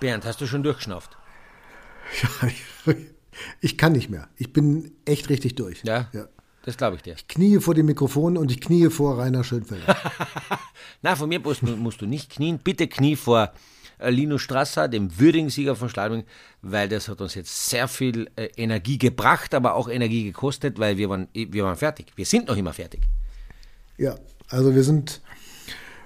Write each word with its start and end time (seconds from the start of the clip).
Bernd, 0.00 0.24
hast 0.24 0.40
du 0.40 0.46
schon 0.46 0.62
durchgeschnauft? 0.62 1.16
Ja, 2.22 2.94
ich 3.60 3.78
kann 3.78 3.92
nicht 3.92 4.08
mehr. 4.08 4.28
Ich 4.36 4.52
bin 4.52 4.92
echt 5.04 5.28
richtig 5.28 5.54
durch. 5.54 5.82
Ja? 5.84 6.08
ja. 6.12 6.26
Das 6.64 6.76
glaube 6.76 6.96
ich 6.96 7.02
dir. 7.02 7.14
Ich 7.14 7.28
knie 7.28 7.60
vor 7.60 7.74
dem 7.74 7.86
Mikrofon 7.86 8.36
und 8.36 8.50
ich 8.50 8.60
knie 8.60 8.90
vor 8.90 9.18
Rainer 9.18 9.44
Schönfelder. 9.44 9.96
Na, 11.02 11.16
von 11.16 11.28
mir 11.28 11.40
musst, 11.40 11.62
musst, 11.62 12.00
du 12.00 12.06
nicht 12.06 12.30
knien. 12.30 12.58
Bitte 12.58 12.88
knie 12.88 13.16
vor 13.16 13.52
äh, 13.98 14.10
Lino 14.10 14.38
Strasser, 14.38 14.88
dem 14.88 15.18
würdigen 15.18 15.50
Sieger 15.50 15.76
von 15.76 15.88
Schladming, 15.88 16.24
weil 16.60 16.88
das 16.88 17.08
hat 17.08 17.20
uns 17.20 17.34
jetzt 17.34 17.68
sehr 17.68 17.88
viel 17.88 18.28
äh, 18.36 18.48
Energie 18.56 18.98
gebracht, 18.98 19.54
aber 19.54 19.74
auch 19.74 19.88
Energie 19.88 20.24
gekostet, 20.24 20.78
weil 20.78 20.98
wir 20.98 21.08
waren, 21.08 21.28
wir 21.32 21.64
waren 21.64 21.76
fertig. 21.76 22.12
Wir 22.16 22.26
sind 22.26 22.48
noch 22.48 22.56
immer 22.56 22.72
fertig. 22.72 23.00
Ja, 23.96 24.16
also 24.48 24.74
wir 24.74 24.82
sind, 24.82 25.20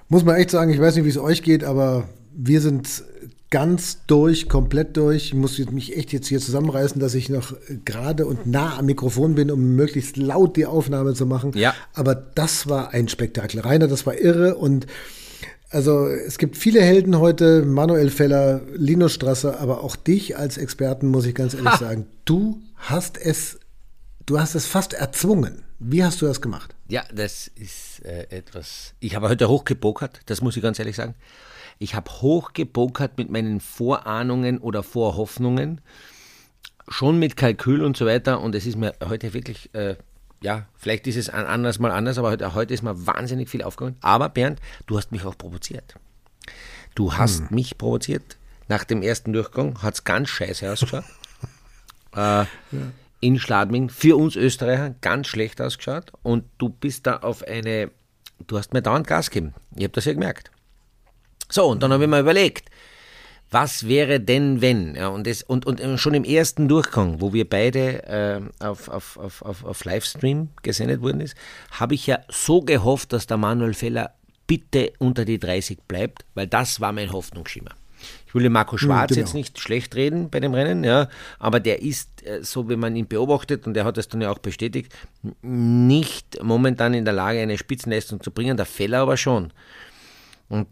muss 0.07 0.23
man 0.23 0.35
echt 0.35 0.51
sagen, 0.51 0.71
ich 0.71 0.79
weiß 0.79 0.95
nicht, 0.95 1.05
wie 1.05 1.09
es 1.09 1.17
euch 1.17 1.43
geht, 1.43 1.63
aber 1.63 2.07
wir 2.31 2.61
sind 2.61 3.03
ganz 3.53 3.99
durch, 4.07 4.49
komplett 4.49 4.97
durch. 4.97 5.25
Ich 5.25 5.33
muss 5.35 5.59
mich 5.59 5.95
echt 5.95 6.11
jetzt 6.11 6.27
hier 6.27 6.39
zusammenreißen, 6.39 6.99
dass 6.99 7.13
ich 7.13 7.29
noch 7.29 7.53
gerade 7.85 8.25
und 8.25 8.47
nah 8.47 8.79
am 8.79 8.87
Mikrofon 8.87 9.35
bin, 9.35 9.51
um 9.51 9.75
möglichst 9.75 10.17
laut 10.17 10.57
die 10.57 10.65
Aufnahme 10.65 11.13
zu 11.13 11.27
machen. 11.27 11.51
Ja. 11.53 11.75
Aber 11.93 12.15
das 12.15 12.67
war 12.67 12.95
ein 12.95 13.09
Spektakel. 13.09 13.59
Rainer, 13.59 13.87
das 13.87 14.07
war 14.07 14.17
irre 14.17 14.55
und 14.55 14.87
also 15.69 16.07
es 16.07 16.39
gibt 16.39 16.57
viele 16.57 16.81
Helden 16.81 17.19
heute, 17.19 17.61
Manuel 17.61 18.09
Feller, 18.09 18.61
Linus 18.73 19.13
Strasser, 19.13 19.59
aber 19.59 19.83
auch 19.83 19.95
dich 19.95 20.35
als 20.35 20.57
Experten 20.57 21.07
muss 21.09 21.27
ich 21.27 21.35
ganz 21.35 21.53
ehrlich 21.53 21.73
ha. 21.73 21.77
sagen, 21.79 22.07
du 22.25 22.59
hast 22.77 23.19
es, 23.19 23.59
du 24.25 24.39
hast 24.39 24.55
es 24.55 24.65
fast 24.65 24.95
erzwungen. 24.95 25.61
Wie 25.77 26.03
hast 26.03 26.23
du 26.23 26.25
das 26.25 26.41
gemacht? 26.41 26.73
Ja, 26.87 27.03
das 27.13 27.51
ist 27.53 28.03
äh, 28.03 28.25
etwas. 28.35 28.95
Ich 28.99 29.15
habe 29.15 29.29
heute 29.29 29.47
hochgepokert, 29.47 30.21
das 30.25 30.41
muss 30.41 30.57
ich 30.57 30.63
ganz 30.63 30.79
ehrlich 30.79 30.95
sagen. 30.95 31.13
Ich 31.83 31.95
habe 31.95 32.09
hochgepokert 32.09 33.17
mit 33.17 33.29
meinen 33.29 33.59
Vorahnungen 33.59 34.57
oder 34.59 34.83
Vorhoffnungen, 34.83 35.81
schon 36.87 37.19
mit 37.19 37.35
Kalkül 37.35 37.83
und 37.83 37.97
so 37.97 38.05
weiter. 38.05 38.39
Und 38.39 38.55
es 38.55 38.65
ist 38.65 38.77
mir 38.77 38.93
heute 39.03 39.33
wirklich 39.33 39.69
äh, 39.75 39.97
ja, 40.39 40.65
vielleicht 40.77 41.07
ist 41.07 41.17
es 41.17 41.29
ein 41.29 41.45
anderes 41.45 41.79
Mal 41.79 41.91
anders, 41.91 42.17
aber 42.17 42.31
heute, 42.31 42.53
heute 42.53 42.73
ist 42.73 42.83
mir 42.83 43.05
wahnsinnig 43.05 43.49
viel 43.49 43.63
aufgegangen. 43.63 43.97
Aber 44.01 44.29
Bernd, 44.29 44.59
du 44.87 44.97
hast 44.97 45.11
mich 45.11 45.25
auch 45.25 45.37
provoziert. 45.37 45.95
Du 46.95 47.13
hast 47.13 47.39
hm. 47.39 47.47
mich 47.51 47.77
provoziert. 47.77 48.37
Nach 48.69 48.85
dem 48.85 49.01
ersten 49.01 49.33
Durchgang 49.33 49.81
hat 49.81 49.95
es 49.95 50.03
ganz 50.05 50.29
scheiße 50.29 50.71
ausgeschaut. 50.71 51.03
äh, 52.15 52.17
ja. 52.17 52.47
In 53.19 53.39
Schladming, 53.39 53.89
für 53.89 54.17
uns 54.17 54.37
Österreicher, 54.37 54.95
ganz 55.01 55.27
schlecht 55.27 55.61
ausgeschaut. 55.61 56.11
Und 56.23 56.45
du 56.57 56.69
bist 56.69 57.07
da 57.07 57.17
auf 57.17 57.43
eine, 57.43 57.91
du 58.47 58.57
hast 58.57 58.73
mir 58.73 58.81
dauernd 58.81 59.07
Gas 59.07 59.29
gegeben. 59.29 59.53
Ich 59.75 59.83
habe 59.83 59.93
das 59.93 60.05
ja 60.05 60.13
gemerkt. 60.13 60.51
So, 61.53 61.67
und 61.67 61.83
dann 61.83 61.93
habe 61.93 62.05
ich 62.05 62.09
mir 62.09 62.19
überlegt, 62.19 62.71
was 63.51 63.87
wäre 63.87 64.19
denn, 64.19 64.61
wenn? 64.61 64.95
Ja, 64.95 65.09
und, 65.09 65.27
das, 65.27 65.43
und, 65.43 65.67
und 65.67 65.99
schon 65.99 66.15
im 66.15 66.23
ersten 66.23 66.67
Durchgang, 66.67 67.21
wo 67.21 67.31
wir 67.31 67.47
beide 67.47 68.03
äh, 68.07 68.41
auf, 68.65 68.89
auf, 68.89 69.17
auf, 69.17 69.41
auf, 69.43 69.63
auf 69.63 69.85
Livestream 69.85 70.49
gesendet 70.63 71.01
wurden, 71.01 71.21
ist, 71.21 71.35
habe 71.69 71.93
ich 71.93 72.07
ja 72.07 72.17
so 72.29 72.61
gehofft, 72.61 73.13
dass 73.13 73.27
der 73.27 73.37
Manuel 73.37 73.75
Feller 73.75 74.15
bitte 74.47 74.93
unter 74.97 75.25
die 75.25 75.37
30 75.37 75.83
bleibt, 75.87 76.25
weil 76.33 76.47
das 76.47 76.81
war 76.81 76.91
mein 76.91 77.11
Hoffnungsschimmer. 77.11 77.71
Ich 78.25 78.33
will 78.33 78.41
den 78.41 78.51
Marco 78.51 78.71
hm, 78.71 78.79
Schwarz 78.79 79.09
genau. 79.09 79.19
jetzt 79.19 79.35
nicht 79.35 79.59
schlecht 79.59 79.93
reden 79.95 80.31
bei 80.31 80.39
dem 80.39 80.55
Rennen, 80.55 80.83
ja, 80.83 81.07
aber 81.37 81.59
der 81.59 81.83
ist, 81.83 82.25
äh, 82.25 82.43
so 82.43 82.67
wie 82.67 82.75
man 82.75 82.95
ihn 82.95 83.07
beobachtet, 83.07 83.67
und 83.67 83.77
er 83.77 83.85
hat 83.85 83.97
das 83.97 84.07
dann 84.07 84.21
ja 84.21 84.31
auch 84.31 84.39
bestätigt, 84.39 84.91
nicht 85.43 86.41
momentan 86.41 86.95
in 86.95 87.05
der 87.05 87.13
Lage, 87.13 87.39
eine 87.39 87.59
Spitzenleistung 87.59 88.23
zu 88.23 88.31
bringen, 88.31 88.57
der 88.57 88.65
Feller 88.65 89.01
aber 89.01 89.17
schon. 89.17 89.53
Und 90.49 90.67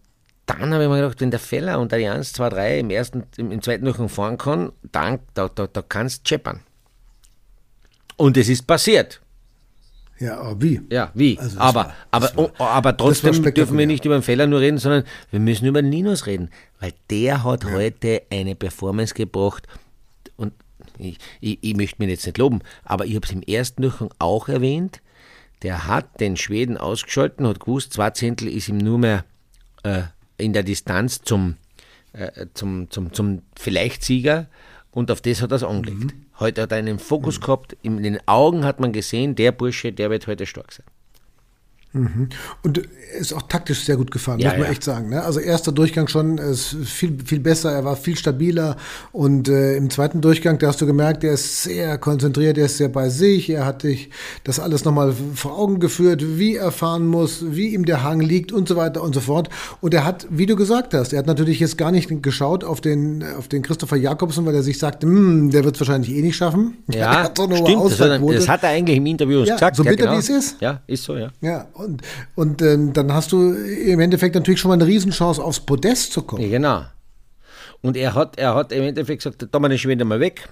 dann 0.59 0.73
habe 0.73 0.83
ich 0.83 0.89
mir 0.89 1.01
gedacht, 1.01 1.21
wenn 1.21 1.31
der 1.31 1.39
Feller 1.39 1.79
unter 1.79 1.97
die 1.97 2.07
1, 2.07 2.33
2, 2.33 2.49
3 2.49 2.79
im 2.79 2.89
ersten, 2.89 3.23
im, 3.37 3.51
im 3.51 3.61
zweiten 3.61 3.85
Durchgang 3.85 4.09
fahren 4.09 4.37
kann, 4.37 4.71
dann, 4.91 5.19
da, 5.33 5.49
da, 5.49 5.67
da 5.67 5.81
kannst 5.81 6.25
du 6.25 6.29
scheppern. 6.29 6.61
Und 8.17 8.37
es 8.37 8.49
ist 8.49 8.67
passiert. 8.67 9.21
Ja, 10.21 10.39
aber 10.39 10.61
wie? 10.61 10.79
Ja, 10.91 11.09
wie? 11.15 11.39
Also 11.39 11.59
aber, 11.59 11.75
war, 11.75 11.95
aber, 12.11 12.35
war, 12.35 12.51
oh, 12.59 12.63
aber 12.63 12.95
trotzdem 12.95 13.41
dürfen 13.53 13.77
wir 13.77 13.87
nicht 13.87 14.05
über 14.05 14.15
den 14.17 14.21
Feller 14.21 14.45
nur 14.45 14.59
reden, 14.59 14.77
sondern 14.77 15.03
wir 15.31 15.39
müssen 15.39 15.65
über 15.65 15.81
den 15.81 15.91
Linus 15.91 16.27
reden, 16.27 16.51
weil 16.79 16.93
der 17.09 17.43
hat 17.43 17.63
ja. 17.63 17.71
heute 17.71 18.21
eine 18.29 18.53
Performance 18.55 19.15
gebracht 19.15 19.67
und 20.37 20.53
ich, 20.99 21.17
ich, 21.39 21.57
ich 21.61 21.75
möchte 21.75 21.95
mir 22.03 22.09
jetzt 22.09 22.27
nicht 22.27 22.37
loben, 22.37 22.59
aber 22.83 23.05
ich 23.05 23.15
habe 23.15 23.25
es 23.25 23.31
im 23.31 23.41
ersten 23.41 23.81
Durchgang 23.81 24.11
auch 24.19 24.47
erwähnt. 24.47 25.01
Der 25.63 25.87
hat 25.87 26.19
den 26.19 26.37
Schweden 26.37 26.77
ausgeschalten, 26.77 27.47
hat 27.47 27.59
gewusst, 27.59 27.93
zwei 27.93 28.11
Zehntel 28.11 28.47
ist 28.47 28.69
ihm 28.69 28.77
nur 28.77 28.99
mehr 28.99 29.25
äh, 29.83 30.03
in 30.41 30.53
der 30.53 30.63
Distanz 30.63 31.21
zum, 31.21 31.55
äh, 32.13 32.47
zum, 32.53 32.89
zum, 32.89 33.13
zum 33.13 33.41
vielleicht 33.57 34.03
Sieger 34.03 34.47
und 34.91 35.11
auf 35.11 35.21
das 35.21 35.41
hat 35.41 35.51
er 35.51 35.55
es 35.55 35.63
angelegt. 35.63 36.13
Mhm. 36.13 36.25
Heute 36.39 36.63
hat 36.63 36.71
er 36.71 36.77
einen 36.77 36.99
Fokus 36.99 37.39
mhm. 37.39 37.43
gehabt, 37.43 37.77
in 37.81 38.03
den 38.03 38.19
Augen 38.27 38.65
hat 38.65 38.79
man 38.79 38.91
gesehen, 38.91 39.35
der 39.35 39.51
Bursche, 39.51 39.93
der 39.93 40.09
wird 40.09 40.27
heute 40.27 40.45
stark 40.45 40.71
sein. 40.71 40.85
Mhm. 41.93 42.29
Und 42.63 42.81
ist 43.19 43.33
auch 43.33 43.41
taktisch 43.43 43.83
sehr 43.83 43.97
gut 43.97 44.11
gefahren, 44.11 44.39
ja, 44.39 44.49
muss 44.49 44.57
man 44.59 44.65
ja. 44.67 44.71
echt 44.71 44.83
sagen. 44.83 45.09
Ne? 45.09 45.21
Also 45.21 45.39
erster 45.39 45.71
Durchgang 45.71 46.07
schon 46.07 46.37
ist 46.37 46.75
viel, 46.85 47.17
viel 47.25 47.39
besser, 47.39 47.71
er 47.71 47.83
war 47.83 47.95
viel 47.95 48.15
stabiler 48.15 48.77
und 49.11 49.49
äh, 49.49 49.75
im 49.75 49.89
zweiten 49.89 50.21
Durchgang, 50.21 50.57
da 50.57 50.67
hast 50.67 50.81
du 50.81 50.85
gemerkt, 50.85 51.23
er 51.23 51.33
ist 51.33 51.63
sehr 51.63 51.97
konzentriert, 51.97 52.57
er 52.57 52.65
ist 52.65 52.77
sehr 52.77 52.89
bei 52.89 53.09
sich, 53.09 53.49
er 53.49 53.65
hat 53.65 53.83
dich 53.83 54.09
das 54.43 54.59
alles 54.59 54.85
nochmal 54.85 55.13
vor 55.35 55.57
Augen 55.57 55.79
geführt, 55.79 56.23
wie 56.37 56.55
er 56.55 56.71
fahren 56.71 57.05
muss, 57.07 57.43
wie 57.49 57.73
ihm 57.73 57.85
der 57.85 58.03
Hang 58.03 58.21
liegt 58.21 58.51
und 58.51 58.67
so 58.67 58.75
weiter 58.75 59.01
und 59.03 59.13
so 59.13 59.19
fort. 59.19 59.49
Und 59.81 59.93
er 59.93 60.05
hat, 60.05 60.27
wie 60.29 60.45
du 60.45 60.55
gesagt 60.55 60.93
hast, 60.93 61.11
er 61.11 61.19
hat 61.19 61.27
natürlich 61.27 61.59
jetzt 61.59 61.77
gar 61.77 61.91
nicht 61.91 62.09
geschaut 62.23 62.63
auf 62.63 62.79
den, 62.79 63.23
auf 63.37 63.47
den 63.47 63.61
Christopher 63.61 63.97
Jakobsen, 63.97 64.45
weil 64.45 64.55
er 64.55 64.63
sich 64.63 64.79
sagte, 64.79 65.07
hm, 65.07 65.51
der 65.51 65.63
wird 65.65 65.75
es 65.75 65.81
wahrscheinlich 65.81 66.11
eh 66.11 66.21
nicht 66.21 66.35
schaffen. 66.35 66.77
Ja, 67.01 67.31
so 67.35 67.43
stimmt, 67.45 67.85
das 67.85 67.99
hat, 67.99 68.21
das 68.21 68.47
hat, 68.47 68.63
er 68.63 68.69
eigentlich 68.69 68.97
im 68.97 69.05
Interview 69.05 69.43
ja, 69.43 69.55
gesagt. 69.55 69.75
So 69.75 69.83
bitter 69.83 69.97
genau. 69.97 70.13
wie 70.13 70.17
es 70.17 70.29
ist. 70.29 70.61
Ja, 70.61 70.81
ist 70.85 71.03
so, 71.03 71.15
ja. 71.15 71.29
Ja, 71.41 71.67
und, 71.83 72.01
und 72.35 72.61
äh, 72.61 72.77
dann 72.93 73.13
hast 73.13 73.31
du 73.31 73.53
im 73.53 73.99
Endeffekt 73.99 74.35
natürlich 74.35 74.59
schon 74.59 74.69
mal 74.69 74.75
eine 74.75 74.87
Riesenchance, 74.87 75.43
aufs 75.43 75.59
Podest 75.59 76.13
zu 76.13 76.23
kommen. 76.23 76.43
Ja, 76.43 76.49
genau. 76.49 76.83
Und 77.81 77.97
er 77.97 78.13
hat, 78.13 78.37
er 78.37 78.55
hat 78.55 78.71
im 78.71 78.83
Endeffekt 78.83 79.23
gesagt, 79.23 79.47
da 79.51 79.59
mal 79.59 79.69
den 79.69 79.77
Schwede 79.77 80.05
mal 80.05 80.19
weg, 80.19 80.49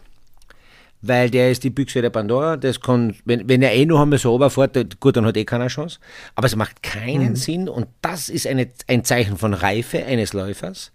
weil 1.01 1.29
der 1.29 1.51
ist 1.51 1.63
die 1.63 1.69
Büchse 1.69 2.01
der 2.01 2.09
Pandora. 2.09 2.57
Das 2.57 2.81
kann, 2.81 3.15
wenn, 3.25 3.47
wenn 3.47 3.61
er 3.61 3.73
eh 3.73 3.85
nur 3.85 4.01
einmal 4.01 4.19
so 4.19 4.31
runterfährt, 4.31 4.99
gut, 4.99 5.15
dann 5.15 5.25
hat 5.25 5.37
er 5.37 5.41
eh 5.41 5.45
keine 5.45 5.67
Chance. 5.67 5.99
Aber 6.35 6.47
es 6.47 6.55
macht 6.55 6.81
keinen 6.81 7.29
mhm. 7.29 7.35
Sinn 7.35 7.69
und 7.69 7.87
das 8.01 8.29
ist 8.29 8.47
eine, 8.47 8.69
ein 8.87 9.03
Zeichen 9.03 9.37
von 9.37 9.53
Reife 9.53 10.03
eines 10.03 10.33
Läufers, 10.33 10.91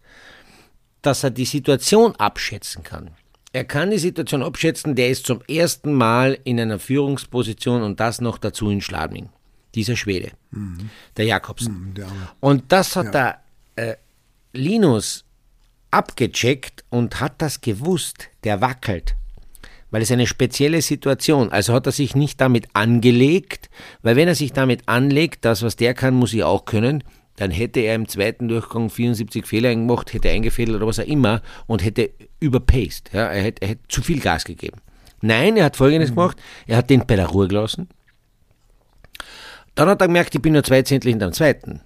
dass 1.03 1.23
er 1.23 1.31
die 1.31 1.45
Situation 1.45 2.17
abschätzen 2.17 2.83
kann. 2.83 3.11
Er 3.53 3.65
kann 3.65 3.93
die 3.93 3.99
Situation 3.99 4.43
abschätzen, 4.43 4.97
der 4.97 5.11
ist 5.11 5.27
zum 5.27 5.41
ersten 5.47 5.93
Mal 5.93 6.37
in 6.43 6.59
einer 6.59 6.81
Führungsposition 6.81 7.83
und 7.83 8.01
das 8.01 8.21
noch 8.21 8.39
dazu 8.39 8.69
in 8.69 8.81
Schladming 8.81 9.29
dieser 9.75 9.97
Schwede, 9.97 10.33
mhm. 10.51 10.91
der 11.17 11.27
Jakobsen. 11.27 11.89
Mhm, 11.89 11.95
der 11.95 12.09
und 12.41 12.65
das 12.69 12.97
hat 12.97 13.15
ja. 13.15 13.39
der 13.77 13.91
äh, 13.91 13.97
Linus 14.53 15.25
abgecheckt 15.91 16.85
und 16.91 17.21
hat 17.21 17.35
das 17.39 17.61
gewusst, 17.61 18.29
der 18.45 18.61
wackelt. 18.61 19.17
Weil 19.91 20.03
es 20.03 20.11
eine 20.11 20.27
spezielle 20.27 20.83
Situation. 20.83 21.53
Also 21.53 21.73
hat 21.73 21.87
er 21.87 21.93
sich 21.93 22.17
nicht 22.17 22.41
damit 22.41 22.67
angelegt, 22.73 23.71
weil 24.03 24.17
wenn 24.17 24.27
er 24.27 24.35
sich 24.35 24.53
damit 24.53 24.89
anlegt, 24.89 25.45
das, 25.45 25.63
was 25.63 25.77
der 25.77 25.95
kann, 25.95 26.15
muss 26.15 26.35
ich 26.35 26.43
auch 26.43 26.65
können, 26.65 27.05
dann 27.37 27.51
hätte 27.51 27.81
er 27.81 27.95
im 27.95 28.09
zweiten 28.09 28.49
Durchgang 28.49 28.91
74 28.91 29.47
Fehler 29.47 29.75
gemacht, 29.75 30.13
hätte 30.13 30.31
eingefädelt 30.31 30.77
oder 30.77 30.87
was 30.87 30.99
auch 30.99 31.07
immer 31.07 31.43
und 31.67 31.85
hätte 31.85 32.11
überpaced. 32.41 33.11
Ja, 33.13 33.27
er, 33.27 33.43
hätte, 33.43 33.63
er 33.63 33.69
hätte 33.69 33.89
zu 33.89 34.03
viel 34.03 34.21
Gas 34.21 34.45
gegeben. 34.45 34.79
Nein, 35.21 35.57
er 35.57 35.67
hat 35.67 35.77
Folgendes 35.77 36.11
mhm. 36.11 36.17
gemacht, 36.17 36.43
er 36.67 36.77
hat 36.77 36.91
den 36.91 37.07
bei 37.07 37.17
der 37.17 37.27
Ruhe 37.27 37.49
gelassen, 37.49 37.89
dann 39.75 39.89
hat 39.89 40.01
er 40.01 40.07
gemerkt, 40.07 40.35
ich 40.35 40.43
bin 40.43 40.53
nur 40.53 40.65
zwei 40.65 40.83
Zehntel 40.83 41.11
hinter 41.11 41.29
dem 41.29 41.33
zweiten. 41.33 41.81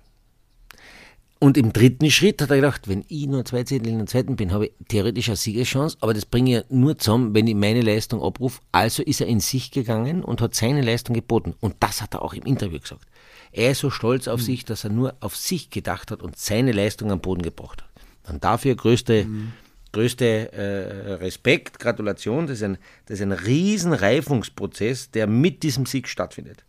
Und 1.41 1.57
im 1.57 1.73
dritten 1.73 2.11
Schritt 2.11 2.43
hat 2.43 2.51
er 2.51 2.57
gedacht, 2.57 2.89
wenn 2.89 3.05
ich 3.07 3.29
nur 3.29 3.45
zwei 3.45 3.63
Zehntel 3.63 3.93
in 3.93 3.99
dem 3.99 4.09
zweiten 4.09 4.35
bin, 4.35 4.53
habe 4.53 4.67
ich 4.67 4.73
theoretisch 4.89 5.29
eine 5.29 5.37
Siegeschance, 5.37 5.97
aber 6.01 6.13
das 6.13 6.27
bringe 6.27 6.51
ich 6.51 6.57
ja 6.57 6.65
nur 6.69 6.99
zusammen, 6.99 7.33
wenn 7.33 7.47
ich 7.47 7.55
meine 7.55 7.81
Leistung 7.81 8.23
abrufe. 8.23 8.61
Also 8.73 9.05
ist 9.05 9.21
er 9.21 9.29
in 9.29 9.39
sich 9.39 9.71
gegangen 9.71 10.25
und 10.25 10.41
hat 10.41 10.57
seine 10.57 10.83
Leistung 10.83 11.15
geboten. 11.15 11.55
Und 11.61 11.77
das 11.79 12.03
hat 12.03 12.15
er 12.15 12.23
auch 12.23 12.35
im 12.35 12.43
Interview 12.43 12.81
gesagt. 12.81 13.07
Er 13.53 13.71
ist 13.71 13.79
so 13.79 13.91
stolz 13.91 14.27
auf 14.27 14.41
mhm. 14.41 14.45
sich, 14.45 14.65
dass 14.65 14.83
er 14.83 14.91
nur 14.91 15.15
auf 15.21 15.37
sich 15.37 15.71
gedacht 15.71 16.11
hat 16.11 16.23
und 16.23 16.37
seine 16.37 16.73
Leistung 16.73 17.13
am 17.13 17.21
Boden 17.21 17.43
gebracht 17.43 17.83
hat. 17.83 17.91
Dann 18.25 18.41
dafür 18.41 18.75
größte, 18.75 19.25
mhm. 19.25 19.53
größte 19.93 20.53
äh, 20.53 21.13
Respekt, 21.15 21.79
Gratulation. 21.79 22.49
Das 22.49 22.59
ist, 22.59 22.65
ein, 22.65 22.79
das 23.07 23.21
ist 23.21 23.23
ein 23.23 23.33
riesen 23.33 23.93
Reifungsprozess, 23.93 25.13
der 25.13 25.29
mit 25.29 25.63
diesem 25.63 25.87
Sieg 25.87 26.09
stattfindet. 26.09 26.65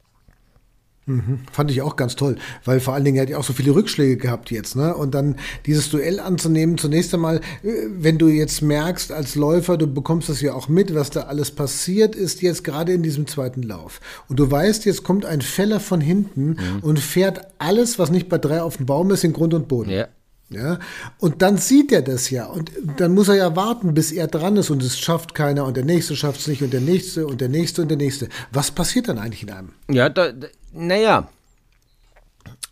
Mhm. 1.09 1.39
Fand 1.51 1.71
ich 1.71 1.81
auch 1.81 1.95
ganz 1.95 2.15
toll, 2.15 2.35
weil 2.65 2.79
vor 2.79 2.93
allen 2.93 3.03
Dingen 3.03 3.19
hat 3.19 3.29
ja 3.29 3.37
auch 3.37 3.43
so 3.43 3.53
viele 3.53 3.73
Rückschläge 3.73 4.17
gehabt 4.17 4.51
jetzt, 4.51 4.75
ne? 4.75 4.95
Und 4.95 5.15
dann 5.15 5.37
dieses 5.65 5.89
Duell 5.89 6.19
anzunehmen, 6.19 6.77
zunächst 6.77 7.13
einmal, 7.15 7.37
äh, 7.63 7.69
wenn 7.97 8.19
du 8.19 8.27
jetzt 8.27 8.61
merkst 8.61 9.11
als 9.11 9.33
Läufer, 9.33 9.77
du 9.77 9.87
bekommst 9.91 10.29
das 10.29 10.39
ja 10.41 10.53
auch 10.53 10.67
mit, 10.67 10.93
was 10.93 11.09
da 11.09 11.21
alles 11.23 11.49
passiert 11.49 12.15
ist 12.15 12.43
jetzt 12.43 12.63
gerade 12.63 12.93
in 12.93 13.01
diesem 13.01 13.25
zweiten 13.25 13.63
Lauf. 13.63 13.99
Und 14.27 14.39
du 14.39 14.49
weißt, 14.49 14.85
jetzt 14.85 15.03
kommt 15.03 15.25
ein 15.25 15.41
Feller 15.41 15.79
von 15.79 15.99
hinten 15.99 16.49
mhm. 16.49 16.79
und 16.81 16.99
fährt 16.99 17.47
alles, 17.57 17.97
was 17.97 18.11
nicht 18.11 18.29
bei 18.29 18.37
drei 18.37 18.61
auf 18.61 18.77
dem 18.77 18.85
Baum 18.85 19.09
ist, 19.09 19.23
in 19.23 19.33
Grund 19.33 19.55
und 19.55 19.67
Boden. 19.67 19.89
Ja. 19.89 20.07
Ja, 20.51 20.79
und 21.19 21.43
dann 21.43 21.57
sieht 21.57 21.91
er 21.91 22.01
das 22.01 22.31
ja 22.31 22.47
und 22.47 22.71
dann 22.97 23.13
muss 23.13 23.27
er 23.27 23.35
ja 23.35 23.55
warten, 23.55 23.93
bis 23.93 24.11
er 24.11 24.25
dran 24.25 24.57
ist 24.57 24.71
und 24.71 24.81
es 24.81 24.97
schafft 24.97 25.35
keiner 25.35 25.65
und 25.65 25.77
der 25.77 25.85
nächste 25.85 26.15
schafft 26.15 26.39
es 26.39 26.47
nicht 26.47 26.63
und 26.63 26.73
der 26.73 26.81
nächste 26.81 27.27
und 27.27 27.39
der 27.39 27.49
nächste 27.49 27.83
und 27.83 27.89
der 27.89 27.97
nächste. 27.97 28.29
Was 28.51 28.71
passiert 28.71 29.09
dann 29.09 29.19
eigentlich 29.19 29.43
in 29.43 29.51
einem? 29.51 29.69
Ja, 29.91 30.09
da, 30.09 30.31
da, 30.31 30.47
naja, 30.73 31.29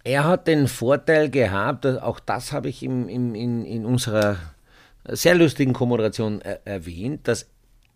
er 0.03 0.23
hat 0.23 0.47
den 0.47 0.67
Vorteil 0.67 1.29
gehabt, 1.29 1.85
auch 1.85 2.19
das 2.19 2.51
habe 2.51 2.69
ich 2.69 2.83
im, 2.83 3.09
im, 3.09 3.35
in, 3.35 3.65
in 3.65 3.85
unserer 3.85 4.37
sehr 5.05 5.35
lustigen 5.35 5.73
Kommunikation 5.73 6.41
er, 6.41 6.65
erwähnt, 6.65 7.27
dass 7.27 7.47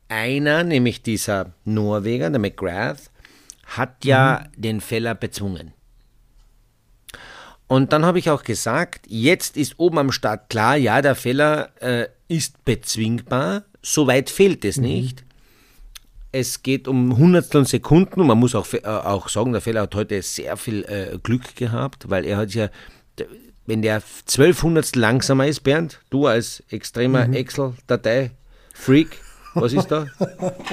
einer, 0.09 0.63
nämlich 0.63 1.01
dieser 1.03 1.53
Norweger, 1.63 2.30
der 2.30 2.39
McGrath, 2.39 3.09
hat 3.65 4.03
ja 4.03 4.45
mhm. 4.56 4.62
den 4.62 4.81
Feller 4.81 5.15
bezwungen. 5.15 5.74
Und 7.68 7.94
dann 7.94 8.06
habe 8.06 8.19
ich 8.19 8.30
auch 8.30 8.44
gesagt, 8.44 9.06
jetzt 9.07 9.56
ist 9.56 9.80
oben 9.80 9.97
am 9.97 10.12
Start 10.12 10.50
klar, 10.50 10.75
ja, 10.75 11.01
der 11.01 11.15
Feller 11.15 11.69
äh, 11.81 12.07
ist 12.27 12.65
bezwingbar, 12.65 13.63
soweit 13.81 14.30
fehlt 14.30 14.65
es 14.65 14.75
mhm. 14.75 14.83
nicht. 14.83 15.24
Es 16.31 16.63
geht 16.63 16.88
um 16.88 17.18
Hundertstel 17.18 17.66
Sekunden 17.68 18.22
und 18.22 18.28
man 18.28 18.38
muss 18.38 18.56
auch, 18.56 18.66
äh, 18.74 18.86
auch 18.86 19.28
sagen, 19.28 19.51
der 19.51 19.62
Feller 19.62 19.81
hat 19.81 19.95
heute 19.95 20.22
sehr 20.22 20.56
viel 20.56 20.83
äh, 20.86 21.18
Glück 21.22 21.56
gehabt, 21.56 22.10
weil 22.10 22.25
er 22.25 22.38
hat 22.38 22.54
ja, 22.54 22.69
wenn 23.66 23.81
der 23.81 24.01
zwölf 24.25 24.63
Hundertstel 24.63 25.01
langsamer 25.01 25.48
ist, 25.48 25.62
Bernd, 25.62 26.00
du 26.10 26.28
als 26.28 26.63
extremer 26.69 27.28
mhm. 27.28 27.33
Excel-Datei-Freak, 27.33 29.18
was 29.56 29.74
ist 29.74 29.88
da? 29.88 30.07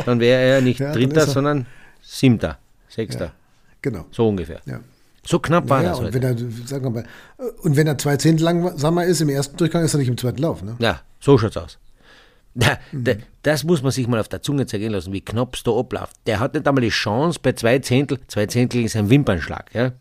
Dann 0.06 0.20
wäre 0.20 0.40
er 0.40 0.60
nicht 0.60 0.78
ja, 0.80 0.92
Dritter, 0.92 1.26
sondern 1.26 1.66
Siebter, 2.02 2.58
Sechster. 2.88 3.26
Ja, 3.26 3.32
genau. 3.82 4.06
So 4.12 4.28
ungefähr. 4.28 4.60
Ja. 4.64 4.80
So 5.24 5.40
knapp 5.40 5.68
war 5.68 5.82
naja, 5.82 5.90
das 5.90 6.00
und 6.00 6.14
Wenn 6.14 6.22
er, 6.22 6.36
sagen 6.66 6.84
wir 6.84 6.90
mal, 6.90 7.04
und 7.62 7.76
wenn 7.76 7.86
er 7.86 7.98
zwei 7.98 8.16
Zehntel 8.16 8.44
langsamer 8.44 9.04
ist 9.04 9.20
im 9.20 9.28
ersten 9.28 9.56
Durchgang, 9.56 9.84
ist 9.84 9.94
er 9.94 9.98
nicht 9.98 10.08
im 10.08 10.16
zweiten 10.16 10.40
Lauf. 10.40 10.62
Ne? 10.62 10.76
Ja, 10.78 11.02
so 11.20 11.36
schaut's 11.36 11.56
aus. 11.56 11.78
Da, 12.54 12.78
mhm. 12.92 13.04
da, 13.04 13.12
das 13.42 13.64
muss 13.64 13.82
man 13.82 13.92
sich 13.92 14.06
mal 14.08 14.20
auf 14.20 14.28
der 14.28 14.42
Zunge 14.42 14.66
zergehen 14.66 14.92
lassen, 14.92 15.12
wie 15.12 15.20
knapp 15.20 15.54
es 15.54 15.62
da 15.62 15.70
abläuft. 15.70 16.16
Der 16.26 16.40
hat 16.40 16.54
nicht 16.54 16.66
einmal 16.66 16.82
die 16.82 16.88
Chance 16.88 17.38
bei 17.42 17.52
zwei 17.52 17.78
Zehntel, 17.78 18.18
zwei 18.26 18.46
Zehntel 18.46 18.84
ist 18.84 18.96
ein 18.96 19.10
Wimpernschlag, 19.10 19.74
ja, 19.74 19.92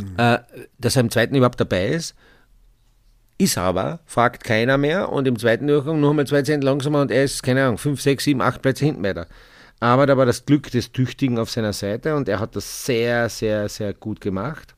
mhm. 0.00 0.14
äh, 0.16 0.38
dass 0.78 0.96
er 0.96 1.00
im 1.00 1.10
zweiten 1.10 1.34
überhaupt 1.34 1.60
dabei 1.60 1.88
ist. 1.88 2.14
Ist 3.40 3.56
aber, 3.56 4.00
fragt 4.04 4.42
keiner 4.42 4.78
mehr 4.78 5.12
und 5.12 5.28
im 5.28 5.38
zweiten 5.38 5.68
Durchgang 5.68 6.00
noch 6.00 6.10
einmal 6.10 6.26
zwei 6.26 6.42
Zehntel 6.42 6.66
langsamer 6.66 7.02
und 7.02 7.12
er 7.12 7.22
ist, 7.22 7.42
keine 7.44 7.64
Ahnung, 7.64 7.78
fünf, 7.78 8.00
sechs, 8.00 8.24
sieben, 8.24 8.42
acht 8.42 8.62
Plätze 8.62 8.84
hinten 8.84 9.04
weiter. 9.04 9.28
Aber 9.78 10.06
da 10.06 10.16
war 10.16 10.26
das 10.26 10.44
Glück 10.44 10.70
des 10.72 10.90
Tüchtigen 10.90 11.38
auf 11.38 11.50
seiner 11.50 11.72
Seite 11.72 12.16
und 12.16 12.28
er 12.28 12.40
hat 12.40 12.56
das 12.56 12.84
sehr, 12.84 13.28
sehr, 13.28 13.68
sehr 13.68 13.94
gut 13.94 14.20
gemacht. 14.20 14.74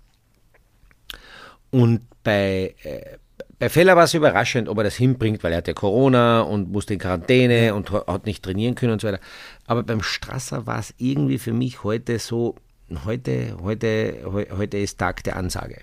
Und 1.70 2.02
bei, 2.22 2.74
äh, 2.82 3.16
bei 3.60 3.68
Feller 3.68 3.94
war 3.94 4.04
es 4.04 4.14
überraschend, 4.14 4.70
ob 4.70 4.78
er 4.78 4.84
das 4.84 4.96
hinbringt, 4.96 5.44
weil 5.44 5.52
er 5.52 5.58
hatte 5.58 5.74
Corona 5.74 6.40
und 6.40 6.72
musste 6.72 6.94
in 6.94 6.98
Quarantäne 6.98 7.74
und 7.74 7.90
hat 7.92 8.24
nicht 8.24 8.42
trainieren 8.42 8.74
können 8.74 8.94
und 8.94 9.02
so 9.02 9.08
weiter. 9.08 9.20
Aber 9.66 9.82
beim 9.82 10.02
Strasser 10.02 10.66
war 10.66 10.78
es 10.78 10.94
irgendwie 10.96 11.36
für 11.36 11.52
mich 11.52 11.84
heute 11.84 12.18
so, 12.18 12.56
heute, 13.04 13.58
heute, 13.60 14.48
heute 14.56 14.78
ist 14.78 14.98
Tag 14.98 15.22
der 15.24 15.36
Ansage. 15.36 15.82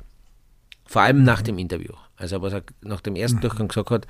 Vor 0.87 1.03
allem 1.03 1.23
nach 1.23 1.43
dem 1.43 1.59
Interview. 1.59 1.93
Also 2.15 2.41
was 2.41 2.53
er 2.53 2.63
nach 2.81 3.01
dem 3.01 3.15
ersten 3.15 3.37
mhm. 3.37 3.41
Durchgang 3.41 3.67
gesagt 3.67 3.91
hat, 3.91 4.07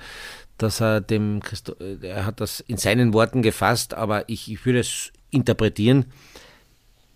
dass 0.56 0.80
er 0.80 1.02
dem 1.02 1.40
Christo 1.42 1.74
er 2.00 2.24
hat 2.24 2.40
das 2.40 2.60
in 2.60 2.78
seinen 2.78 3.12
Worten 3.12 3.42
gefasst, 3.42 3.92
aber 3.92 4.26
ich, 4.30 4.50
ich 4.50 4.64
würde 4.64 4.80
es 4.80 5.12
interpretieren, 5.28 6.06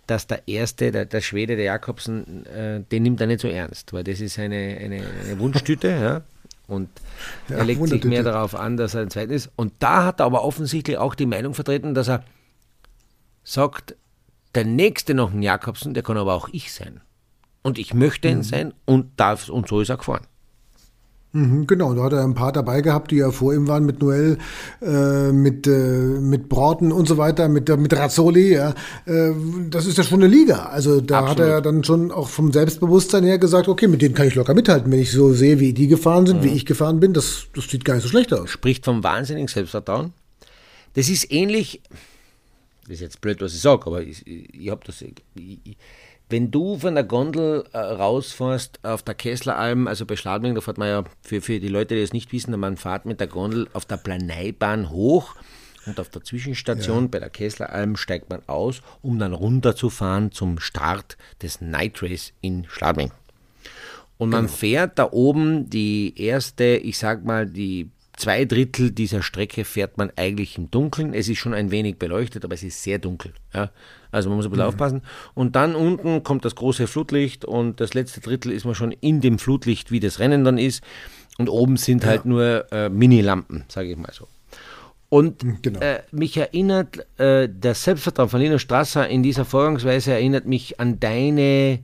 dass 0.05 0.27
der 0.27 0.47
erste, 0.47 0.91
der, 0.91 1.05
der 1.05 1.21
Schwede, 1.21 1.55
der 1.55 1.65
Jakobsen, 1.65 2.45
äh, 2.45 2.81
den 2.81 3.01
nimmt 3.01 3.21
er 3.21 3.27
nicht 3.27 3.39
so 3.39 3.47
ernst, 3.47 3.91
weil 3.91 4.03
das 4.03 4.21
ist 4.21 4.37
eine, 4.37 4.77
eine, 4.79 5.01
eine 5.23 5.39
Wunschtüte, 5.39 5.87
ja. 5.89 6.21
Und 6.67 6.89
ja, 7.49 7.57
er 7.57 7.65
legt 7.65 7.87
sich 7.87 8.03
mehr 8.05 8.23
darauf 8.23 8.55
an, 8.55 8.77
dass 8.77 8.93
er 8.93 9.01
ein 9.01 9.09
Zweiter 9.09 9.33
ist. 9.33 9.51
Und 9.55 9.73
da 9.79 10.05
hat 10.05 10.19
er 10.21 10.25
aber 10.25 10.43
offensichtlich 10.43 10.97
auch 10.97 11.15
die 11.15 11.25
Meinung 11.25 11.53
vertreten, 11.53 11.93
dass 11.93 12.07
er 12.07 12.23
sagt, 13.43 13.95
der 14.55 14.65
nächste 14.65 15.13
noch 15.13 15.33
ein 15.33 15.41
Jakobsen, 15.41 15.93
der 15.93 16.03
kann 16.03 16.17
aber 16.17 16.33
auch 16.33 16.49
ich 16.51 16.73
sein. 16.73 17.01
Und 17.63 17.77
ich 17.77 17.93
möchte 17.93 18.27
ihn 18.27 18.39
mhm. 18.39 18.43
sein 18.43 18.73
und 18.85 19.19
darf, 19.19 19.49
und 19.49 19.67
so 19.67 19.81
ist 19.81 19.89
er 19.89 19.97
gefahren. 19.97 20.25
Mhm, 21.35 21.65
genau, 21.65 21.95
da 21.95 22.03
hat 22.03 22.13
er 22.13 22.23
ein 22.23 22.35
paar 22.35 22.51
dabei 22.51 22.81
gehabt, 22.81 23.09
die 23.09 23.15
ja 23.15 23.31
vor 23.31 23.55
ihm 23.55 23.67
waren, 23.67 23.85
mit 23.85 23.99
Noel, 24.01 24.37
äh, 24.83 25.31
mit, 25.31 25.65
äh, 25.65 25.71
mit 25.71 26.47
Broughton 26.47 26.91
und 26.91 27.07
so 27.07 27.17
weiter, 27.17 27.49
mit, 27.49 27.75
mit 27.75 27.91
Razzoli. 27.91 28.53
Ja. 28.53 28.75
Äh, 29.05 29.31
das 29.71 29.87
ist 29.87 29.97
ja 29.97 30.03
schon 30.03 30.21
eine 30.21 30.31
Liga. 30.31 30.67
Also 30.67 31.01
da 31.01 31.21
Absolut. 31.21 31.39
hat 31.39 31.47
er 31.47 31.61
dann 31.61 31.83
schon 31.83 32.11
auch 32.11 32.29
vom 32.29 32.53
Selbstbewusstsein 32.53 33.23
her 33.23 33.39
gesagt, 33.39 33.67
okay, 33.67 33.87
mit 33.87 34.03
denen 34.03 34.13
kann 34.13 34.27
ich 34.27 34.35
locker 34.35 34.53
mithalten, 34.53 34.91
wenn 34.91 34.99
ich 34.99 35.11
so 35.11 35.33
sehe, 35.33 35.59
wie 35.59 35.73
die 35.73 35.87
gefahren 35.87 36.27
sind, 36.27 36.41
mhm. 36.41 36.43
wie 36.43 36.53
ich 36.53 36.67
gefahren 36.67 36.99
bin. 36.99 37.13
Das, 37.13 37.47
das 37.55 37.67
sieht 37.67 37.83
gar 37.83 37.95
nicht 37.95 38.03
so 38.03 38.09
schlecht 38.09 38.31
aus. 38.31 38.51
Spricht 38.51 38.85
vom 38.85 39.03
wahnsinnigen 39.03 39.47
Selbstvertrauen. 39.47 40.13
Das 40.93 41.09
ist 41.09 41.31
ähnlich, 41.31 41.81
das 42.83 42.95
ist 42.95 43.01
jetzt 43.01 43.21
blöd, 43.21 43.41
was 43.41 43.55
ich 43.55 43.61
sage, 43.61 43.87
aber 43.87 44.03
ich, 44.03 44.27
ich, 44.27 44.53
ich 44.53 44.69
habe 44.69 44.81
das... 44.85 45.01
Ich, 45.01 45.15
wenn 46.33 46.49
du 46.49 46.79
von 46.79 46.95
der 46.95 47.03
Gondel 47.03 47.63
äh, 47.73 47.77
rausfährst 47.77 48.79
auf 48.83 49.03
der 49.03 49.13
Kessleralm, 49.13 49.87
also 49.87 50.07
bei 50.07 50.15
Schladming, 50.15 50.55
da 50.55 50.61
fährt 50.61 50.79
man 50.79 50.87
ja, 50.87 51.03
für, 51.21 51.41
für 51.41 51.59
die 51.59 51.67
Leute, 51.67 51.93
die 51.93 52.01
es 52.01 52.11
nicht 52.11 52.31
wissen, 52.31 52.59
man 52.59 52.75
fährt 52.75 53.05
mit 53.05 53.19
der 53.19 53.27
Gondel 53.27 53.67
auf 53.73 53.85
der 53.85 53.97
Planeibahn 53.97 54.89
hoch 54.89 55.35
und 55.85 55.99
auf 55.99 56.09
der 56.09 56.23
Zwischenstation 56.23 57.03
ja. 57.03 57.09
bei 57.11 57.19
der 57.19 57.29
Kessleralm 57.29 57.97
steigt 57.97 58.31
man 58.31 58.41
aus, 58.47 58.81
um 59.03 59.19
dann 59.19 59.33
runterzufahren 59.33 60.31
zum 60.31 60.57
Start 60.57 61.17
des 61.43 61.61
Night 61.61 62.01
Race 62.01 62.33
in 62.41 62.65
Schladming. 62.67 63.11
Und 64.17 64.31
man 64.31 64.47
genau. 64.47 64.57
fährt 64.57 64.97
da 64.97 65.09
oben 65.11 65.69
die 65.69 66.19
erste, 66.19 66.63
ich 66.77 66.97
sag 66.97 67.23
mal, 67.23 67.45
die 67.45 67.91
zwei 68.17 68.45
Drittel 68.45 68.91
dieser 68.91 69.21
Strecke 69.21 69.65
fährt 69.65 69.97
man 69.97 70.11
eigentlich 70.15 70.57
im 70.57 70.69
Dunkeln. 70.71 71.13
Es 71.13 71.27
ist 71.29 71.39
schon 71.39 71.53
ein 71.53 71.71
wenig 71.71 71.97
beleuchtet, 71.97 72.45
aber 72.45 72.53
es 72.53 72.63
ist 72.63 72.83
sehr 72.83 72.99
dunkel. 72.99 73.33
Ja. 73.53 73.71
Also 74.11 74.29
man 74.29 74.37
muss 74.37 74.45
ein 74.45 74.51
bisschen 74.51 74.65
mhm. 74.65 74.69
aufpassen. 74.69 75.01
Und 75.33 75.55
dann 75.55 75.75
unten 75.75 76.23
kommt 76.23 76.45
das 76.45 76.55
große 76.55 76.87
Flutlicht 76.87 77.45
und 77.45 77.79
das 77.79 77.93
letzte 77.93 78.21
Drittel 78.21 78.51
ist 78.51 78.65
man 78.65 78.75
schon 78.75 78.91
in 78.91 79.21
dem 79.21 79.39
Flutlicht, 79.39 79.91
wie 79.91 79.99
das 79.99 80.19
Rennen 80.19 80.43
dann 80.43 80.57
ist. 80.57 80.83
Und 81.37 81.49
oben 81.49 81.77
sind 81.77 82.03
ja. 82.03 82.09
halt 82.09 82.25
nur 82.25 82.71
äh, 82.71 82.89
Mini-Lampen, 82.89 83.65
sage 83.67 83.91
ich 83.91 83.97
mal 83.97 84.13
so. 84.13 84.27
Und 85.09 85.43
mhm, 85.43 85.59
genau. 85.61 85.79
äh, 85.79 86.01
mich 86.11 86.37
erinnert, 86.37 87.05
äh, 87.19 87.49
das 87.49 87.83
Selbstvertrauen 87.83 88.29
von 88.29 88.39
Lino 88.39 88.57
Strasser 88.57 89.07
in 89.07 89.23
dieser 89.23 89.45
Vorgangsweise 89.45 90.11
erinnert 90.11 90.45
mich 90.45 90.79
an 90.79 90.99
deine 90.99 91.79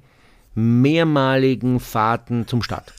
mehrmaligen 0.55 1.79
Fahrten 1.79 2.47
zum 2.47 2.61
Start. 2.61 2.93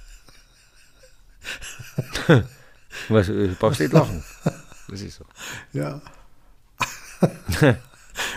Was, 3.08 3.26
du 3.26 3.44
äh, 3.44 3.48
brauchst 3.58 3.80
nicht 3.80 3.92
lachen. 3.92 4.22
Das 4.88 5.02
ist 5.02 5.18
so. 5.18 5.24
Ja. 5.72 6.02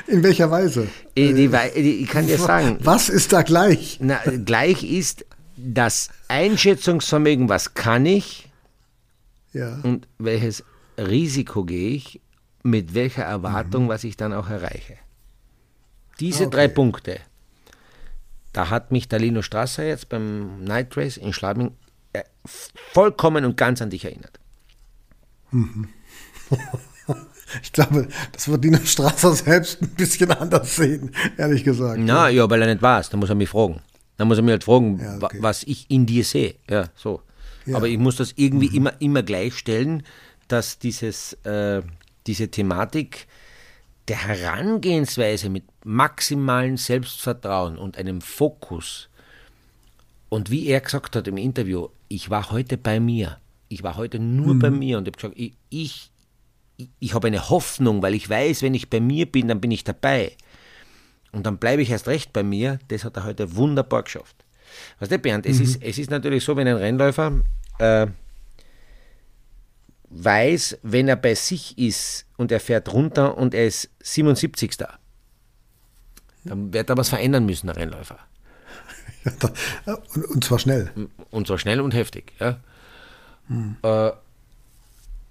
In 0.06 0.22
welcher 0.22 0.52
Weise? 0.52 0.88
Ich, 1.16 1.34
die, 1.34 2.04
ich 2.04 2.08
kann 2.08 2.28
dir 2.28 2.38
sagen. 2.38 2.78
Was 2.82 3.10
ist 3.10 3.34
da 3.34 3.42
gleich? 3.42 3.98
Na, 4.00 4.20
gleich 4.46 4.84
ist 4.84 5.26
das 5.58 6.10
Einschätzungsvermögen, 6.28 7.50
was 7.50 7.74
kann 7.74 8.06
ich 8.06 8.52
ja. 9.54 9.80
und 9.82 10.08
welches 10.20 10.64
Risiko 10.98 11.64
gehe 11.64 11.96
ich, 11.96 12.22
mit 12.64 12.94
welcher 12.94 13.24
Erwartung, 13.24 13.86
mhm. 13.86 13.90
was 13.90 14.04
ich 14.04 14.16
dann 14.16 14.34
auch 14.34 14.50
erreiche. 14.50 14.98
Diese 16.20 16.46
okay. 16.48 16.56
drei 16.56 16.68
Punkte, 16.68 17.20
da 18.54 18.70
hat 18.70 18.92
mich 18.92 19.08
der 19.10 19.20
Lino 19.20 19.42
Strasser 19.42 19.84
jetzt 19.84 20.10
beim 20.10 20.64
Night 20.64 20.96
Race 20.96 21.18
in 21.18 21.34
Schladming 21.34 21.76
äh, 22.14 22.24
vollkommen 22.46 23.46
und 23.46 23.58
ganz 23.58 23.82
an 23.82 23.90
dich 23.90 24.06
erinnert. 24.06 24.40
Mhm. 25.54 25.88
Ich 27.62 27.72
glaube, 27.72 28.08
das 28.32 28.48
wird 28.48 28.64
Dino 28.64 28.80
Strasser 28.84 29.36
selbst 29.36 29.80
ein 29.80 29.90
bisschen 29.90 30.32
anders 30.32 30.76
sehen, 30.76 31.12
ehrlich 31.38 31.64
gesagt. 31.64 32.00
Na, 32.00 32.28
ja, 32.28 32.50
weil 32.50 32.64
er 32.64 32.68
nicht 32.68 32.82
weiß. 32.82 33.12
Da 33.12 33.18
muss 33.18 33.30
er 33.30 33.36
mich 33.36 33.50
fragen. 33.50 33.80
Da 34.18 34.26
muss 34.26 34.38
er 34.38 34.44
mir 34.44 34.54
halt 34.54 34.64
fragen, 34.64 35.00
ja, 35.00 35.18
okay. 35.22 35.38
was 35.40 35.62
ich 35.62 35.86
in 35.92 36.08
dir 36.08 36.24
sehe. 36.24 36.56
Ja, 36.68 36.86
so. 36.96 37.22
Ja. 37.68 37.76
Aber 37.76 37.88
ich 37.88 38.00
muss 38.00 38.16
das 38.16 38.34
irgendwie 38.38 38.70
mhm. 38.70 38.76
immer, 38.76 39.02
immer 39.02 39.22
gleichstellen, 39.22 40.02
dass 40.48 40.80
dieses, 40.80 41.34
äh, 41.44 41.84
diese 42.26 42.48
Thematik 42.48 43.28
der 44.08 44.28
Herangehensweise 44.28 45.50
mit 45.50 45.66
maximalem 45.86 46.78
Selbstvertrauen 46.78 47.78
und 47.78 48.00
einem 48.00 48.22
Fokus 48.22 49.10
und 50.34 50.50
wie 50.50 50.66
er 50.66 50.82
gesagt 50.82 51.16
hat 51.16 51.28
im 51.28 51.38
Interview, 51.38 51.90
ich 52.08 52.32
war 52.32 52.50
heute 52.50 52.76
bei 52.76 53.00
mir. 53.00 53.38
Ich 53.74 53.84
war 53.84 53.98
heute 53.98 54.20
nur 54.20 54.54
mhm. 54.54 54.60
bei 54.60 54.70
mir 54.70 54.98
und 54.98 55.08
ich 55.08 55.14
habe 55.14 55.18
gesagt, 55.18 55.40
ich, 55.40 55.54
ich, 55.70 56.12
ich 57.00 57.14
habe 57.14 57.28
eine 57.28 57.50
Hoffnung, 57.50 58.02
weil 58.02 58.14
ich 58.14 58.30
weiß, 58.30 58.62
wenn 58.62 58.74
ich 58.74 58.90
bei 58.90 59.00
mir 59.00 59.26
bin, 59.26 59.48
dann 59.48 59.62
bin 59.62 59.72
ich 59.72 59.84
dabei. 59.84 60.36
Und 61.32 61.46
dann 61.46 61.58
bleibe 61.58 61.82
ich 61.82 61.90
erst 61.90 62.08
recht 62.08 62.32
bei 62.34 62.44
mir. 62.44 62.80
Das 62.90 63.04
hat 63.04 63.18
er 63.18 63.26
heute 63.26 63.56
wunderbar 63.56 64.04
geschafft. 64.04 64.46
Weißt 65.00 65.12
du, 65.12 65.20
Bernd, 65.20 65.46
mhm. 65.46 65.52
es, 65.52 65.60
ist, 65.60 65.82
es 65.82 65.98
ist 65.98 66.12
natürlich 66.12 66.44
so, 66.44 66.56
wenn 66.56 66.68
ein 66.68 66.78
Rennläufer 66.78 67.42
äh, 67.80 68.08
weiß, 70.10 70.80
wenn 70.84 71.08
er 71.08 71.16
bei 71.16 71.34
sich 71.34 71.78
ist 71.78 72.26
und 72.38 72.52
er 72.52 72.60
fährt 72.60 72.94
runter 72.94 73.38
und 73.38 73.56
er 73.56 73.66
ist 73.66 73.90
77. 74.04 74.72
Dann 76.46 76.74
wird 76.74 76.90
er 76.90 76.98
was 76.98 77.10
verändern 77.10 77.46
müssen, 77.46 77.68
der 77.68 77.78
Rennläufer. 77.78 78.20
und, 80.14 80.26
und 80.26 80.44
zwar 80.44 80.60
schnell. 80.60 80.92
Und 81.32 81.48
zwar 81.48 81.58
schnell 81.58 81.82
und 81.82 81.94
heftig, 81.94 82.34
ja. 82.40 82.60
Hm. 83.48 83.76
Äh, 83.82 84.12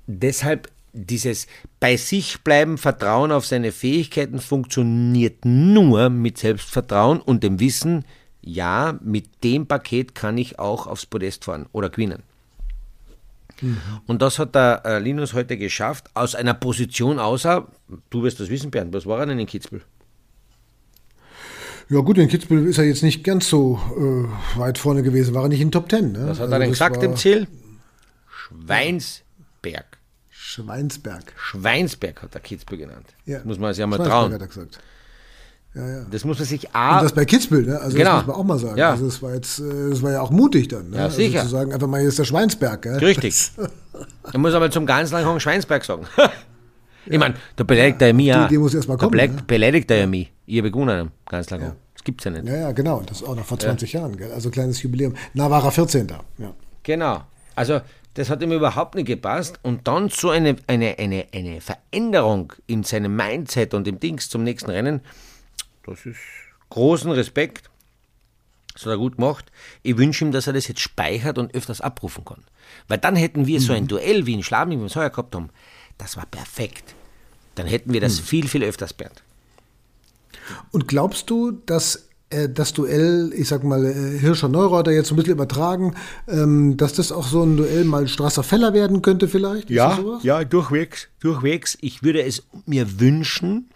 deshalb 0.06 0.70
dieses 0.92 1.46
bei 1.80 1.96
sich 1.96 2.42
bleiben, 2.42 2.78
Vertrauen 2.78 3.32
auf 3.32 3.46
seine 3.46 3.72
Fähigkeiten 3.72 4.40
funktioniert 4.40 5.44
nur 5.44 6.10
mit 6.10 6.38
Selbstvertrauen 6.38 7.20
und 7.20 7.42
dem 7.42 7.60
Wissen, 7.60 8.04
ja, 8.42 8.98
mit 9.02 9.44
dem 9.44 9.66
Paket 9.66 10.14
kann 10.14 10.36
ich 10.36 10.58
auch 10.58 10.86
aufs 10.86 11.06
Podest 11.06 11.44
fahren 11.44 11.66
oder 11.72 11.90
gewinnen. 11.90 12.22
Mhm. 13.60 13.78
Und 14.06 14.20
das 14.22 14.38
hat 14.38 14.54
der 14.54 14.82
äh, 14.84 14.98
Linus 14.98 15.34
heute 15.34 15.56
geschafft, 15.56 16.10
aus 16.14 16.34
einer 16.34 16.54
Position 16.54 17.18
außer, 17.18 17.68
du 18.10 18.22
wirst 18.22 18.40
das 18.40 18.50
wissen, 18.50 18.70
Bernd, 18.70 18.92
was 18.92 19.06
war 19.06 19.20
er 19.20 19.26
denn 19.26 19.38
in 19.38 19.46
Kitzbühel? 19.46 19.82
Ja 21.88 22.00
gut, 22.00 22.18
in 22.18 22.28
Kitzbühel 22.28 22.66
ist 22.66 22.78
er 22.78 22.84
jetzt 22.84 23.02
nicht 23.02 23.22
ganz 23.22 23.48
so 23.48 23.78
äh, 23.96 24.58
weit 24.58 24.78
vorne 24.78 25.02
gewesen, 25.02 25.34
war 25.34 25.44
er 25.44 25.48
nicht 25.48 25.60
in 25.60 25.70
Top 25.70 25.88
Ten. 25.88 26.12
Ne? 26.12 26.26
Was 26.26 26.38
hat 26.38 26.44
also 26.44 26.54
er 26.54 26.58
denn 26.58 26.70
gesagt 26.70 27.02
im 27.02 27.16
Ziel? 27.16 27.46
Schweinsberg. 28.42 29.98
Schweinsberg. 30.30 31.32
Schweinsberg 31.36 32.22
hat 32.22 32.34
er 32.34 32.40
Kitzbühel 32.40 32.80
genannt. 32.80 33.06
Ja. 33.24 33.38
Das 33.38 33.46
muss 33.46 33.58
man 33.58 33.72
sich 33.72 33.80
ja 33.80 33.86
mal 33.86 33.98
trauen. 33.98 34.32
Hat 34.32 34.40
er 34.40 34.46
gesagt. 34.46 34.80
Ja, 35.74 35.88
ja. 35.88 36.06
Das 36.10 36.24
muss 36.24 36.38
man 36.38 36.46
sich 36.46 36.74
A. 36.74 36.98
Und 36.98 37.04
das 37.04 37.12
bei 37.12 37.24
Kitzbühel, 37.24 37.64
ne? 37.64 37.80
Also 37.80 37.96
genau. 37.96 38.16
das 38.16 38.26
muss 38.26 38.26
man 38.26 38.36
auch 38.36 38.44
mal 38.44 38.58
sagen. 38.58 38.76
Ja. 38.76 38.90
Also 38.90 39.06
das 39.06 39.22
war 39.22 39.34
jetzt, 39.34 39.58
äh, 39.60 39.90
das 39.90 40.02
war 40.02 40.12
ja 40.12 40.20
auch 40.20 40.30
mutig 40.30 40.68
dann. 40.68 40.90
Ne? 40.90 40.98
Ja, 40.98 41.10
sicher. 41.10 41.40
Also 41.40 41.50
zu 41.50 41.56
sagen, 41.56 41.72
einfach 41.72 41.86
mal, 41.86 42.00
hier 42.00 42.08
ist 42.08 42.18
der 42.18 42.24
Schweinsberg. 42.24 42.82
Gell? 42.82 42.98
Richtig. 42.98 43.52
ich 44.32 44.38
muss 44.38 44.52
aber 44.54 44.70
zum 44.70 44.84
ganz 44.84 45.12
lang 45.12 45.40
Schweinsberg 45.40 45.84
sagen. 45.84 46.06
ich 47.06 47.18
meine, 47.18 47.36
da 47.56 47.64
beleidigt 47.64 48.02
er 48.02 48.08
ja 48.08 48.12
mich 48.12 48.32
Die 48.32 48.38
Idee 48.38 48.58
muss 48.58 48.74
erst 48.74 48.88
mal 48.88 48.98
kommen. 48.98 49.16
Da 49.16 49.26
ne? 49.26 49.42
beleidigt 49.46 49.90
er 49.90 49.98
ja 49.98 50.06
mich. 50.06 50.30
Ich 50.44 50.58
habe 50.58 50.68
begonnen 50.68 51.10
ganz 51.26 51.48
lang. 51.50 51.62
Ja. 51.62 51.76
Das 51.94 52.04
gibt's 52.04 52.24
ja 52.24 52.32
nicht. 52.32 52.46
Ja, 52.46 52.56
ja, 52.56 52.72
genau. 52.72 53.02
Das 53.06 53.22
auch 53.22 53.36
noch 53.36 53.44
vor 53.44 53.58
20 53.58 53.92
Jahren. 53.92 54.16
Gell? 54.16 54.32
Also 54.32 54.50
kleines 54.50 54.82
Jubiläum. 54.82 55.14
Na, 55.32 55.48
war 55.48 55.64
er 55.64 55.70
14. 55.70 56.08
Ja. 56.38 56.52
Genau. 56.82 57.22
Also 57.54 57.80
das 58.14 58.28
hat 58.30 58.42
ihm 58.42 58.52
überhaupt 58.52 58.94
nicht 58.94 59.06
gepasst. 59.06 59.58
Und 59.62 59.88
dann 59.88 60.08
so 60.08 60.30
eine, 60.30 60.56
eine, 60.66 60.98
eine, 60.98 61.26
eine 61.32 61.60
Veränderung 61.60 62.52
in 62.66 62.84
seinem 62.84 63.16
Mindset 63.16 63.74
und 63.74 63.88
im 63.88 64.00
Dings 64.00 64.28
zum 64.28 64.44
nächsten 64.44 64.70
Rennen, 64.70 65.00
das 65.86 66.06
ist 66.06 66.18
großen 66.70 67.10
Respekt. 67.10 67.70
Das 68.74 68.86
hat 68.86 68.92
er 68.92 68.98
gut 68.98 69.16
gemacht. 69.16 69.52
Ich 69.82 69.98
wünsche 69.98 70.24
ihm, 70.24 70.32
dass 70.32 70.46
er 70.46 70.54
das 70.54 70.68
jetzt 70.68 70.80
speichert 70.80 71.36
und 71.38 71.54
öfters 71.54 71.80
abrufen 71.80 72.24
kann. 72.24 72.42
Weil 72.88 72.98
dann 72.98 73.16
hätten 73.16 73.46
wir 73.46 73.60
mhm. 73.60 73.64
so 73.64 73.72
ein 73.72 73.84
mhm. 73.84 73.88
Duell 73.88 74.26
wie 74.26 74.34
in 74.34 74.40
wir 74.42 74.82
es 74.84 74.96
heuer 74.96 75.10
gehabt 75.10 75.34
haben. 75.34 75.50
Das 75.98 76.16
war 76.16 76.26
perfekt. 76.26 76.94
Dann 77.54 77.66
hätten 77.66 77.92
wir 77.92 78.00
das 78.00 78.20
mhm. 78.20 78.24
viel, 78.24 78.48
viel 78.48 78.64
öfters, 78.64 78.94
Bernd. 78.94 79.22
Und 80.70 80.88
glaubst 80.88 81.28
du, 81.28 81.52
dass 81.52 82.08
das 82.48 82.72
Duell, 82.72 83.32
ich 83.34 83.48
sag 83.48 83.64
mal, 83.64 83.84
äh, 83.84 84.18
Hirscher 84.18 84.48
Neureuter 84.48 84.90
jetzt 84.90 85.10
ein 85.10 85.16
bisschen 85.16 85.32
übertragen, 85.32 85.94
ähm, 86.28 86.76
dass 86.76 86.94
das 86.94 87.12
auch 87.12 87.26
so 87.26 87.42
ein 87.42 87.56
Duell 87.56 87.84
mal 87.84 88.08
Strasser-Feller 88.08 88.72
werden 88.74 89.02
könnte 89.02 89.28
vielleicht? 89.28 89.70
Ja, 89.70 89.98
ja, 90.22 90.44
durchwegs, 90.44 91.08
durchwegs. 91.20 91.76
Ich 91.80 92.02
würde 92.02 92.22
es 92.22 92.44
mir 92.66 93.00
wünschen, 93.00 93.70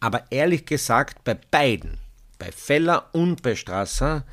aber 0.00 0.30
ehrlich 0.30 0.66
gesagt, 0.66 1.24
bei 1.24 1.34
beiden, 1.34 1.98
bei 2.38 2.50
Feller 2.52 3.06
und 3.12 3.42
bei 3.42 3.54
Strasser, 3.54 4.24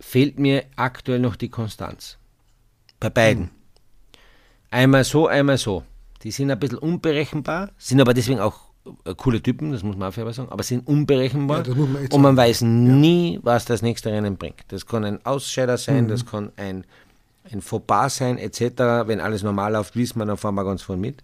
fehlt 0.00 0.38
mir 0.38 0.64
aktuell 0.76 1.18
noch 1.18 1.36
die 1.36 1.48
Konstanz. 1.48 2.18
Bei 3.00 3.10
beiden. 3.10 3.44
Mhm. 3.44 3.50
Einmal 4.70 5.04
so, 5.04 5.26
einmal 5.26 5.58
so. 5.58 5.84
Die 6.22 6.30
sind 6.30 6.50
ein 6.50 6.58
bisschen 6.58 6.78
unberechenbar, 6.78 7.70
sind 7.78 8.00
aber 8.00 8.12
deswegen 8.12 8.40
auch 8.40 8.56
äh, 8.56 8.67
coole 9.16 9.42
Typen, 9.42 9.72
das 9.72 9.82
muss 9.82 9.96
man 9.96 10.08
auch 10.08 10.14
fair 10.14 10.32
sagen, 10.32 10.50
aber 10.50 10.62
sind 10.62 10.86
unberechenbar 10.86 11.66
ja, 11.66 11.74
man 11.74 12.06
und 12.06 12.20
man 12.20 12.36
weiß 12.36 12.62
nie, 12.62 13.34
ja. 13.34 13.40
was 13.42 13.64
das 13.64 13.82
nächste 13.82 14.10
Rennen 14.10 14.36
bringt. 14.36 14.64
Das 14.68 14.86
kann 14.86 15.04
ein 15.04 15.24
Ausscheider 15.24 15.76
sein, 15.76 16.04
mhm. 16.04 16.08
das 16.08 16.26
kann 16.26 16.52
ein, 16.56 16.84
ein 17.50 17.60
Fauxpas 17.60 18.16
sein, 18.16 18.38
etc. 18.38 19.06
Wenn 19.06 19.20
alles 19.20 19.42
normal 19.42 19.72
läuft, 19.72 19.96
wissen 19.96 20.18
wir, 20.18 20.26
dann 20.26 20.36
fahren 20.36 20.54
wir 20.54 20.64
ganz 20.64 20.82
voll 20.82 20.96
mit. 20.96 21.22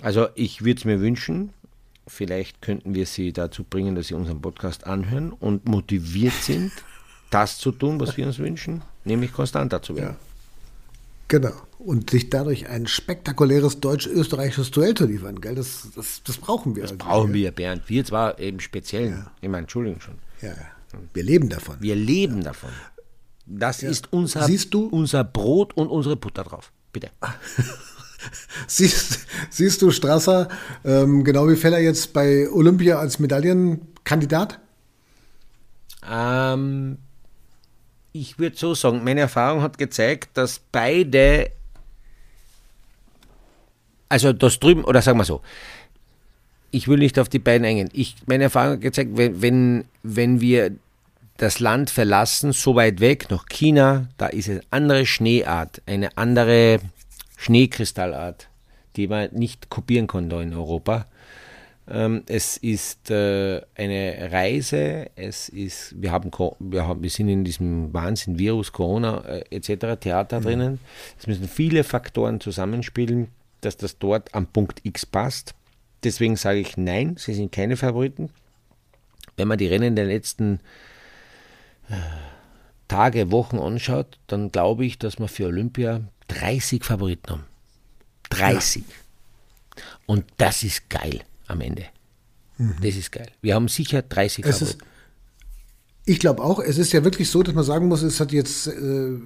Also 0.00 0.28
ich 0.34 0.64
würde 0.64 0.78
es 0.78 0.84
mir 0.84 1.00
wünschen, 1.00 1.50
vielleicht 2.06 2.62
könnten 2.62 2.94
wir 2.94 3.06
sie 3.06 3.32
dazu 3.32 3.64
bringen, 3.64 3.94
dass 3.94 4.08
sie 4.08 4.14
unseren 4.14 4.40
Podcast 4.40 4.86
anhören 4.86 5.32
und 5.32 5.66
motiviert 5.68 6.34
sind, 6.34 6.72
das 7.30 7.58
zu 7.58 7.72
tun, 7.72 8.00
was 8.00 8.16
wir 8.16 8.26
uns 8.26 8.38
wünschen, 8.38 8.82
nämlich 9.04 9.32
konstanter 9.32 9.82
zu 9.82 9.96
werden. 9.96 10.16
Ja. 10.18 10.31
Genau. 11.28 11.52
Und 11.78 12.10
sich 12.10 12.30
dadurch 12.30 12.68
ein 12.68 12.86
spektakuläres 12.86 13.80
deutsch-österreichisches 13.80 14.70
Duell 14.70 14.94
zu 14.94 15.06
liefern, 15.06 15.40
gell? 15.40 15.54
Das, 15.54 15.88
das, 15.96 16.22
das 16.22 16.36
brauchen 16.36 16.76
wir. 16.76 16.82
Das 16.82 16.92
also, 16.92 17.04
brauchen 17.04 17.32
wir, 17.32 17.50
Bernd. 17.50 17.82
Wir 17.88 18.04
zwar 18.04 18.38
eben 18.38 18.60
speziell. 18.60 19.10
Ja. 19.10 19.30
Ich 19.40 19.48
meine, 19.48 19.62
Entschuldigung 19.62 20.00
schon. 20.00 20.14
Ja, 20.40 20.54
wir 21.12 21.22
leben 21.22 21.48
davon. 21.48 21.76
Wir 21.80 21.96
leben 21.96 22.38
ja. 22.38 22.44
davon. 22.44 22.70
Das 23.46 23.80
ja. 23.80 23.90
ist 23.90 24.12
unser, 24.12 24.44
Siehst 24.44 24.72
du? 24.72 24.86
unser 24.86 25.24
Brot 25.24 25.76
und 25.76 25.88
unsere 25.88 26.16
Butter 26.16 26.44
drauf. 26.44 26.72
Bitte. 26.92 27.10
siehst, 28.66 29.26
siehst 29.50 29.82
du 29.82 29.90
Strasser, 29.90 30.48
ähm, 30.84 31.24
genau 31.24 31.48
wie 31.48 31.56
Feller 31.56 31.80
jetzt 31.80 32.12
bei 32.12 32.48
Olympia 32.50 32.98
als 32.98 33.18
Medaillenkandidat? 33.18 34.60
Ähm, 36.08 36.98
ich 38.12 38.38
würde 38.38 38.56
so 38.56 38.74
sagen, 38.74 39.04
meine 39.04 39.20
Erfahrung 39.20 39.62
hat 39.62 39.78
gezeigt, 39.78 40.30
dass 40.36 40.60
beide, 40.70 41.50
also 44.08 44.32
das 44.32 44.60
drüben, 44.60 44.84
oder 44.84 45.02
sagen 45.02 45.18
wir 45.18 45.24
so, 45.24 45.40
ich 46.70 46.88
will 46.88 46.98
nicht 46.98 47.18
auf 47.18 47.28
die 47.28 47.38
beiden 47.38 47.66
eingehen. 47.66 47.90
Ich, 47.92 48.16
meine 48.26 48.44
Erfahrung 48.44 48.74
hat 48.74 48.80
gezeigt, 48.80 49.10
wenn, 49.14 49.42
wenn, 49.42 49.84
wenn 50.02 50.40
wir 50.40 50.72
das 51.36 51.60
Land 51.60 51.90
verlassen, 51.90 52.52
so 52.52 52.74
weit 52.74 53.00
weg, 53.00 53.30
nach 53.30 53.46
China, 53.46 54.08
da 54.16 54.26
ist 54.26 54.48
eine 54.48 54.62
andere 54.70 55.06
Schneeart, 55.06 55.82
eine 55.86 56.16
andere 56.16 56.80
Schneekristallart, 57.36 58.48
die 58.96 59.08
man 59.08 59.30
nicht 59.32 59.70
kopieren 59.70 60.06
kann 60.06 60.28
da 60.28 60.40
in 60.40 60.54
Europa. 60.54 61.06
Ähm, 61.88 62.22
es 62.26 62.56
ist 62.58 63.10
äh, 63.10 63.60
eine 63.74 64.28
Reise, 64.30 65.10
es 65.16 65.48
ist, 65.48 66.00
wir 66.00 66.12
haben, 66.12 66.30
wir 66.60 66.86
haben, 66.86 67.02
wir 67.02 67.10
sind 67.10 67.28
in 67.28 67.44
diesem 67.44 67.92
Wahnsinn, 67.92 68.38
Virus, 68.38 68.72
Corona 68.72 69.24
äh, 69.24 69.44
etc. 69.50 69.98
Theater 70.00 70.40
mhm. 70.40 70.44
drinnen. 70.44 70.80
Es 71.18 71.26
müssen 71.26 71.48
viele 71.48 71.82
Faktoren 71.82 72.40
zusammenspielen, 72.40 73.28
dass 73.62 73.76
das 73.76 73.98
dort 73.98 74.32
am 74.34 74.46
Punkt 74.46 74.80
X 74.84 75.04
passt. 75.06 75.54
Deswegen 76.04 76.36
sage 76.36 76.60
ich 76.60 76.76
nein, 76.76 77.16
sie 77.18 77.34
sind 77.34 77.50
keine 77.50 77.76
Favoriten. 77.76 78.30
Wenn 79.36 79.48
man 79.48 79.58
die 79.58 79.66
Rennen 79.66 79.96
der 79.96 80.04
letzten 80.04 80.60
äh, 81.88 81.94
Tage, 82.86 83.32
Wochen 83.32 83.58
anschaut, 83.58 84.18
dann 84.28 84.52
glaube 84.52 84.84
ich, 84.84 84.98
dass 84.98 85.18
wir 85.18 85.26
für 85.26 85.46
Olympia 85.46 86.02
30 86.28 86.84
Favoriten 86.84 87.30
haben. 87.30 87.44
30. 88.30 88.84
Ja. 88.86 89.82
Und 90.06 90.24
das 90.36 90.62
ist 90.62 90.88
geil 90.88 91.22
am 91.52 91.60
Ende. 91.60 91.84
Mhm. 92.58 92.74
Das 92.82 92.96
ist 92.96 93.12
geil. 93.12 93.28
Wir 93.40 93.54
haben 93.54 93.68
sicher 93.68 94.02
30 94.02 94.44
es 94.46 94.62
ist, 94.62 94.78
Ich 96.04 96.18
glaube 96.18 96.42
auch, 96.42 96.58
es 96.60 96.78
ist 96.78 96.92
ja 96.92 97.04
wirklich 97.04 97.30
so, 97.30 97.42
dass 97.42 97.54
man 97.54 97.64
sagen 97.64 97.88
muss, 97.88 98.02
es 98.02 98.20
hat 98.20 98.32
jetzt 98.32 98.66
äh, 98.66 99.18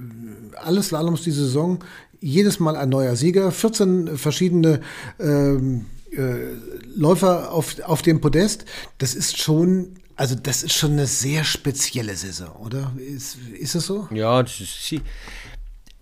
alles 0.56 0.88
Slaloms 0.88 1.23
die 1.23 1.30
Saison, 1.30 1.83
jedes 2.21 2.61
Mal 2.61 2.76
ein 2.76 2.88
neuer 2.88 3.16
Sieger, 3.16 3.50
14 3.50 4.16
verschiedene 4.16 4.80
ähm, 5.18 5.87
äh, 6.12 6.54
Läufer 6.95 7.52
auf, 7.52 7.80
auf 7.80 8.02
dem 8.02 8.21
Podest. 8.21 8.64
Das 8.99 9.14
ist 9.14 9.38
schon 9.38 9.97
also 10.16 10.35
das 10.35 10.62
ist 10.62 10.73
schon 10.73 10.92
eine 10.92 11.06
sehr 11.06 11.45
spezielle 11.45 12.16
Saison, 12.16 12.49
oder? 12.56 12.90
Ist, 12.97 13.37
ist 13.37 13.75
das 13.75 13.85
so? 13.85 14.09
Ja, 14.11 14.42
das, 14.42 14.61
ist, 14.61 14.95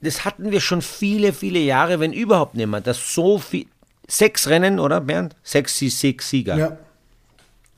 das 0.00 0.24
hatten 0.24 0.52
wir 0.52 0.60
schon 0.60 0.82
viele, 0.82 1.32
viele 1.32 1.58
Jahre, 1.58 1.98
wenn 1.98 2.12
überhaupt 2.12 2.54
nicht 2.54 2.68
mehr, 2.68 2.80
dass 2.80 3.12
so 3.12 3.38
viel, 3.38 3.66
Sechs 4.06 4.48
Rennen, 4.48 4.78
oder 4.78 5.00
Bernd? 5.00 5.36
Sechs, 5.42 5.78
sechs 5.78 6.28
Sieger. 6.28 6.56
Ja. 6.56 6.78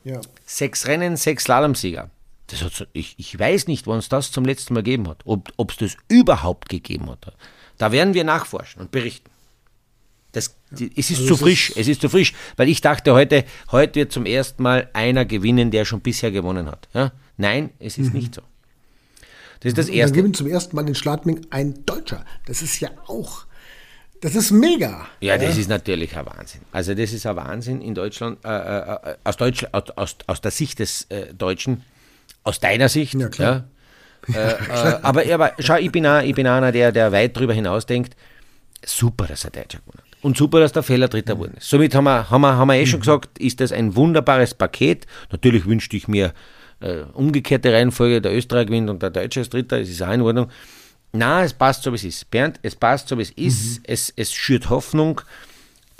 ja. 0.05 0.21
Sechs 0.45 0.87
Rennen, 0.87 1.17
sechs 1.17 1.45
Slalom-Sieger. 1.45 2.11
ich, 2.93 3.15
ich 3.19 3.39
weiß 3.39 3.69
nicht, 3.69 3.87
wann 3.87 3.99
es 3.99 4.09
das 4.09 4.33
zum 4.33 4.45
letzten 4.45 4.75
Mal 4.75 4.83
gegeben 4.83 5.09
hat. 5.09 5.23
Ob 5.25 5.71
es 5.71 5.77
das 5.77 5.97
überhaupt 6.09 6.69
gegeben 6.69 7.11
hat. 7.11 7.33
Da 7.79 7.93
werden 7.93 8.15
wir 8.15 8.25
nachforschen 8.25 8.81
und 8.81 8.91
berichten. 8.91 9.31
Das, 10.33 10.55
ja. 10.77 10.87
es 10.97 11.11
ist 11.11 11.21
also 11.21 11.35
zu 11.35 11.37
frisch, 11.39 11.71
ist 11.71 11.79
es 11.79 11.89
ist 11.89 12.01
zu 12.03 12.11
frisch, 12.11 12.35
weil 12.57 12.69
ich 12.69 12.83
dachte 12.83 13.15
heute, 13.15 13.45
heute 13.71 14.01
wird 14.01 14.13
zum 14.13 14.27
ersten 14.27 14.63
Mal 14.63 14.91
einer 14.93 15.25
gewinnen, 15.25 15.71
der 15.71 15.87
schon 15.87 16.01
bisher 16.01 16.31
gewonnen 16.31 16.67
hat. 16.67 16.89
Ja? 16.93 17.13
Nein, 17.39 17.71
es 17.79 17.97
ist 17.97 18.13
mhm. 18.13 18.21
nicht 18.21 18.35
so. 18.35 18.43
Das 19.61 19.71
ist 19.71 19.79
das 19.79 19.89
Erste. 19.89 20.13
Dann 20.13 20.21
gewinnt 20.21 20.37
zum 20.37 20.47
ersten 20.47 20.77
Mal 20.77 20.87
in 20.87 20.95
Schladming 20.95 21.47
ein 21.49 21.87
Deutscher. 21.87 22.25
Das 22.45 22.61
ist 22.61 22.81
ja 22.81 22.91
auch 23.07 23.46
das 24.21 24.35
ist 24.35 24.51
mega. 24.51 25.07
Ja, 25.21 25.39
das 25.39 25.57
ist 25.57 25.69
natürlich 25.69 26.17
ein 26.17 26.27
Wahnsinn. 26.27 26.63
Also 26.73 26.95
das 26.95 27.13
ist 27.13 27.27
ein 27.27 27.37
Wahnsinn 27.37 27.81
in 27.81 27.95
Deutschland, 27.95 28.39
äh, 28.45 28.49
äh, 28.49 29.13
äh 29.13 29.17
aus, 29.25 29.37
Deutsch, 29.37 29.67
aus, 29.73 30.17
aus 30.27 30.41
der 30.41 30.51
Sicht 30.51 30.79
des 30.79 31.05
äh, 31.11 31.35
Deutschen, 31.35 31.83
aus 32.43 32.61
deiner 32.61 32.89
Sicht. 32.89 33.15
Ja, 33.15 33.29
klar. 33.29 33.65
Ja. 34.29 34.35
Äh, 34.35 34.53
äh, 34.69 34.99
aber, 35.03 35.23
aber 35.33 35.53
schau, 35.59 35.77
ich 35.77 35.93
bin, 35.93 36.07
auch, 36.07 36.23
ich 36.23 36.35
bin 36.35 36.47
einer, 36.47 36.73
der, 36.73 36.93
der 36.93 37.13
weit 37.13 37.37
darüber 37.37 37.53
hinaus 37.53 37.87
denkt, 37.87 38.17
super, 38.85 39.27
dass 39.27 39.45
er 39.45 39.51
Deutscher 39.51 39.79
gewonnen 39.79 39.99
hat. 39.99 40.25
Und 40.25 40.37
super, 40.37 40.61
dass 40.61 40.73
der 40.73 40.83
Fehler 40.83 41.09
Dritter 41.09 41.35
geworden 41.35 41.55
ist. 41.57 41.69
Somit 41.69 41.95
haben 41.95 42.05
wir, 42.05 42.31
haben 42.31 42.41
wir, 42.41 42.57
haben 42.57 42.69
wir 42.69 42.75
eh 42.75 42.81
mhm. 42.81 42.87
schon 42.87 43.01
gesagt, 43.01 43.39
ist 43.39 43.61
das 43.61 43.71
ein 43.71 43.95
wunderbares 43.97 44.55
Paket. 44.55 45.07
Natürlich 45.31 45.67
wünschte 45.67 45.97
ich 45.97 46.09
mir 46.09 46.33
umgekehrte 47.15 47.73
Reihenfolge, 47.73 48.21
der 48.21 48.37
Österreicher 48.37 48.67
gewinnt 48.67 48.91
und 48.91 49.03
der 49.03 49.09
Deutsche 49.09 49.41
ist 49.41 49.55
Dritter, 49.55 49.79
das 49.79 49.89
ist 49.89 50.03
auch 50.03 50.13
in 50.13 50.21
Ordnung. 50.21 50.49
Na, 51.17 51.43
es 51.43 51.53
passt 51.53 51.83
so, 51.83 51.93
wie 51.93 51.97
es 51.97 52.05
ist. 52.05 52.31
Bernd, 52.31 52.59
es 52.63 52.75
passt 52.75 53.09
so, 53.09 53.19
wie 53.19 53.23
es 53.23 53.31
ist. 53.31 53.79
Mhm. 53.79 53.85
Es, 53.85 54.13
es 54.17 54.33
schürt 54.33 54.71
Hoffnung. 54.71 55.21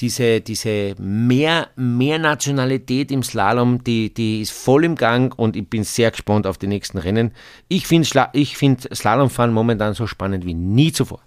Diese, 0.01 0.43
diese 0.43 0.95
mehr, 0.99 1.69
mehr 1.75 2.19
Nationalität 2.19 3.11
im 3.11 3.23
Slalom, 3.23 3.83
die, 3.83 4.13
die 4.13 4.43
ist 4.43 4.53
voll 4.53 4.85
im 4.85 4.95
Gang 4.95 5.37
und 5.39 5.57
ich 5.57 5.67
bin 5.69 5.85
sehr 5.85 6.11
gespannt 6.11 6.47
auf 6.47 6.59
die 6.59 6.67
nächsten 6.67 6.99
Rennen. 6.99 7.33
Ich 7.69 7.87
finde 7.87 8.07
find 8.45 8.95
Slalomfahren 8.95 9.55
momentan 9.55 9.95
so 9.95 10.07
spannend 10.07 10.45
wie 10.45 10.53
nie 10.53 10.93
zuvor. 10.93 11.26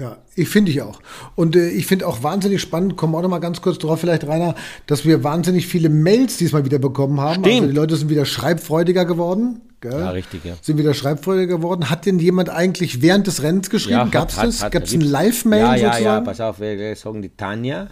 Ja, 0.00 0.16
ich 0.34 0.48
finde 0.48 0.70
ich 0.70 0.80
auch. 0.80 0.98
Und 1.34 1.56
äh, 1.56 1.68
ich 1.68 1.86
finde 1.86 2.06
auch 2.06 2.22
wahnsinnig 2.22 2.62
spannend, 2.62 2.96
kommen 2.96 3.14
auch 3.14 3.20
noch 3.20 3.28
mal 3.28 3.38
ganz 3.38 3.60
kurz 3.60 3.76
drauf, 3.76 4.00
vielleicht 4.00 4.26
Rainer, 4.26 4.54
dass 4.86 5.04
wir 5.04 5.22
wahnsinnig 5.22 5.66
viele 5.66 5.90
Mails 5.90 6.38
diesmal 6.38 6.64
wieder 6.64 6.78
bekommen 6.78 7.20
haben. 7.20 7.44
Stimmt. 7.44 7.56
Also 7.56 7.66
die 7.66 7.74
Leute 7.74 7.96
sind 7.96 8.08
wieder 8.08 8.24
schreibfreudiger 8.24 9.04
geworden. 9.04 9.60
Gell? 9.82 9.92
Ja, 9.92 10.10
richtig, 10.10 10.42
ja. 10.44 10.54
Sind 10.62 10.78
wieder 10.78 10.94
schreibfreudiger 10.94 11.58
geworden. 11.58 11.90
Hat 11.90 12.06
denn 12.06 12.18
jemand 12.18 12.48
eigentlich 12.48 13.02
während 13.02 13.26
des 13.26 13.42
Rennens 13.42 13.68
geschrieben? 13.68 13.98
Ja, 13.98 14.04
Gab 14.06 14.30
es 14.30 14.36
das? 14.36 14.70
Gab 14.70 14.84
es 14.84 14.94
ein 14.94 15.02
Live-Mail 15.02 15.60
ja, 15.60 15.76
ja, 15.76 15.98
Ja, 15.98 16.20
pass 16.22 16.40
auf, 16.40 16.60
wir 16.60 16.96
sagen 16.96 17.20
die 17.20 17.36
Tanja. 17.36 17.88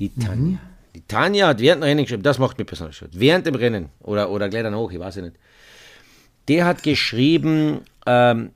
Die 0.00 0.08
Tanja. 0.08 0.34
Mhm. 0.34 0.58
Die 0.96 1.02
Tanja 1.06 1.46
hat 1.46 1.60
während 1.60 1.84
dem 1.84 1.86
Rennen 1.86 2.02
geschrieben, 2.02 2.24
das 2.24 2.40
macht 2.40 2.58
mir 2.58 2.64
besonders 2.64 2.96
stolz. 2.96 3.12
Während 3.14 3.46
dem 3.46 3.54
Rennen 3.54 3.90
oder, 4.00 4.28
oder 4.28 4.48
gleich 4.48 4.64
danach, 4.64 4.90
ich 4.90 4.98
weiß 4.98 5.16
nicht. 5.16 5.36
Der 6.48 6.64
hat 6.64 6.82
geschrieben, 6.82 7.82
ähm, 8.06 8.50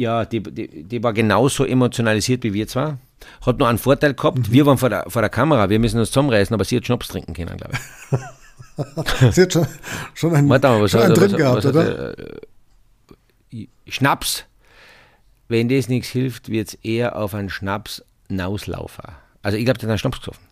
ja, 0.00 0.24
die, 0.24 0.42
die, 0.42 0.84
die 0.84 1.02
war 1.02 1.12
genauso 1.12 1.64
emotionalisiert 1.66 2.42
wie 2.42 2.54
wir 2.54 2.66
zwar. 2.66 2.98
Hat 3.44 3.58
nur 3.58 3.68
einen 3.68 3.76
Vorteil 3.76 4.14
gehabt, 4.14 4.38
mhm. 4.38 4.50
wir 4.50 4.64
waren 4.64 4.78
vor 4.78 4.88
der, 4.88 5.04
vor 5.08 5.20
der 5.20 5.28
Kamera, 5.28 5.68
wir 5.68 5.78
müssen 5.78 6.00
uns 6.00 6.08
zusammenreißen, 6.10 6.54
aber 6.54 6.64
sie 6.64 6.78
hat 6.78 6.86
Schnaps 6.86 7.08
trinken 7.08 7.34
können, 7.34 7.58
glaube 7.58 7.74
ich. 7.74 9.32
sie 9.34 9.42
hat 9.42 9.52
schon, 9.52 9.66
schon 10.14 10.34
einen, 10.34 10.48
Warte 10.48 10.68
mal, 10.68 10.80
was 10.80 10.90
schon 10.92 11.02
einen 11.02 11.14
drin 11.14 11.32
was, 11.32 11.38
gehabt, 11.38 11.56
was 11.56 11.66
oder? 11.66 12.18
Äh, 12.18 13.66
Schnaps. 13.88 14.44
Wenn 15.48 15.68
das 15.68 15.88
nichts 15.88 16.08
hilft, 16.08 16.48
wird 16.48 16.68
es 16.68 16.74
eher 16.76 17.16
auf 17.16 17.34
einen 17.34 17.50
Schnaps 17.50 18.02
hinauslaufen. 18.28 19.04
Also 19.42 19.58
ich 19.58 19.66
glaube, 19.66 19.80
sie 19.80 19.84
hat 19.84 19.90
einen 19.90 19.98
Schnaps 19.98 20.20
gesoffen. 20.20 20.44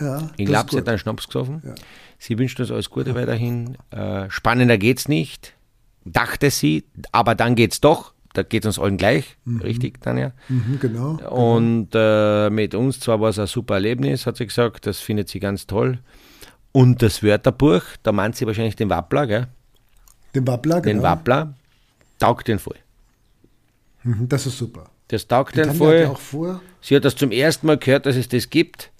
Ja, 0.00 0.30
ich 0.36 0.46
glaube, 0.46 0.70
sie 0.72 0.78
hat 0.78 0.88
einen 0.88 0.98
Schnaps 0.98 1.28
gesoffen. 1.28 1.62
Ja. 1.64 1.74
Sie 2.18 2.36
wünscht 2.36 2.58
uns 2.58 2.72
alles 2.72 2.90
Gute 2.90 3.14
weiterhin. 3.14 3.76
Äh, 3.90 4.28
spannender 4.28 4.82
es 4.82 5.06
nicht, 5.06 5.52
dachte 6.04 6.50
sie, 6.50 6.84
aber 7.12 7.36
dann 7.36 7.54
geht 7.54 7.74
es 7.74 7.80
doch 7.80 8.13
da 8.34 8.42
geht 8.42 8.66
uns 8.66 8.78
allen 8.78 8.96
gleich, 8.96 9.36
mhm. 9.44 9.60
richtig, 9.60 10.00
Tanja? 10.00 10.32
Mhm, 10.48 10.78
genau. 10.80 11.12
Und 11.30 11.88
äh, 11.94 12.50
mit 12.50 12.74
uns 12.74 13.00
zwar 13.00 13.20
war 13.20 13.30
es 13.30 13.38
ein 13.38 13.46
super 13.46 13.74
Erlebnis, 13.74 14.26
hat 14.26 14.36
sie 14.36 14.46
gesagt, 14.46 14.86
das 14.86 14.98
findet 14.98 15.28
sie 15.28 15.40
ganz 15.40 15.66
toll. 15.66 16.00
Und 16.72 17.00
das 17.00 17.22
Wörterbuch, 17.22 17.82
da 18.02 18.10
meint 18.10 18.36
sie 18.36 18.46
wahrscheinlich 18.46 18.76
den 18.76 18.90
Wappler, 18.90 19.26
gell? 19.26 19.46
Den 20.34 20.46
Wappler, 20.46 20.80
genau. 20.80 20.98
Den 20.98 21.02
Wappler, 21.02 21.54
taugt 22.18 22.48
den 22.48 22.58
voll. 22.58 22.76
Mhm, 24.02 24.28
das 24.28 24.46
ist 24.46 24.58
super. 24.58 24.90
Das 25.08 25.28
taugt 25.28 25.56
den 25.56 25.72
voll. 25.72 26.06
Auch 26.06 26.18
vor. 26.18 26.60
Sie 26.80 26.96
hat 26.96 27.04
das 27.04 27.14
zum 27.14 27.30
ersten 27.30 27.68
Mal 27.68 27.78
gehört, 27.78 28.06
dass 28.06 28.16
es 28.16 28.28
das 28.28 28.50
gibt. 28.50 28.90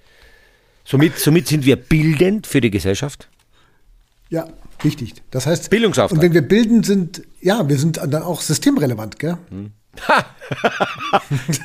Somit, 0.84 1.18
somit 1.18 1.48
sind 1.48 1.66
wir 1.66 1.76
bildend 1.76 2.46
für 2.46 2.60
die 2.60 2.70
Gesellschaft. 2.70 3.28
Ja, 4.34 4.48
Wichtig. 4.82 5.14
Das 5.30 5.46
heißt, 5.46 5.70
Bildungsauftrag. 5.70 6.18
Und 6.18 6.22
wenn 6.22 6.34
wir 6.34 6.42
bilden 6.42 6.82
sind, 6.82 7.22
ja, 7.40 7.68
wir 7.68 7.78
sind 7.78 7.96
dann 7.96 8.22
auch 8.22 8.40
systemrelevant, 8.40 9.18
gell? 9.18 9.38
Hm. 9.48 9.72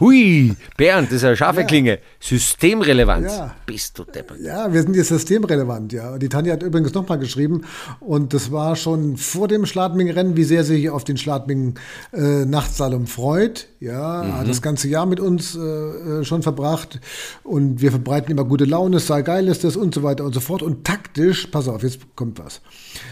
Hui, 0.00 0.54
Bernd, 0.76 1.08
das 1.08 1.16
ist 1.16 1.24
eine 1.24 1.36
scharfe 1.36 1.60
ja. 1.60 1.66
Klinge. 1.66 1.98
Systemrelevanz. 2.20 3.32
Ja. 3.32 3.54
Bist 3.64 3.98
du 3.98 4.04
deppert. 4.04 4.38
Ja, 4.40 4.72
wir 4.72 4.82
sind 4.82 4.94
jetzt 4.94 5.08
systemrelevant, 5.08 5.92
ja. 5.92 6.18
Die 6.18 6.28
Tanja 6.28 6.52
hat 6.52 6.62
übrigens 6.62 6.92
nochmal 6.92 7.18
geschrieben 7.18 7.62
und 7.98 8.34
das 8.34 8.52
war 8.52 8.76
schon 8.76 9.16
vor 9.16 9.48
dem 9.48 9.66
Schladming-Rennen, 9.66 10.36
wie 10.36 10.44
sehr 10.44 10.62
sie 10.62 10.76
sich 10.76 10.90
auf 10.90 11.04
den 11.04 11.16
Schladming-Nachtsalom 11.16 13.04
äh, 13.04 13.06
freut. 13.06 13.68
Ja, 13.80 14.24
mhm. 14.24 14.32
hat 14.38 14.48
das 14.48 14.60
ganze 14.60 14.88
Jahr 14.88 15.06
mit 15.06 15.20
uns 15.20 15.56
äh, 15.56 15.60
äh, 15.60 16.24
schon 16.24 16.42
verbracht 16.42 17.00
und 17.44 17.80
wir 17.80 17.90
verbreiten 17.90 18.32
immer 18.32 18.44
gute 18.44 18.64
Laune, 18.64 18.98
sei 18.98 19.22
geil 19.22 19.46
ist 19.46 19.62
das 19.62 19.76
und 19.76 19.94
so 19.94 20.02
weiter 20.02 20.24
und 20.24 20.34
so 20.34 20.40
fort. 20.40 20.62
Und 20.62 20.84
taktisch, 20.84 21.46
pass 21.46 21.68
auf, 21.68 21.82
jetzt 21.82 22.00
kommt 22.14 22.38
was. 22.38 22.60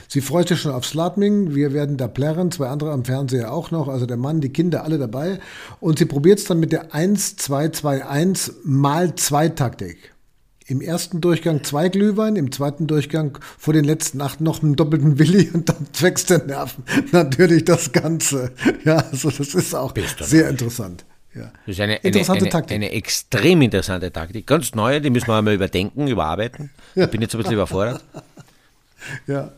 Sie 0.09 0.20
freut 0.20 0.48
sich 0.48 0.61
schon 0.61 0.72
auf 0.72 0.85
Sladming, 0.85 1.55
wir 1.55 1.72
werden 1.72 1.96
da 1.96 2.09
plärren, 2.09 2.50
zwei 2.50 2.68
andere 2.68 2.92
am 2.92 3.05
Fernseher 3.05 3.53
auch 3.53 3.70
noch, 3.70 3.88
also 3.88 4.07
der 4.07 4.16
Mann, 4.16 4.40
die 4.40 4.50
Kinder, 4.50 4.85
alle 4.85 4.98
dabei. 4.98 5.38
Und 5.81 5.98
sie 5.98 6.05
probiert 6.05 6.40
es 6.40 6.44
dann 6.44 6.61
mit 6.66 6.72
der 6.72 6.90
1-2-2-1 6.90 8.55
mal 8.64 9.14
2 9.14 9.50
Taktik. 9.50 10.12
Im 10.66 10.81
ersten 10.81 11.20
Durchgang 11.20 11.62
zwei 11.62 11.88
Glühwein, 11.88 12.35
im 12.35 12.50
zweiten 12.50 12.88
Durchgang 12.88 13.38
vor 13.57 13.72
den 13.72 13.85
letzten 13.85 14.20
acht 14.20 14.40
noch 14.40 14.64
einen 14.64 14.74
doppelten 14.74 15.20
Willi 15.20 15.48
und 15.55 15.68
dann 15.68 15.87
wächst 16.00 16.29
der 16.29 16.44
Nerven 16.44 16.83
natürlich 17.12 17.64
das 17.66 17.92
Ganze. 17.92 18.50
Ja, 18.85 18.96
also 18.96 19.31
das 19.31 19.55
ist 19.55 19.76
auch 19.76 19.94
sehr 20.22 20.48
interessant. 20.48 21.05
Ja. 21.37 21.52
Das 21.66 21.76
ist 21.76 21.81
eine, 21.81 21.98
interessante 21.98 22.46
eine, 22.46 22.50
Taktik. 22.50 22.74
Eine, 22.74 22.90
extrem 22.90 23.62
interessante 23.62 24.11
Taktik. 24.11 24.48
Ganz 24.48 24.74
neue, 24.74 25.00
die 25.00 25.11
müssen 25.11 25.29
wir 25.29 25.37
einmal 25.37 25.55
überdenken, 25.55 26.09
überarbeiten. 26.09 26.70
Ja. 26.96 27.05
Ich 27.05 27.11
bin 27.12 27.22
jetzt 27.22 27.33
ein 27.33 27.38
bisschen 27.38 27.55
überfordert. 27.55 28.02
Ja, 29.29 29.52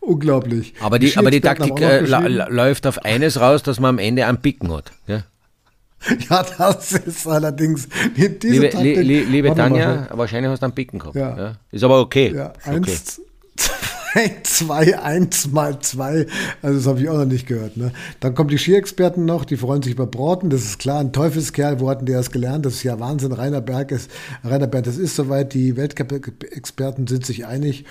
unglaublich. 0.00 0.72
Aber 0.80 0.98
die, 0.98 1.10
die 1.10 1.16
aber 1.18 1.30
die 1.30 1.42
Taktik 1.42 1.78
äh, 1.78 2.00
läuft 2.00 2.86
auf 2.86 3.04
eines 3.04 3.38
raus, 3.38 3.62
dass 3.62 3.80
man 3.80 3.96
am 3.96 3.98
Ende 3.98 4.24
einen 4.24 4.40
Picken 4.40 4.72
hat. 4.72 4.92
Ja? 5.06 5.24
Ja, 6.30 6.42
das 6.42 6.92
ist 6.92 7.26
allerdings. 7.26 7.88
Diese 8.16 8.48
liebe, 8.48 8.70
Taktik, 8.70 8.96
li, 8.98 9.20
liebe 9.20 9.54
Tanja, 9.54 10.08
wahrscheinlich 10.12 10.50
hast 10.50 10.60
du 10.60 10.66
einen 10.66 10.74
Picken 10.74 10.98
gehabt. 10.98 11.16
Ja. 11.16 11.36
ja. 11.36 11.52
Ist 11.70 11.84
aber 11.84 12.00
okay. 12.00 12.32
Ja, 12.34 12.52
eins, 12.64 12.88
okay. 12.88 12.98
zwei, 13.56 14.36
zwei, 14.42 14.98
eins 14.98 15.50
mal 15.50 15.80
zwei. 15.80 16.26
Also, 16.62 16.78
das 16.78 16.86
habe 16.86 17.00
ich 17.00 17.08
auch 17.08 17.18
noch 17.18 17.24
nicht 17.24 17.46
gehört. 17.46 17.76
Ne? 17.76 17.92
Dann 18.20 18.34
kommen 18.34 18.48
die 18.48 18.58
Skiexperten 18.58 19.24
noch, 19.24 19.44
die 19.44 19.56
freuen 19.56 19.82
sich 19.82 19.92
über 19.92 20.06
Broten. 20.06 20.50
Das 20.50 20.62
ist 20.62 20.78
klar, 20.78 21.00
ein 21.00 21.12
Teufelskerl. 21.12 21.80
Wo 21.80 21.90
hatten 21.90 22.06
die 22.06 22.12
das 22.12 22.30
gelernt? 22.30 22.64
Das 22.64 22.74
ist 22.74 22.82
ja 22.84 22.98
Wahnsinn. 23.00 23.32
Rainer 23.32 23.60
Berg 23.60 23.90
ist, 23.90 24.10
Rainer 24.44 24.66
Berg, 24.66 24.84
das 24.84 24.96
ist 24.96 25.16
soweit. 25.16 25.52
Die 25.52 25.76
Weltcup-Experten 25.76 27.06
sind 27.06 27.26
sich 27.26 27.46
einig. 27.46 27.84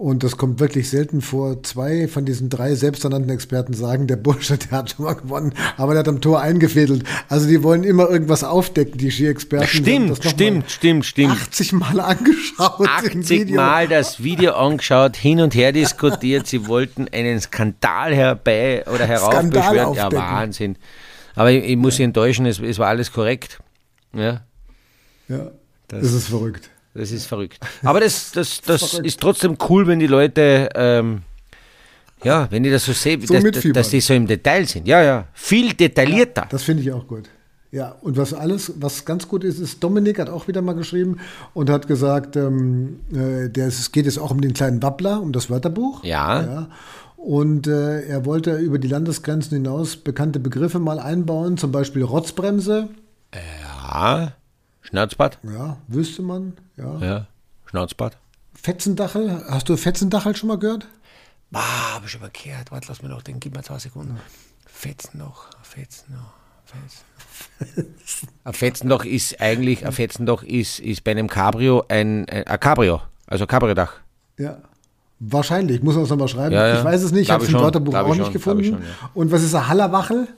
Und 0.00 0.24
das 0.24 0.38
kommt 0.38 0.60
wirklich 0.60 0.88
selten 0.88 1.20
vor. 1.20 1.62
Zwei 1.62 2.08
von 2.08 2.24
diesen 2.24 2.48
drei 2.48 2.74
selbsternannten 2.74 3.28
Experten 3.28 3.74
sagen, 3.74 4.06
der 4.06 4.16
Bursche, 4.16 4.56
der 4.56 4.70
hat 4.78 4.92
schon 4.92 5.04
mal 5.04 5.12
gewonnen, 5.12 5.52
aber 5.76 5.92
der 5.92 5.98
hat 5.98 6.08
am 6.08 6.22
Tor 6.22 6.40
eingefädelt. 6.40 7.04
Also 7.28 7.46
die 7.46 7.62
wollen 7.62 7.84
immer 7.84 8.08
irgendwas 8.08 8.42
aufdecken, 8.42 8.96
die 8.96 9.10
Ski-Experten. 9.10 9.66
Stimmt, 9.66 10.24
stimmt, 10.24 10.70
stimmt, 10.70 11.04
stimmt. 11.04 11.32
80 11.32 11.72
Mal 11.74 12.00
angeschaut. 12.00 12.88
80 12.88 13.50
Mal 13.50 13.88
das 13.88 14.22
Video 14.22 14.54
angeschaut, 14.54 15.16
hin 15.16 15.38
und 15.42 15.54
her 15.54 15.70
diskutiert. 15.72 16.46
Sie 16.46 16.66
wollten 16.66 17.06
einen 17.12 17.38
Skandal 17.38 18.14
herbei 18.14 18.86
oder 18.86 19.04
heraufbeschwören. 19.04 19.92
Ja, 19.92 20.10
Wahnsinn. 20.10 20.76
Aber 21.34 21.50
ich, 21.50 21.62
ich 21.62 21.76
muss 21.76 21.96
Sie 21.96 22.04
enttäuschen, 22.04 22.46
es, 22.46 22.58
es 22.58 22.78
war 22.78 22.88
alles 22.88 23.12
korrekt. 23.12 23.60
Ja. 24.14 24.44
Ja, 25.28 25.50
das, 25.88 26.00
das 26.00 26.12
ist 26.14 26.28
verrückt. 26.28 26.70
Das 26.94 27.12
ist 27.12 27.26
verrückt. 27.26 27.58
Aber 27.82 28.00
das, 28.00 28.32
das, 28.32 28.60
das 28.60 28.94
ist 28.94 29.20
trotzdem 29.20 29.56
cool, 29.68 29.86
wenn 29.86 29.98
die 29.98 30.06
Leute, 30.06 30.68
ähm, 30.74 31.22
ja, 32.22 32.48
wenn 32.50 32.62
die 32.62 32.70
das 32.70 32.84
so 32.84 32.92
sehen, 32.92 33.20
so 33.26 33.34
dass, 33.34 33.62
dass, 33.72 33.90
die 33.90 34.00
so 34.00 34.14
im 34.14 34.26
Detail 34.26 34.66
sind. 34.66 34.86
Ja, 34.88 35.02
ja, 35.02 35.28
viel 35.32 35.72
detaillierter. 35.72 36.42
Ja, 36.42 36.48
das 36.50 36.62
finde 36.62 36.82
ich 36.82 36.92
auch 36.92 37.06
gut. 37.06 37.28
Ja, 37.72 37.94
und 38.00 38.16
was 38.16 38.34
alles, 38.34 38.72
was 38.80 39.04
ganz 39.04 39.28
gut 39.28 39.44
ist, 39.44 39.60
ist, 39.60 39.82
Dominik 39.82 40.18
hat 40.18 40.28
auch 40.28 40.48
wieder 40.48 40.60
mal 40.60 40.72
geschrieben 40.72 41.18
und 41.54 41.70
hat 41.70 41.86
gesagt, 41.86 42.34
ähm, 42.34 43.00
äh, 43.14 43.46
es 43.60 43.92
geht 43.92 44.06
jetzt 44.06 44.18
auch 44.18 44.32
um 44.32 44.40
den 44.40 44.54
kleinen 44.54 44.82
Wappler, 44.82 45.22
um 45.22 45.30
das 45.32 45.50
Wörterbuch. 45.50 46.02
Ja. 46.02 46.42
ja. 46.42 46.68
Und 47.16 47.68
äh, 47.68 48.00
er 48.06 48.24
wollte 48.24 48.56
über 48.56 48.78
die 48.78 48.88
Landesgrenzen 48.88 49.56
hinaus 49.58 49.96
bekannte 49.96 50.40
Begriffe 50.40 50.80
mal 50.80 50.98
einbauen, 50.98 51.58
zum 51.58 51.70
Beispiel 51.70 52.02
Rotzbremse. 52.02 52.88
Ja. 53.32 54.32
Schnauzbart? 54.90 55.38
Ja, 55.42 55.76
wüsste 55.88 56.22
man, 56.22 56.56
ja. 56.76 56.98
Ja, 56.98 57.26
Schnauzbart. 57.66 58.18
Fetzendachel, 58.54 59.44
hast 59.48 59.68
du 59.68 59.76
Fetzendachel 59.76 60.36
schon 60.36 60.48
mal 60.48 60.58
gehört? 60.58 60.86
Ah, 61.52 61.94
habe 61.94 62.06
ich 62.06 62.12
gehört. 62.12 62.70
Warte, 62.70 62.88
lass 62.88 63.02
mir 63.02 63.08
noch 63.08 63.22
den, 63.22 63.40
gib 63.40 63.56
mir 63.56 63.62
zwei 63.62 63.78
Sekunden. 63.78 64.18
Fetzen 64.66 65.18
noch, 65.18 65.48
Fetzen 65.62 66.14
noch. 66.14 66.40
Ein 68.44 68.52
Fetzenloch 68.52 69.04
ist 69.04 69.40
eigentlich, 69.40 69.86
ein 69.86 69.92
Fetzenloch 69.92 70.42
ist, 70.42 70.78
ist 70.78 71.04
bei 71.04 71.10
einem 71.12 71.28
Cabrio 71.28 71.84
ein, 71.88 72.28
ein, 72.28 72.46
ein 72.46 72.60
Cabrio, 72.60 73.02
also 73.26 73.46
Cabrio-Dach. 73.46 73.94
Ja. 74.38 74.58
Wahrscheinlich, 75.18 75.82
muss 75.82 75.96
man 75.96 76.04
es 76.04 76.10
nochmal 76.10 76.28
schreiben. 76.28 76.54
Ja, 76.54 76.66
ja. 76.66 76.78
Ich 76.78 76.84
weiß 76.84 77.02
es 77.02 77.12
nicht, 77.12 77.24
ich 77.24 77.30
habe 77.30 77.44
es 77.44 77.50
im 77.50 77.58
Wörterbuch 77.58 77.94
auch 77.94 78.14
nicht 78.14 78.24
schon, 78.24 78.32
gefunden. 78.32 78.64
Schon, 78.64 78.82
ja. 78.82 79.10
Und 79.12 79.30
was 79.30 79.42
ist 79.42 79.54
ein 79.54 79.68
Hallerwachel? 79.68 80.28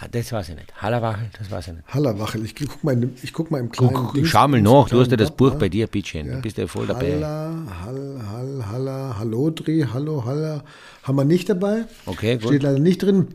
Ah, 0.00 0.06
das 0.08 0.30
weiß 0.30 0.50
ich 0.50 0.54
nicht. 0.54 0.80
Hallerwachel, 0.80 1.28
das 1.36 1.50
weiß 1.50 1.68
ich 1.68 1.74
nicht. 1.74 1.88
Hallerwachel, 1.88 2.44
ich 2.44 2.54
guck 2.54 2.84
mal, 2.84 2.92
in, 2.92 3.16
ich 3.20 3.32
guck 3.32 3.50
mal 3.50 3.58
im 3.58 3.72
kleinen 3.72 3.94
Guck, 3.94 4.26
Schau 4.26 4.46
mal 4.46 4.62
nach, 4.62 4.88
du 4.88 5.00
hast 5.00 5.10
ja 5.10 5.16
das 5.16 5.32
Buch 5.32 5.56
bei 5.56 5.68
dir, 5.68 5.88
Bitchen. 5.88 6.28
Ja. 6.28 6.36
Du 6.36 6.42
bist 6.42 6.56
ja 6.56 6.68
voll 6.68 6.86
dabei. 6.86 7.14
Halla, 7.14 7.66
Hall, 7.84 8.22
Hall, 8.30 8.66
Halla, 8.68 9.18
Hallodri, 9.18 9.86
Hallo, 9.92 10.24
Halla. 10.24 10.62
Haben 11.02 11.16
wir 11.16 11.24
nicht 11.24 11.48
dabei. 11.48 11.86
Okay, 12.06 12.36
gut. 12.36 12.46
Steht 12.46 12.62
leider 12.62 12.78
nicht 12.78 13.02
drin. 13.02 13.26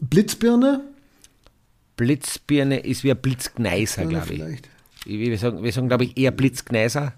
Blitzbirne. 0.00 0.82
Blitzbirne 1.96 2.80
ist 2.80 3.04
wie 3.04 3.12
ein 3.12 3.16
Blitzgneiser, 3.16 4.04
glaube 4.04 4.34
ich. 4.34 4.42
Vielleicht. 4.42 4.68
Wir 5.06 5.38
sagen, 5.38 5.62
wir 5.62 5.72
sagen 5.72 5.88
glaube 5.88 6.04
ich, 6.04 6.18
eher 6.18 6.30
Blitzgneiser. 6.30 7.14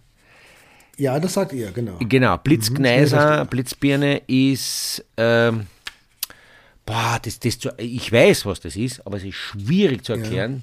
Ja, 0.99 1.19
das 1.19 1.35
sagt 1.35 1.53
ihr, 1.53 1.73
genau. 1.73 1.99
Genau, 1.99 2.39
Blitzgneiser, 2.39 3.43
mhm, 3.43 3.49
Blitzbirne 3.49 4.23
ist... 4.29 5.05
Ähm, 5.17 5.67
boah, 6.87 7.19
das, 7.23 7.39
das 7.39 7.59
zu, 7.59 7.71
ich 7.79 8.11
weiß, 8.11 8.47
was 8.47 8.61
das 8.61 8.77
ist, 8.77 9.07
aber 9.07 9.17
es 9.17 9.25
ist 9.25 9.35
schwierig 9.35 10.05
zu 10.05 10.13
erklären. 10.13 10.63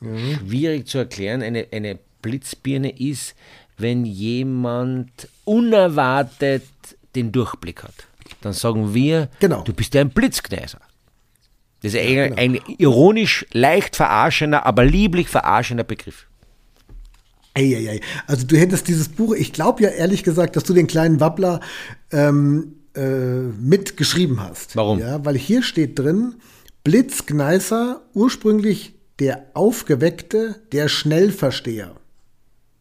Ja. 0.00 0.08
Mhm. 0.08 0.38
Schwierig 0.38 0.88
zu 0.88 0.98
erklären. 0.98 1.42
Eine, 1.42 1.66
eine 1.72 1.98
Blitzbirne 2.22 2.98
ist, 2.98 3.34
wenn 3.78 4.04
jemand 4.04 5.28
unerwartet 5.44 6.64
den 7.14 7.32
Durchblick 7.32 7.82
hat. 7.82 7.94
Dann 8.40 8.52
sagen 8.52 8.94
wir, 8.94 9.28
genau. 9.40 9.62
du 9.62 9.72
bist 9.72 9.94
ja 9.94 10.00
ein 10.00 10.10
Blitzkneiser. 10.10 10.80
Das 11.82 11.94
ist 11.94 12.00
ein, 12.00 12.14
genau. 12.14 12.36
ein 12.36 12.60
ironisch, 12.78 13.46
leicht 13.52 13.96
verarschender, 13.96 14.66
aber 14.66 14.84
lieblich 14.84 15.28
verarschender 15.28 15.84
Begriff. 15.84 16.26
Eieiei. 17.54 18.00
Also 18.26 18.46
du 18.46 18.56
hättest 18.56 18.88
dieses 18.88 19.08
Buch, 19.08 19.34
ich 19.34 19.52
glaube 19.52 19.82
ja 19.82 19.88
ehrlich 19.88 20.22
gesagt, 20.22 20.56
dass 20.56 20.64
du 20.64 20.74
den 20.74 20.86
kleinen 20.86 21.20
Wabbler 21.20 21.60
ähm, 22.12 22.74
äh, 22.96 23.42
mitgeschrieben 23.60 24.40
hast. 24.40 24.76
Warum? 24.76 24.98
Ja, 24.98 25.24
weil 25.24 25.36
hier 25.36 25.62
steht 25.62 25.98
drin, 25.98 26.36
Blitzgneißer, 26.84 28.00
ursprünglich 28.14 28.94
der 29.18 29.46
Aufgeweckte, 29.54 30.56
der 30.72 30.88
Schnellversteher. 30.88 31.92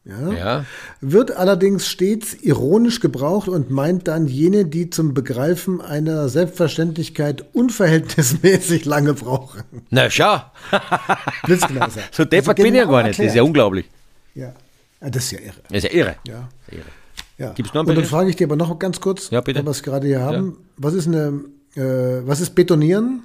Ja, 0.06 0.32
ja. 0.34 0.65
Wird 1.01 1.36
allerdings 1.36 1.88
stets 1.88 2.36
ironisch 2.36 2.99
gebraucht 2.99 3.47
und 3.47 3.71
meint 3.71 4.08
dann 4.08 4.28
jene, 4.28 4.65
die 4.65 4.91
zum 4.91 5.15
Begreifen 5.15 5.82
einer 5.82 6.30
Selbstverständlichkeit 6.30 7.43
unverhältnismäßig 7.54 8.86
lange 8.86 9.15
brauchen. 9.15 9.63
Na 9.89 10.08
schau. 10.12 10.41
Blitzgneißer. 11.45 12.01
So 12.12 12.23
deppert 12.23 12.60
also 12.60 12.63
bin 12.63 12.75
ich 12.75 12.82
ja 12.82 12.86
gar 12.86 13.01
nicht, 13.01 13.08
erklärt. 13.08 13.19
das 13.19 13.34
ist 13.34 13.36
ja 13.36 13.43
unglaublich. 13.43 13.89
Ja. 14.36 14.54
ja. 15.01 15.10
das 15.10 15.23
ist 15.23 15.32
ja 15.32 15.39
irre. 15.39 15.62
Das 15.69 15.78
ist 15.78 15.84
ja 15.86 15.99
irre. 15.99 16.15
Ja. 16.28 16.49
irre. 16.69 17.04
Ja. 17.37 17.51
Gibt's 17.53 17.73
noch 17.73 17.81
einen 17.81 17.89
Und 17.89 17.95
dann 17.95 18.05
frage 18.05 18.29
ich 18.29 18.35
dir 18.35 18.47
aber 18.47 18.55
noch 18.55 18.77
ganz 18.79 19.01
kurz, 19.01 19.29
ja, 19.29 19.41
bitte. 19.41 19.59
weil 19.59 19.65
wir 19.65 19.71
es 19.71 19.83
gerade 19.83 20.07
hier 20.07 20.21
haben. 20.21 20.47
Ja. 20.47 20.65
Was 20.77 20.93
ist 20.93 21.07
eine, 21.07 21.41
äh, 21.75 22.25
was 22.25 22.39
ist 22.39 22.55
Betonieren? 22.55 23.23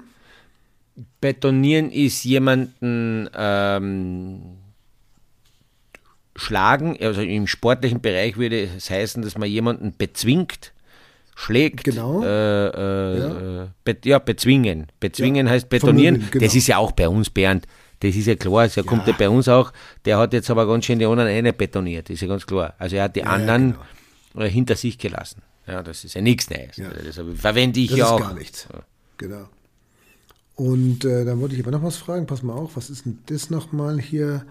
Betonieren 1.21 1.91
ist 1.91 2.23
jemanden 2.23 3.29
ähm, 3.33 4.41
schlagen, 6.35 6.97
also 6.99 7.21
im 7.21 7.47
sportlichen 7.47 8.01
Bereich 8.01 8.37
würde 8.37 8.63
es 8.77 8.89
heißen, 8.89 9.21
dass 9.21 9.37
man 9.37 9.49
jemanden 9.49 9.93
bezwingt, 9.97 10.73
schlägt. 11.35 11.85
Genau. 11.85 12.23
Äh, 12.23 12.67
äh, 12.67 13.19
ja. 13.19 13.67
Be 13.83 13.97
ja. 14.03 14.19
bezwingen. 14.19 14.87
Bezwingen 14.99 15.47
ja. 15.47 15.53
heißt 15.53 15.69
betonieren. 15.69 16.27
Genau. 16.31 16.45
Das 16.45 16.55
ist 16.55 16.67
ja 16.67 16.77
auch 16.77 16.91
bei 16.91 17.07
uns, 17.07 17.29
Bernd. 17.29 17.65
Das 18.01 18.15
ist 18.15 18.25
ja 18.27 18.35
klar, 18.35 18.67
der 18.67 18.83
ja. 18.83 18.89
kommt 18.89 19.07
ja 19.07 19.13
bei 19.17 19.29
uns 19.29 19.47
auch. 19.47 19.71
Der 20.05 20.17
hat 20.17 20.33
jetzt 20.33 20.49
aber 20.49 20.67
ganz 20.67 20.85
schön 20.85 20.99
die 20.99 21.05
anderen 21.05 21.29
eine 21.29 21.53
betoniert, 21.53 22.09
ist 22.09 22.21
ja 22.21 22.27
ganz 22.27 22.45
klar. 22.45 22.73
Also 22.79 22.95
er 22.95 23.03
hat 23.03 23.15
die 23.15 23.23
anderen 23.23 23.73
genau. 23.73 23.83
Äh, 24.35 24.49
hinter 24.49 24.75
sich 24.75 24.97
gelassen. 24.97 25.41
Ja, 25.67 25.83
das 25.83 26.03
ist 26.03 26.15
ja 26.15 26.21
nichts 26.21 26.49
Neues. 26.49 26.75
Das 26.77 27.19
verwende 27.35 27.79
ich 27.79 27.89
das 27.89 27.97
ja 27.97 28.05
auch. 28.07 28.19
Das 28.19 28.21
ist 28.21 28.27
gar 28.27 28.37
nichts. 28.37 28.67
Genau. 29.17 29.49
Und 30.55 31.05
äh, 31.05 31.25
dann 31.25 31.39
wollte 31.39 31.55
ich 31.55 31.61
aber 31.61 31.71
noch 31.71 31.83
was 31.83 31.97
fragen. 31.97 32.27
Pass 32.27 32.43
mal 32.43 32.53
auf, 32.53 32.75
was 32.75 32.89
ist 32.89 33.05
denn 33.05 33.19
das 33.27 33.49
nochmal 33.49 33.99
hier? 33.99 34.45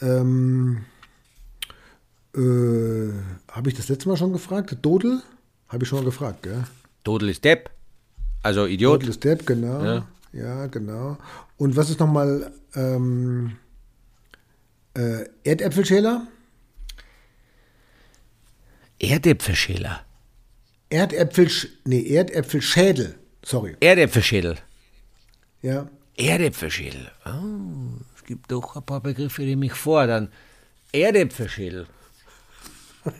Ähm, 0.00 0.84
äh, 2.34 3.10
Habe 3.50 3.68
ich 3.68 3.74
das 3.74 3.88
letzte 3.88 4.08
Mal 4.08 4.16
schon 4.16 4.32
gefragt? 4.32 4.76
Dodel? 4.82 5.22
Habe 5.68 5.84
ich 5.84 5.88
schon 5.88 5.98
mal 5.98 6.04
gefragt, 6.04 6.42
gell? 6.42 6.64
Dodel 7.04 7.28
ist 7.30 7.44
Depp. 7.44 7.70
Also 8.42 8.66
Idiot. 8.66 8.94
Dodel 8.94 9.10
ist 9.10 9.24
Depp, 9.24 9.46
genau. 9.46 9.84
Ja, 9.84 10.06
ja 10.32 10.66
genau. 10.66 11.18
Und 11.56 11.76
was 11.76 11.90
ist 11.90 12.00
nochmal 12.00 12.52
ähm, 12.74 13.52
äh, 14.94 15.26
Erdäpfelschäler? 15.44 16.26
Erdäpfelschäler. 19.02 20.06
Erdäpfel, 20.88 21.50
nee, 21.84 22.14
Erdäpfelschädel. 22.14 23.16
Sorry. 23.44 23.76
Erdäpfelschädel. 23.80 24.58
Ja. 25.60 25.88
Erdäpfelschädel. 26.16 27.10
Oh, 27.26 27.98
es 28.14 28.24
gibt 28.24 28.52
doch 28.52 28.76
ein 28.76 28.84
paar 28.84 29.00
Begriffe, 29.00 29.42
die 29.42 29.56
mich 29.56 29.72
fordern. 29.72 30.30
Erdäpfelschädel. 30.92 31.88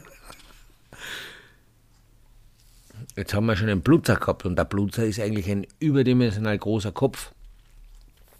Jetzt 3.16 3.34
haben 3.34 3.46
wir 3.46 3.56
schon 3.56 3.68
einen 3.68 3.82
Blutzer 3.82 4.14
gehabt 4.16 4.46
und 4.46 4.54
der 4.56 4.64
Blutzer 4.64 5.04
ist 5.04 5.18
eigentlich 5.18 5.50
ein 5.50 5.66
überdimensional 5.80 6.58
großer 6.58 6.92
Kopf. 6.92 7.32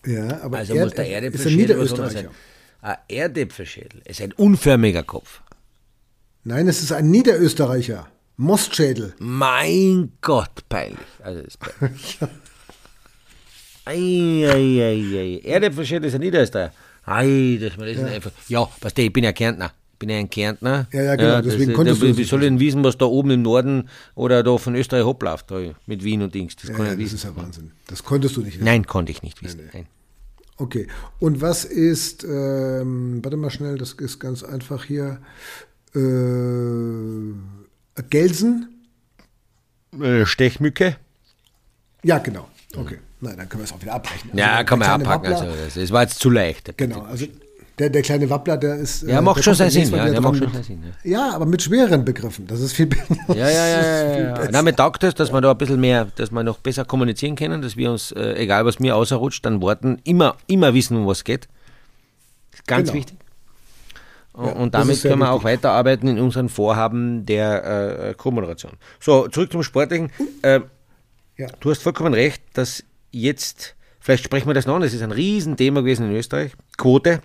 Ja, 0.07 0.43
aber 0.43 0.59
also 0.59 0.75
Erd 0.75 0.85
muss 0.85 0.95
der 0.95 1.09
Erdäpfelschädel 1.09 1.81
was 1.81 1.91
sein. 2.13 2.29
Ein 2.83 2.97
Erdäpfelschädel 3.09 4.01
ist 4.05 4.21
ein 4.21 4.33
unförmiger 4.33 5.03
Kopf. 5.03 5.43
Nein, 6.45 6.69
es 6.69 6.83
ist 6.83 6.93
ein 6.93 7.11
Niederösterreicher. 7.11 8.09
Mostschädel. 8.37 9.15
Mein 9.19 10.13
Gott, 10.21 10.69
peinlich. 10.69 10.99
Also 11.23 11.41
ist 11.41 11.59
peinlich. 11.59 12.19
ei, 13.85 14.49
ei, 14.49 14.83
ei, 14.83 15.19
ei. 15.19 15.41
Erdäpfelschädel 15.45 16.09
ist 16.09 16.15
ein 16.15 16.21
Niederösterreicher. 16.21 16.73
Ei, 17.05 17.59
das, 17.61 17.77
das 17.77 17.97
ja. 17.97 18.07
einfach. 18.07 18.33
Ja, 18.49 18.69
was 18.81 18.95
der, 18.95 19.05
ich 19.07 19.13
bin 19.13 19.25
ja 19.25 19.33
Kärntner 19.33 19.73
bin 20.03 20.11
ja 20.11 20.17
ein 20.17 20.29
Kärntner. 20.29 20.89
Ja, 20.93 21.03
ja, 21.03 21.17
genau. 21.17 21.41
Deswegen 21.41 21.69
das, 21.69 21.77
konntest 21.77 22.03
der, 22.03 22.11
du 22.11 22.17
Wie 22.17 22.25
soll 22.25 22.43
ich 22.43 22.49
denn 22.49 22.59
wissen, 22.59 22.83
was 22.83 22.99
da 22.99 23.05
oben 23.05 23.31
im 23.31 23.43
Norden 23.43 23.89
oder 24.17 24.43
da 24.43 24.59
von 24.59 24.75
Österreich 24.75 25.07
abläuft, 25.07 25.51
da 25.53 25.61
mit 25.87 26.03
Wien 26.03 26.23
und 26.23 26.35
Dings? 26.35 26.57
Das, 26.57 26.71
ja, 26.71 26.85
ja, 26.85 26.97
das 26.97 27.13
ist 27.13 27.23
ja 27.23 27.37
Wahnsinn. 27.37 27.71
Das 27.87 28.03
konntest 28.03 28.37
du 28.37 28.41
nicht 28.41 28.55
wissen. 28.55 28.65
Nein, 28.65 28.85
konnte 28.85 29.13
ich 29.13 29.23
nicht 29.23 29.43
wissen. 29.45 29.61
Nein, 29.61 29.71
nein. 29.73 29.87
Okay. 30.57 30.89
Und 31.21 31.41
was 31.41 31.65
ist, 31.65 32.25
ähm, 32.25 33.21
warte 33.23 33.37
mal 33.37 33.51
schnell, 33.51 33.79
das 33.79 33.93
ist 33.93 34.19
ganz 34.19 34.43
einfach 34.43 34.85
hier. 34.85 35.21
Äh, 35.95 37.35
Gelsen? 38.09 38.87
Äh, 40.01 40.25
Stechmücke? 40.27 40.97
Ja, 42.03 42.19
genau. 42.19 42.49
Okay. 42.77 42.99
Nein, 43.21 43.37
dann 43.37 43.49
können 43.49 43.63
wir 43.63 43.67
es 43.67 43.73
auch 43.73 43.81
wieder 43.81 43.95
abbrechen. 43.95 44.31
Also 44.33 44.39
ja, 44.39 44.65
kann 44.65 44.79
man 44.81 44.89
abpacken. 44.89 45.33
Also, 45.33 45.45
das, 45.47 45.75
das, 45.75 45.91
war 45.93 46.03
jetzt 46.03 46.19
zu 46.19 46.29
leicht. 46.31 46.77
Genau, 46.77 47.03
also 47.03 47.27
der, 47.79 47.89
der 47.89 48.03
kleine 48.03 48.29
Wappler, 48.29 48.57
der 48.57 48.77
ist. 48.77 49.03
Ja, 49.03 49.21
macht 49.21 49.45
schon 49.45 49.55
seinen 49.55 49.71
Sinn. 49.71 49.91
Ja, 49.91 50.09
der 50.09 50.21
macht 50.21 50.39
schon 50.39 50.53
seinen 50.53 50.65
Sinn. 50.65 50.83
Ja. 51.05 51.11
ja, 51.11 51.35
aber 51.35 51.47
mit 51.47 51.63
schwereren 51.63 52.05
Begriffen. 52.05 52.47
Das 52.47 52.61
ist 52.61 52.73
viel 52.73 52.87
besser. 52.87 53.17
Ja, 53.29 53.49
ja, 53.49 53.67
ja. 53.67 53.83
ja, 53.83 54.19
ja. 54.19 54.47
Damit 54.49 54.77
taugt 54.77 55.05
es, 55.05 55.15
dass 55.15 55.29
ja. 55.29 55.35
wir 55.35 55.41
da 55.41 55.53
ein 55.53 55.59
bisschen 55.59 55.81
mehr, 55.81 56.07
dass 56.17 56.31
wir 56.31 56.43
noch 56.43 56.59
besser 56.59 56.85
kommunizieren 56.85 57.37
können, 57.37 57.63
dass 57.63 57.77
wir 57.77 57.91
uns, 57.91 58.13
äh, 58.13 58.35
egal 58.35 58.65
was 58.67 58.81
mir 58.81 58.97
außerrutscht, 58.97 59.45
dann 59.47 59.63
Worten 59.63 60.01
immer, 60.05 60.37
immer 60.49 60.75
wissen, 60.75 60.97
um 60.97 61.07
was 61.07 61.19
es 61.19 61.25
geht. 61.25 61.49
Ganz 62.67 62.89
genau. 62.89 62.99
wichtig. 62.99 63.19
Und, 64.33 64.53
und 64.53 64.75
damit 64.75 65.03
können 65.03 65.19
wir 65.19 65.27
wichtig. 65.27 65.41
auch 65.41 65.45
weiterarbeiten 65.45 66.09
in 66.09 66.19
unseren 66.19 66.49
Vorhaben 66.49 67.27
der 67.27 68.09
äh, 68.09 68.15
Co-Moderation. 68.15 68.73
So, 68.99 69.29
zurück 69.29 69.53
zum 69.53 69.63
Sportlichen. 69.63 70.11
Äh, 70.41 70.61
du 71.61 71.71
hast 71.71 71.83
vollkommen 71.83 72.15
recht, 72.15 72.43
dass 72.55 72.83
jetzt, 73.11 73.77
vielleicht 74.01 74.25
sprechen 74.25 74.49
wir 74.49 74.55
das 74.55 74.67
noch 74.67 74.77
an, 74.77 74.83
das 74.83 74.95
ist 74.95 75.03
ein 75.03 75.13
Riesenthema 75.13 75.81
gewesen 75.81 76.07
in 76.11 76.17
Österreich, 76.17 76.53
Quote. 76.79 77.21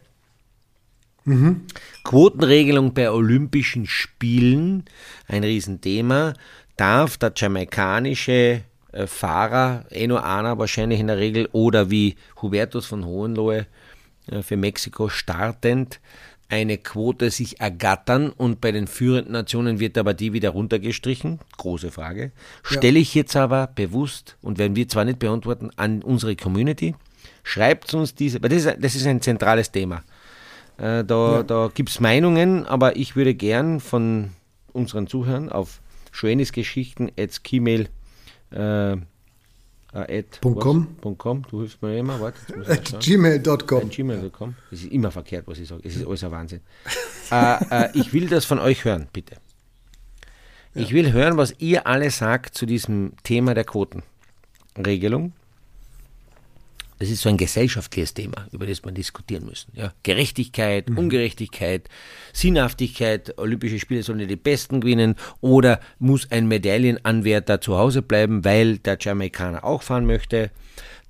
Mhm. 1.23 1.65
Quotenregelung 2.03 2.93
bei 2.93 3.11
Olympischen 3.11 3.85
Spielen, 3.85 4.85
ein 5.27 5.43
Riesenthema. 5.43 6.33
Darf 6.77 7.17
der 7.17 7.33
jamaikanische 7.35 8.61
äh, 8.91 9.07
Fahrer, 9.07 9.85
eh 9.91 10.07
nur 10.07 10.25
einer 10.25 10.57
wahrscheinlich 10.57 10.99
in 10.99 11.07
der 11.07 11.17
Regel, 11.17 11.49
oder 11.51 11.89
wie 11.89 12.15
Hubertus 12.41 12.85
von 12.85 13.05
Hohenlohe 13.05 13.65
äh, 14.29 14.41
für 14.41 14.57
Mexiko 14.57 15.09
startend, 15.09 15.99
eine 16.49 16.77
Quote 16.77 17.29
sich 17.29 17.59
ergattern 17.59 18.29
und 18.29 18.61
bei 18.61 18.71
den 18.71 18.87
führenden 18.87 19.33
Nationen 19.33 19.79
wird 19.79 19.97
aber 19.97 20.13
die 20.13 20.33
wieder 20.33 20.51
runtergestrichen? 20.51 21.39
Große 21.57 21.91
Frage. 21.91 22.31
Stelle 22.63 22.99
ich 22.99 23.13
jetzt 23.15 23.35
aber 23.35 23.67
bewusst 23.67 24.37
und 24.41 24.57
werden 24.57 24.75
wir 24.75 24.87
zwar 24.87 25.05
nicht 25.05 25.19
beantworten 25.19 25.71
an 25.75 26.01
unsere 26.01 26.35
Community. 26.35 26.95
Schreibt 27.43 27.93
uns 27.93 28.15
diese, 28.15 28.41
weil 28.41 28.49
das 28.49 28.65
ist, 28.65 28.77
das 28.79 28.95
ist 28.95 29.07
ein 29.07 29.21
zentrales 29.21 29.71
Thema. 29.71 30.03
Äh, 30.77 31.03
da 31.03 31.37
ja. 31.37 31.43
da 31.43 31.71
gibt 31.73 31.89
es 31.89 31.99
Meinungen, 31.99 32.65
aber 32.65 32.95
ich 32.95 33.15
würde 33.15 33.33
gern 33.33 33.79
von 33.79 34.31
unseren 34.73 35.07
Zuhörern 35.07 35.49
auf 35.49 35.81
schwenisgeschichten.gmail 36.11 37.89
äh, 38.51 38.97
äh, 40.05 40.23
.com. 40.41 41.43
Du 41.49 41.59
hilfst 41.59 41.81
mir 41.81 41.97
immer, 41.97 42.19
warte. 42.19 42.39
Gmail.com. 42.99 43.89
Gmail.com. 43.89 44.55
Das 44.69 44.79
ist 44.81 44.91
immer 44.91 45.11
verkehrt, 45.11 45.47
was 45.47 45.59
ich 45.59 45.67
sage. 45.67 45.81
Es 45.85 45.95
ist 45.95 46.05
alles 46.05 46.23
ein 46.23 46.31
Wahnsinn. 46.31 46.61
äh, 47.31 47.89
ich 47.97 48.13
will 48.13 48.27
das 48.27 48.45
von 48.45 48.59
euch 48.59 48.85
hören, 48.85 49.07
bitte. 49.11 49.37
Ich 50.73 50.93
will 50.93 51.11
hören, 51.11 51.37
was 51.37 51.55
ihr 51.57 51.87
alle 51.87 52.11
sagt 52.11 52.55
zu 52.55 52.65
diesem 52.67 53.13
Thema 53.23 53.55
der 53.55 53.63
Quotenregelung. 53.63 55.33
Das 56.99 57.09
ist 57.09 57.21
so 57.21 57.29
ein 57.29 57.37
gesellschaftliches 57.37 58.13
Thema, 58.13 58.45
über 58.51 58.65
das 58.65 58.83
wir 58.83 58.91
diskutieren 58.91 59.45
müssen. 59.45 59.71
Ja, 59.75 59.93
Gerechtigkeit, 60.03 60.89
mhm. 60.89 60.97
Ungerechtigkeit, 60.97 61.87
Sinnhaftigkeit, 62.33 63.37
Olympische 63.37 63.79
Spiele 63.79 64.03
sollen 64.03 64.27
die 64.27 64.35
Besten 64.35 64.81
gewinnen 64.81 65.15
oder 65.39 65.79
muss 65.99 66.29
ein 66.31 66.47
Medaillenanwärter 66.47 67.61
zu 67.61 67.77
Hause 67.77 68.01
bleiben, 68.01 68.43
weil 68.43 68.79
der 68.79 68.97
Jamaikaner 68.99 69.63
auch 69.63 69.83
fahren 69.83 70.07
möchte. 70.07 70.49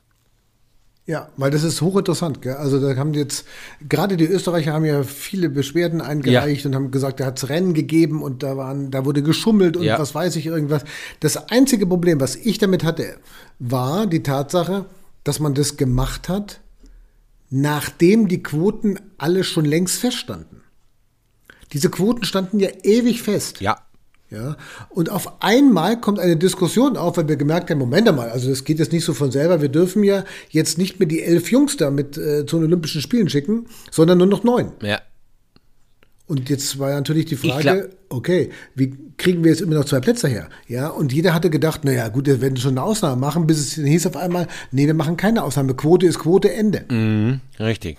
Ja, 1.06 1.30
weil 1.38 1.52
das 1.52 1.64
ist 1.64 1.82
hochinteressant. 1.82 2.42
Gell? 2.42 2.56
Also 2.56 2.82
da 2.82 2.98
haben 2.98 3.14
jetzt, 3.14 3.48
gerade 3.88 4.18
die 4.18 4.26
Österreicher 4.26 4.74
haben 4.74 4.84
ja 4.84 5.04
viele 5.04 5.50
Beschwerden 5.50 6.02
eingereicht 6.02 6.64
ja. 6.64 6.70
und 6.70 6.76
haben 6.76 6.92
gesagt, 6.92 7.22
da 7.22 7.26
hat 7.26 7.38
es 7.38 7.48
Rennen 7.48 7.74
gegeben 7.74 8.22
und 8.22 8.44
da, 8.44 8.58
waren, 8.58 8.92
da 8.92 9.06
wurde 9.06 9.24
geschummelt 9.24 9.78
und 9.78 9.84
ja. 9.84 9.98
was 9.98 10.14
weiß 10.14 10.36
ich 10.36 10.46
irgendwas. 10.46 10.84
Das 11.22 11.50
einzige 11.50 11.88
Problem, 11.88 12.20
was 12.20 12.36
ich 12.36 12.58
damit 12.58 12.84
hatte, 12.84 13.16
war 13.60 14.06
die 14.06 14.22
Tatsache, 14.22 14.86
dass 15.24 15.40
man 15.40 15.54
das 15.54 15.78
gemacht 15.78 16.28
hat, 16.28 16.60
nachdem 17.50 18.28
die 18.28 18.44
Quoten 18.44 19.00
alle 19.18 19.44
schon 19.44 19.66
längst 19.66 20.00
feststanden. 20.00 20.64
Diese 21.74 21.90
Quoten 21.90 22.24
standen 22.24 22.60
ja 22.60 22.70
ewig 22.84 23.22
fest. 23.22 23.62
Ja. 23.62 23.78
Ja, 24.30 24.58
und 24.90 25.10
auf 25.10 25.42
einmal 25.42 26.02
kommt 26.02 26.20
eine 26.20 26.36
Diskussion 26.36 26.98
auf, 26.98 27.16
weil 27.16 27.30
wir 27.30 27.38
gemerkt 27.38 27.70
haben, 27.70 27.80
Moment 27.80 28.10
einmal, 28.10 28.30
also 28.30 28.50
das 28.50 28.66
geht 28.66 28.78
jetzt 28.78 28.92
nicht 28.92 29.06
so 29.06 29.14
von 29.14 29.32
selber, 29.32 29.62
wir 29.62 29.70
dürfen 29.70 30.04
ja 30.04 30.26
jetzt 30.50 30.78
nicht 30.78 31.00
mehr 31.00 31.08
die 31.08 31.24
elf 31.24 31.50
Jungs 31.50 31.78
da 31.78 31.92
mit 31.92 32.18
äh, 32.18 32.46
zu 32.46 32.58
den 32.58 32.66
Olympischen 32.66 33.00
Spielen 33.00 33.30
schicken, 33.30 33.68
sondern 33.90 34.18
nur 34.18 34.28
noch 34.28 34.44
neun. 34.44 34.74
Ja. 34.82 35.00
Und 36.28 36.50
jetzt 36.50 36.78
war 36.78 36.90
natürlich 36.90 37.26
die 37.26 37.38
Frage, 37.38 37.90
okay, 38.10 38.50
wie 38.76 38.94
kriegen 39.18 39.46
wir 39.46 39.52
jetzt 39.52 39.62
immer 39.62 39.76
noch 39.76 39.86
zwei 39.86 40.02
Plätze 40.02 40.28
her? 40.28 40.50
Ja, 40.68 40.90
und 40.90 41.14
jeder 41.14 41.34
hatte 41.34 41.50
gedacht, 41.50 41.86
naja, 41.86 42.10
gut, 42.10 42.26
wir 42.26 42.42
werden 42.42 42.58
schon 42.58 42.72
eine 42.72 42.84
Ausnahme 42.84 43.16
machen, 43.16 43.48
bis 43.48 43.60
es 43.60 43.74
hieß 43.76 44.08
auf 44.08 44.18
einmal, 44.18 44.48
nee, 44.72 44.88
wir 44.88 44.94
machen 44.94 45.16
keine 45.16 45.42
Ausnahme. 45.44 45.74
Quote 45.74 46.06
ist 46.06 46.20
Quote, 46.20 46.52
Ende. 46.52 46.84
Mhm, 46.90 47.40
richtig. 47.60 47.98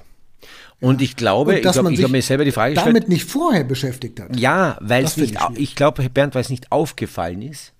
Und 0.80 1.00
ich 1.00 1.16
glaube, 1.16 1.56
und 1.56 1.64
dass 1.64 1.76
ich, 1.76 1.82
habe 1.82 2.08
mir 2.08 2.22
selber 2.22 2.44
die 2.44 2.52
Frage 2.52 2.74
gestellt. 2.74 2.94
damit 2.94 3.08
nicht 3.08 3.24
vorher 3.24 3.64
beschäftigt 3.64 4.20
hat. 4.20 4.38
Ja, 4.38 4.76
weil 4.80 5.04
es 5.04 5.16
nicht, 5.16 5.34
ich, 5.52 5.58
ich 5.58 5.74
glaube, 5.74 6.08
Bernd, 6.10 6.34
weil 6.34 6.42
es 6.42 6.50
nicht 6.50 6.70
aufgefallen 6.70 7.40
ist, 7.42 7.72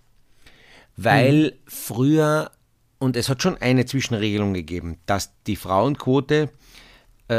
weil 0.96 1.44
hm. 1.44 1.52
früher, 1.66 2.50
und 2.98 3.16
es 3.16 3.28
hat 3.28 3.42
schon 3.42 3.58
eine 3.58 3.84
Zwischenregelung 3.84 4.54
gegeben, 4.54 4.96
dass 5.04 5.30
die 5.46 5.56
Frauenquote 5.56 6.48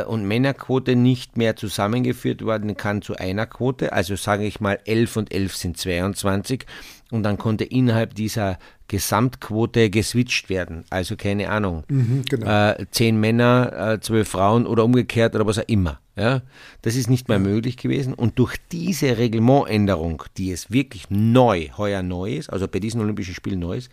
und 0.08 0.26
Männerquote 0.26 0.96
nicht 0.96 1.38
mehr 1.38 1.56
zusammengeführt 1.56 2.46
werden 2.46 2.78
kann 2.78 3.02
zu 3.02 3.16
einer 3.16 3.46
Quote. 3.46 3.92
Also 3.92 4.16
sage 4.16 4.46
ich 4.46 4.60
mal, 4.60 4.80
11 4.86 5.18
und 5.18 5.34
11 5.34 5.56
sind 5.56 5.78
22 5.78 6.66
und 7.12 7.24
dann 7.24 7.38
konnte 7.38 7.64
innerhalb 7.64 8.14
dieser 8.14 8.60
Gesamtquote 8.88 9.90
geswitcht 9.90 10.50
werden. 10.50 10.84
Also 10.90 11.16
keine 11.16 11.50
Ahnung, 11.50 11.84
mhm, 11.88 12.24
genau. 12.30 12.72
äh, 12.72 12.86
zehn 12.92 13.20
Männer, 13.20 13.94
äh, 13.94 14.00
zwölf 14.00 14.30
Frauen 14.30 14.66
oder 14.66 14.84
umgekehrt 14.84 15.36
oder 15.36 15.46
was 15.46 15.60
auch 15.60 15.68
immer. 15.68 16.00
Ja? 16.16 16.42
Das 16.82 16.96
ist 16.96 17.10
nicht 17.10 17.30
mehr 17.30 17.40
möglich 17.40 17.78
gewesen. 17.78 18.14
Und 18.14 18.38
durch 18.38 18.58
diese 18.72 19.18
Reglementänderung, 19.18 20.24
die 20.38 20.52
es 20.52 20.72
wirklich 20.72 21.10
neu, 21.10 21.70
heuer 21.78 22.04
neu 22.04 22.36
ist, 22.36 22.50
also 22.50 22.68
bei 22.68 22.80
diesen 22.80 23.02
Olympischen 23.02 23.34
Spielen 23.34 23.60
neu 23.60 23.78
ist, 23.78 23.92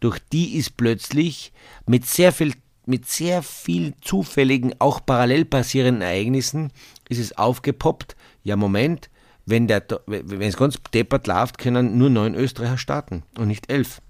durch 0.00 0.18
die 0.32 0.56
ist 0.56 0.76
plötzlich 0.76 1.52
mit 1.86 2.06
sehr 2.06 2.32
viel 2.32 2.52
mit 2.88 3.06
sehr 3.08 3.42
viel 3.42 3.94
zufälligen, 4.00 4.74
auch 4.78 5.04
parallel 5.04 5.44
passierenden 5.44 6.02
Ereignissen 6.02 6.72
ist 7.08 7.18
es 7.18 7.36
aufgepoppt. 7.36 8.16
Ja, 8.42 8.56
Moment, 8.56 9.10
wenn 9.46 9.66
der, 9.66 9.84
wenn 10.06 10.42
es 10.42 10.56
ganz 10.56 10.78
deppert 10.92 11.26
läuft, 11.26 11.58
können 11.58 11.98
nur 11.98 12.10
neun 12.10 12.34
Österreicher 12.34 12.78
starten 12.78 13.22
und 13.36 13.48
nicht 13.48 13.70
elf. 13.70 14.00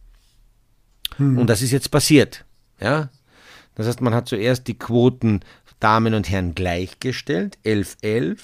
Hm. 1.17 1.39
Und 1.39 1.49
das 1.49 1.63
ist 1.63 1.71
jetzt 1.71 1.91
passiert. 1.91 2.45
Ja? 2.81 3.11
Das 3.75 3.87
heißt, 3.87 4.01
man 4.01 4.15
hat 4.15 4.29
zuerst 4.29 4.67
die 4.67 4.79
Quoten 4.79 5.41
Damen 5.81 6.15
und 6.15 6.29
Herren 6.29 6.55
gleichgestellt, 6.55 7.59
11-11, 7.65 8.39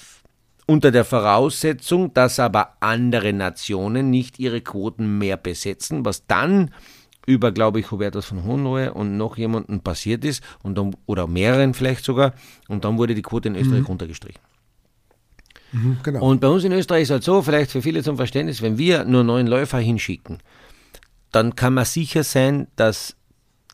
unter 0.67 0.91
der 0.91 1.05
Voraussetzung, 1.05 2.13
dass 2.13 2.39
aber 2.39 2.77
andere 2.79 3.33
Nationen 3.33 4.09
nicht 4.09 4.39
ihre 4.39 4.61
Quoten 4.61 5.17
mehr 5.17 5.37
besetzen, 5.37 6.05
was 6.05 6.25
dann 6.27 6.73
über, 7.25 7.51
glaube 7.51 7.79
ich, 7.79 7.91
Hubertus 7.91 8.25
von 8.25 8.43
Hohenlohe 8.43 8.93
und 8.93 9.17
noch 9.17 9.37
jemanden 9.37 9.81
passiert 9.81 10.23
ist, 10.25 10.43
und 10.63 10.77
dann, 10.77 10.95
oder 11.05 11.27
mehreren 11.27 11.73
vielleicht 11.73 12.05
sogar, 12.05 12.33
und 12.67 12.85
dann 12.85 12.97
wurde 12.97 13.15
die 13.15 13.21
Quote 13.21 13.47
in 13.49 13.55
Österreich 13.55 13.81
mhm. 13.81 13.87
runtergestrichen. 13.87 14.41
Mhm, 15.71 15.97
genau. 16.03 16.25
Und 16.25 16.41
bei 16.41 16.47
uns 16.47 16.63
in 16.63 16.71
Österreich 16.71 17.03
ist 17.03 17.09
es 17.09 17.13
halt 17.13 17.23
so, 17.23 17.41
vielleicht 17.41 17.71
für 17.71 17.81
viele 17.81 18.03
zum 18.03 18.17
Verständnis, 18.17 18.61
wenn 18.61 18.77
wir 18.77 19.03
nur 19.05 19.23
neun 19.23 19.47
Läufer 19.47 19.79
hinschicken, 19.79 20.39
dann 21.31 21.55
kann 21.55 21.73
man 21.73 21.85
sicher 21.85 22.23
sein, 22.23 22.67
dass 22.75 23.15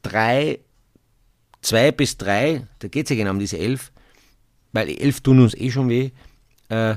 drei, 0.02 0.60
zwei 1.62 1.92
bis 1.92 2.18
drei, 2.18 2.68
da 2.80 2.88
geht 2.88 3.06
es 3.06 3.10
ja 3.12 3.16
genau 3.16 3.32
um 3.32 3.40
diese 3.40 3.58
elf, 3.58 3.92
weil 4.72 4.90
elf 4.90 5.22
tun 5.22 5.40
uns 5.40 5.54
eh 5.54 5.70
schon 5.70 5.90
weh, 5.90 6.12
äh, 6.70 6.96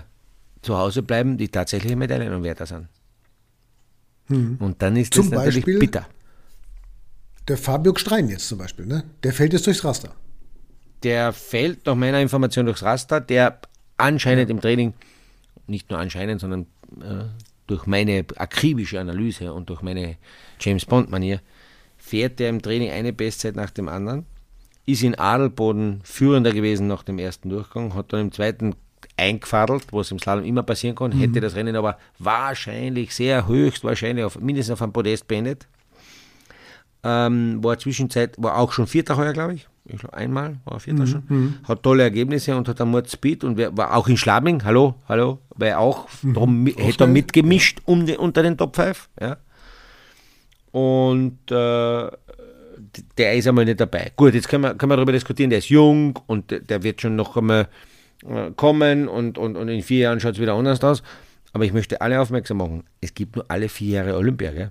zu 0.62 0.79
Hause 0.79 1.03
bleiben, 1.03 1.37
die 1.37 1.49
tatsächliche 1.49 1.97
Medaillenanwärter 1.97 2.64
sind. 2.64 2.88
Hm. 4.29 4.57
Und 4.59 4.81
dann 4.81 4.97
ist 4.97 5.12
Zum 5.12 5.31
das 5.31 5.38
natürlich 5.38 5.67
Beispiel 5.67 5.79
bitter. 5.79 6.07
Der 7.48 7.59
Fabio 7.59 7.94
Strein 7.96 8.28
jetzt 8.28 8.48
zum 8.48 8.59
Beispiel, 8.59 8.87
ne? 8.87 9.04
der 9.22 9.33
fällt 9.33 9.52
jetzt 9.52 9.66
durchs 9.66 9.85
Raster. 9.85 10.11
Der 11.02 11.33
fällt 11.33 11.85
nach 11.85 11.94
meiner 11.94 12.20
Information 12.20 12.64
durchs 12.64 12.83
Raster, 12.83 13.20
der 13.20 13.61
anscheinend 13.98 14.48
ja. 14.48 14.54
im 14.54 14.61
Training, 14.61 14.94
nicht 15.66 15.90
nur 15.90 15.98
anscheinend, 15.98 16.40
sondern 16.40 16.66
äh, 17.00 17.24
durch 17.66 17.87
meine 17.87 18.24
akribische 18.37 18.98
Analyse 18.98 19.52
und 19.52 19.68
durch 19.68 19.83
meine 19.83 20.16
James 20.61 20.87
Bond-Manier 20.87 21.40
fährt 21.98 22.40
er 22.40 22.48
im 22.48 22.62
Training 22.62 22.90
eine 22.90 23.12
Bestzeit 23.12 23.57
nach 23.57 23.70
dem 23.70 23.88
anderen, 23.88 24.26
ist 24.87 25.02
in 25.02 25.14
Adelboden 25.14 26.00
führender 26.04 26.52
gewesen 26.52 26.87
nach 26.87 27.02
dem 27.02 27.18
ersten 27.18 27.50
Durchgang, 27.50 27.94
hat 27.94 28.12
dann 28.12 28.20
im 28.20 28.33
zweiten 28.33 28.74
eingefadelt, 29.16 29.92
was 29.92 30.11
im 30.11 30.18
Slalom 30.18 30.44
immer 30.44 30.62
passieren 30.62 30.96
kann, 30.96 31.14
mhm. 31.14 31.20
hätte 31.20 31.40
das 31.40 31.54
Rennen 31.54 31.76
aber 31.76 31.98
wahrscheinlich, 32.18 33.14
sehr 33.14 33.46
höchstwahrscheinlich, 33.46 34.24
auf, 34.24 34.40
mindestens 34.40 34.72
auf 34.74 34.83
einem 34.83 34.92
Podest 34.92 35.28
beendet. 35.28 35.68
Ähm, 37.05 37.62
war 37.62 37.79
Zwischenzeit, 37.79 38.35
war 38.38 38.59
auch 38.59 38.73
schon 38.73 38.87
Vierter 38.87 39.17
heuer, 39.17 39.33
glaube 39.33 39.55
ich. 39.55 39.69
Ich 39.87 39.99
glaube, 39.99 40.17
einmal 40.17 40.57
war 40.64 40.75
er 40.75 40.81
Vierter 40.81 41.03
mhm. 41.03 41.07
schon. 41.07 41.23
Mhm. 41.29 41.55
Hat 41.64 41.83
tolle 41.83 42.03
Ergebnisse 42.03 42.57
und 42.57 42.67
hat 42.69 42.81
einen 42.81 42.90
Mord 42.90 43.11
Speed 43.11 43.45
und 43.45 43.59
war 43.59 43.95
auch 43.95 44.09
in 44.09 44.17
Schladming, 44.17 44.64
hallo, 44.64 44.95
hallo, 45.09 45.40
weil 45.55 45.71
er 45.71 45.81
auch, 45.81 46.09
mhm. 46.23 46.35
drum, 46.35 46.67
hätte 46.67 47.05
er 47.05 47.09
mitgemischt 47.09 47.81
um 47.85 48.07
den, 48.07 48.17
unter 48.17 48.43
den 48.43 48.57
Top 48.57 48.75
5. 48.77 49.11
Ja. 49.21 49.37
Und 50.73 51.38
äh, 51.51 52.11
der 53.19 53.35
ist 53.35 53.47
einmal 53.47 53.67
nicht 53.67 53.81
dabei. 53.81 54.11
Gut, 54.17 54.35
jetzt 54.35 54.49
können 54.49 54.64
wir, 54.64 54.75
können 54.75 54.90
wir 54.90 54.97
darüber 54.97 55.12
diskutieren, 55.12 55.51
der 55.51 55.59
ist 55.59 55.69
jung 55.69 56.19
und 56.27 56.51
der 56.51 56.83
wird 56.83 57.03
schon 57.03 57.17
noch 57.17 57.37
einmal 57.37 57.69
äh, 58.27 58.51
kommen 58.57 59.09
und, 59.09 59.37
und, 59.37 59.57
und 59.57 59.69
in 59.69 59.83
vier 59.83 60.01
Jahren 60.01 60.21
schaut 60.21 60.35
es 60.35 60.40
wieder 60.40 60.55
anders 60.55 60.83
aus. 60.83 61.03
Aber 61.53 61.64
ich 61.64 61.73
möchte 61.73 62.01
alle 62.01 62.21
aufmerksam 62.21 62.57
machen, 62.57 62.85
es 63.01 63.14
gibt 63.14 63.37
nur 63.37 63.45
alle 63.49 63.69
vier 63.69 63.99
Jahre 63.99 64.17
Olympia. 64.17 64.51
Gell? 64.51 64.71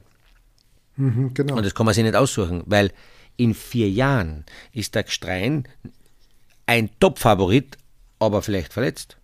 Mhm, 0.95 1.33
genau. 1.33 1.55
Und 1.55 1.65
das 1.65 1.73
kann 1.75 1.85
man 1.85 1.95
sich 1.95 2.03
nicht 2.03 2.15
aussuchen, 2.15 2.63
weil 2.65 2.91
in 3.37 3.53
vier 3.53 3.89
Jahren 3.89 4.45
ist 4.71 4.95
der 4.95 5.03
Gstrein 5.03 5.67
ein 6.65 6.89
Top-Favorit, 6.99 7.77
aber 8.19 8.41
vielleicht 8.41 8.73
verletzt. 8.73 9.17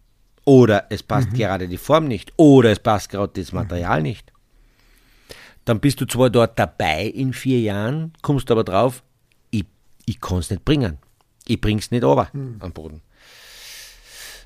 Oder 0.45 0.87
es 0.89 1.03
passt 1.03 1.31
mhm. 1.31 1.35
gerade 1.35 1.67
die 1.67 1.77
Form 1.77 2.07
nicht. 2.07 2.33
Oder 2.37 2.71
es 2.71 2.79
passt 2.79 3.09
gerade 3.09 3.33
das 3.39 3.51
Material 3.51 3.99
mhm. 3.99 4.03
nicht. 4.03 4.33
Dann 5.65 5.79
bist 5.79 6.01
du 6.01 6.05
zwar 6.05 6.29
dort 6.29 6.57
dabei 6.57 7.05
in 7.05 7.33
vier 7.33 7.59
Jahren, 7.59 8.13
kommst 8.21 8.49
aber 8.49 8.63
drauf, 8.63 9.03
ich, 9.51 9.65
ich 10.05 10.19
kann 10.19 10.39
es 10.39 10.49
nicht 10.49 10.65
bringen. 10.65 10.97
Ich 11.45 11.61
bring's 11.61 11.91
nicht 11.91 12.03
over 12.03 12.29
mhm. 12.33 12.55
am 12.59 12.73
Boden. 12.73 13.01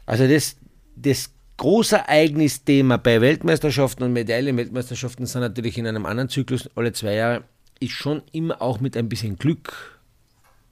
Also 0.05 0.27
das, 0.27 0.57
das 0.95 1.29
Großereignisthema 1.57 2.97
bei 2.97 3.21
Weltmeisterschaften 3.21 4.03
und 4.03 4.13
Medaillenweltmeisterschaften 4.13 5.25
sind 5.25 5.41
natürlich 5.41 5.77
in 5.77 5.87
einem 5.87 6.05
anderen 6.05 6.29
Zyklus 6.29 6.69
alle 6.75 6.93
zwei 6.93 7.15
Jahre, 7.15 7.43
ist 7.79 7.91
schon 7.91 8.23
immer 8.31 8.61
auch 8.61 8.79
mit 8.79 8.97
ein 8.97 9.09
bisschen 9.09 9.37
Glück 9.37 9.99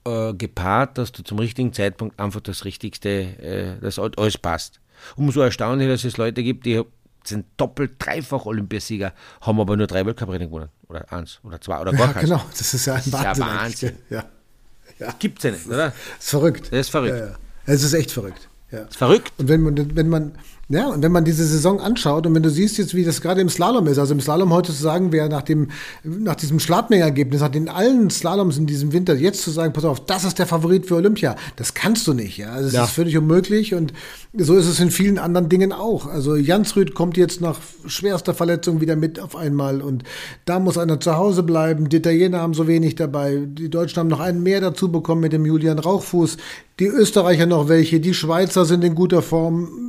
äh, 0.04 0.34
gepaart, 0.34 0.98
dass 0.98 1.12
du 1.12 1.22
zum 1.22 1.38
richtigen 1.38 1.72
Zeitpunkt 1.72 2.18
einfach 2.18 2.40
das 2.40 2.64
Richtigste, 2.64 3.10
äh, 3.10 3.80
dass 3.80 3.98
alles 3.98 4.38
passt. 4.38 4.80
Umso 5.16 5.40
erstaunlicher, 5.40 5.90
dass 5.90 6.04
es 6.04 6.16
Leute 6.16 6.42
gibt, 6.42 6.66
die 6.66 6.82
sind 7.24 7.46
doppelt, 7.56 7.92
dreifach 7.98 8.46
Olympiasieger, 8.46 9.12
haben 9.40 9.60
aber 9.60 9.76
nur 9.76 9.86
drei 9.86 10.04
Weltcuprennen 10.04 10.48
gewonnen. 10.48 10.70
Oder 10.88 11.10
eins 11.12 11.40
oder 11.44 11.60
zwei 11.60 11.80
oder 11.80 11.92
gar 11.92 12.08
ja, 12.08 12.12
keins. 12.12 12.24
Genau, 12.24 12.42
das 12.50 12.74
ist 12.74 12.86
ja 12.86 12.94
ein 12.94 13.12
Wahnsinn. 13.12 13.44
Ja 13.44 13.60
Wahnsinn. 13.60 13.96
Ja. 14.10 14.24
Ja. 14.98 15.14
Gibt 15.18 15.38
es 15.38 15.44
ja 15.44 15.50
nicht, 15.50 15.66
oder? 15.66 15.86
Das 15.88 15.94
ist 16.20 16.30
verrückt. 16.30 16.72
Das 16.72 16.80
ist 16.80 16.90
verrückt. 16.90 17.18
Ja, 17.18 17.26
ja. 17.26 17.36
Es 17.66 17.82
ist 17.82 17.92
echt 17.92 18.10
verrückt. 18.10 18.48
Ja. 18.70 18.80
Das 18.80 18.90
ist 18.90 18.96
verrückt. 18.96 19.32
Und 19.38 19.48
wenn 19.48 19.62
man, 19.62 19.96
wenn 19.96 20.08
man, 20.08 20.32
Ja, 20.68 20.88
und 20.88 21.02
wenn 21.02 21.12
man 21.12 21.24
diese 21.24 21.44
Saison 21.44 21.80
anschaut 21.80 22.26
und 22.26 22.34
wenn 22.34 22.42
du 22.42 22.48
siehst 22.48 22.78
jetzt, 22.78 22.94
wie 22.94 23.04
das 23.04 23.20
gerade 23.20 23.40
im 23.40 23.48
Slalom 23.48 23.86
ist, 23.88 23.98
also 23.98 24.14
im 24.14 24.20
Slalom 24.20 24.52
heute 24.52 24.72
zu 24.72 24.80
sagen, 24.80 25.10
wer 25.10 25.28
nach 25.28 25.42
dem, 25.42 25.68
nach 26.04 26.36
diesem 26.36 26.60
Schladming-Ergebnis, 26.60 27.40
nach 27.40 27.50
den 27.50 27.68
allen 27.68 28.08
Slaloms 28.10 28.56
in 28.56 28.66
diesem 28.66 28.92
Winter 28.92 29.14
jetzt 29.14 29.42
zu 29.42 29.50
sagen, 29.50 29.72
pass 29.72 29.84
auf, 29.84 30.06
das 30.06 30.24
ist 30.24 30.38
der 30.38 30.46
Favorit 30.46 30.86
für 30.86 30.94
Olympia, 30.94 31.36
das 31.56 31.74
kannst 31.74 32.06
du 32.06 32.14
nicht, 32.14 32.38
ja. 32.38 32.52
Also 32.52 32.66
das 32.66 32.74
ja. 32.74 32.84
ist 32.84 32.92
völlig 32.92 33.18
unmöglich 33.18 33.74
und 33.74 33.92
so 34.34 34.54
ist 34.54 34.66
es 34.66 34.80
in 34.80 34.90
vielen 34.90 35.18
anderen 35.18 35.48
Dingen 35.48 35.72
auch. 35.72 36.06
Also 36.06 36.36
Jansrud 36.36 36.94
kommt 36.94 37.16
jetzt 37.16 37.40
nach 37.40 37.58
schwerster 37.86 38.32
Verletzung 38.32 38.80
wieder 38.80 38.96
mit 38.96 39.20
auf 39.20 39.36
einmal 39.36 39.82
und 39.82 40.04
da 40.46 40.58
muss 40.58 40.78
einer 40.78 41.00
zu 41.00 41.16
Hause 41.16 41.42
bleiben. 41.42 41.88
Die 41.88 41.96
Italiener 41.96 42.40
haben 42.40 42.54
so 42.54 42.66
wenig 42.66 42.94
dabei. 42.94 43.42
Die 43.46 43.68
Deutschen 43.68 43.98
haben 43.98 44.08
noch 44.08 44.20
einen 44.20 44.42
mehr 44.42 44.60
dazu 44.60 44.90
bekommen 44.90 45.20
mit 45.20 45.32
dem 45.32 45.44
Julian 45.44 45.80
Rauchfuß. 45.80 46.38
Die 46.78 46.86
Österreicher 46.86 47.46
noch 47.46 47.68
welche. 47.68 48.00
Die 48.00 48.14
Schweizer 48.14 48.64
sind 48.64 48.84
in 48.84 48.94
guter 48.94 49.20
Form 49.20 49.81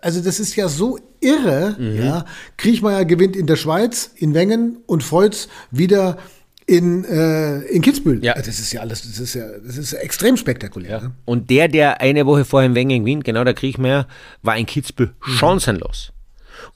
also 0.00 0.20
das 0.20 0.40
ist 0.40 0.56
ja 0.56 0.68
so 0.68 0.98
irre. 1.20 1.76
Mhm. 1.78 1.96
Ja. 1.96 2.24
Kriechmeier 2.56 3.04
gewinnt 3.04 3.36
in 3.36 3.46
der 3.46 3.56
Schweiz, 3.56 4.10
in 4.16 4.34
Wengen 4.34 4.78
und 4.86 5.02
Feutz 5.02 5.48
wieder 5.70 6.18
in, 6.66 7.04
äh, 7.04 7.60
in 7.62 7.82
Kitzbühel. 7.82 8.24
Ja. 8.24 8.34
Das 8.34 8.48
ist 8.48 8.72
ja 8.72 8.80
alles, 8.80 9.02
das 9.02 9.18
ist 9.18 9.34
ja, 9.34 9.46
das 9.64 9.76
ist 9.76 9.92
extrem 9.92 10.36
spektakulär. 10.36 10.90
Ja. 10.90 11.00
Ne? 11.00 11.12
Und 11.24 11.50
der, 11.50 11.68
der 11.68 12.00
eine 12.00 12.26
Woche 12.26 12.44
vorher 12.44 12.68
in 12.68 12.74
Wengen 12.74 13.04
gewinnt, 13.04 13.24
genau 13.24 13.44
der 13.44 13.54
Kriechmeier, 13.54 14.06
war 14.42 14.56
in 14.56 14.66
Kitzbühel 14.66 15.14
mhm. 15.26 15.32
chancenlos. 15.32 16.12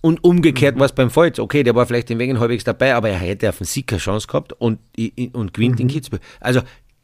Und 0.01 0.23
umgekehrt 0.23 0.77
mhm. 0.77 0.81
war 0.81 0.87
es 0.87 0.93
beim 0.93 1.11
Feutz. 1.11 1.39
Okay, 1.39 1.63
der 1.63 1.75
war 1.75 1.87
vielleicht 1.87 2.11
in 2.11 2.19
Wengen 2.19 2.41
halbwegs 2.41 2.65
dabei, 2.65 2.95
aber 2.95 3.09
er 3.09 3.19
hätte 3.19 3.49
auf 3.49 3.59
den 3.59 3.65
Sieg 3.65 3.87
keine 3.87 4.01
Chance 4.01 4.27
gehabt 4.27 4.53
und, 4.53 4.79
und 5.33 5.55
gewinnt 5.55 5.77
mhm. 5.77 5.83
in 5.83 5.89
Kitzbühel. 5.89 6.21
Also 6.41 6.61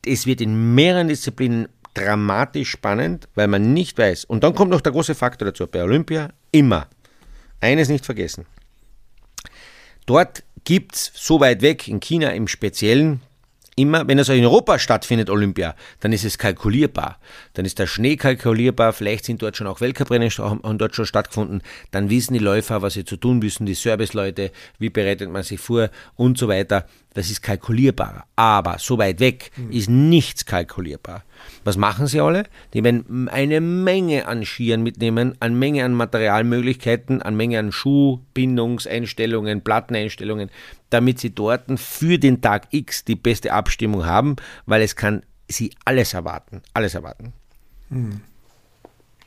es 0.06 0.26
wird 0.26 0.40
in 0.40 0.74
mehreren 0.74 1.08
Disziplinen 1.08 1.68
dramatisch 1.94 2.70
spannend, 2.70 3.28
weil 3.34 3.48
man 3.48 3.72
nicht 3.72 3.96
weiß. 3.96 4.24
Und 4.24 4.44
dann 4.44 4.54
kommt 4.54 4.70
noch 4.70 4.80
der 4.80 4.92
große 4.92 5.14
Faktor 5.14 5.46
dazu. 5.46 5.66
Bei 5.66 5.82
Olympia 5.82 6.30
immer. 6.52 6.88
Eines 7.60 7.88
nicht 7.88 8.04
vergessen. 8.04 8.46
Dort 10.06 10.42
gibt 10.64 10.94
es 10.94 11.12
so 11.14 11.40
weit 11.40 11.62
weg, 11.62 11.88
in 11.88 12.00
China 12.00 12.30
im 12.30 12.48
Speziellen, 12.48 13.20
immer, 13.76 14.06
wenn 14.06 14.18
es 14.18 14.28
in 14.28 14.44
Europa 14.44 14.78
stattfindet, 14.78 15.30
Olympia, 15.30 15.74
dann 16.00 16.12
ist 16.12 16.24
es 16.24 16.38
kalkulierbar. 16.38 17.18
Dann 17.54 17.64
ist 17.64 17.78
der 17.78 17.86
Schnee 17.86 18.16
kalkulierbar, 18.16 18.92
vielleicht 18.92 19.24
sind 19.24 19.42
dort 19.42 19.56
schon 19.56 19.66
auch 19.66 19.80
Weltcuprennen 19.80 20.30
haben 20.30 20.78
dort 20.78 20.94
schon 20.94 21.06
stattgefunden. 21.06 21.62
Dann 21.90 22.10
wissen 22.10 22.34
die 22.34 22.38
Läufer, 22.38 22.82
was 22.82 22.94
sie 22.94 23.04
zu 23.04 23.16
tun 23.16 23.38
müssen, 23.38 23.66
die 23.66 23.74
Serviceleute, 23.74 24.52
wie 24.78 24.90
bereitet 24.90 25.30
man 25.30 25.42
sich 25.42 25.60
vor 25.60 25.90
und 26.16 26.38
so 26.38 26.48
weiter. 26.48 26.86
Das 27.14 27.30
ist 27.30 27.42
kalkulierbar. 27.42 28.26
Aber 28.36 28.78
so 28.78 28.98
weit 28.98 29.20
weg 29.20 29.50
mhm. 29.56 29.70
ist 29.70 29.88
nichts 29.88 30.44
kalkulierbar. 30.44 31.24
Was 31.64 31.76
machen 31.76 32.06
sie 32.06 32.20
alle? 32.20 32.44
Die 32.72 32.84
werden 32.84 33.28
eine 33.28 33.60
Menge 33.60 34.26
an 34.26 34.44
Skiern 34.44 34.82
mitnehmen, 34.82 35.34
eine 35.40 35.54
Menge 35.54 35.84
an 35.84 35.94
Materialmöglichkeiten, 35.94 37.22
eine 37.22 37.36
Menge 37.36 37.58
an 37.58 37.72
Schuhbindungseinstellungen, 37.72 39.62
Platteneinstellungen, 39.62 40.50
damit 40.90 41.18
sie 41.20 41.34
dort 41.34 41.64
für 41.76 42.18
den 42.18 42.40
Tag 42.40 42.68
X 42.70 43.04
die 43.04 43.16
beste 43.16 43.52
Abstimmung 43.52 44.06
haben, 44.06 44.36
weil 44.66 44.82
es 44.82 44.96
kann 44.96 45.22
sie 45.48 45.72
alles 45.84 46.14
erwarten. 46.14 46.62
Alles 46.72 46.94
erwarten. 46.94 47.32
Mhm. 47.90 48.20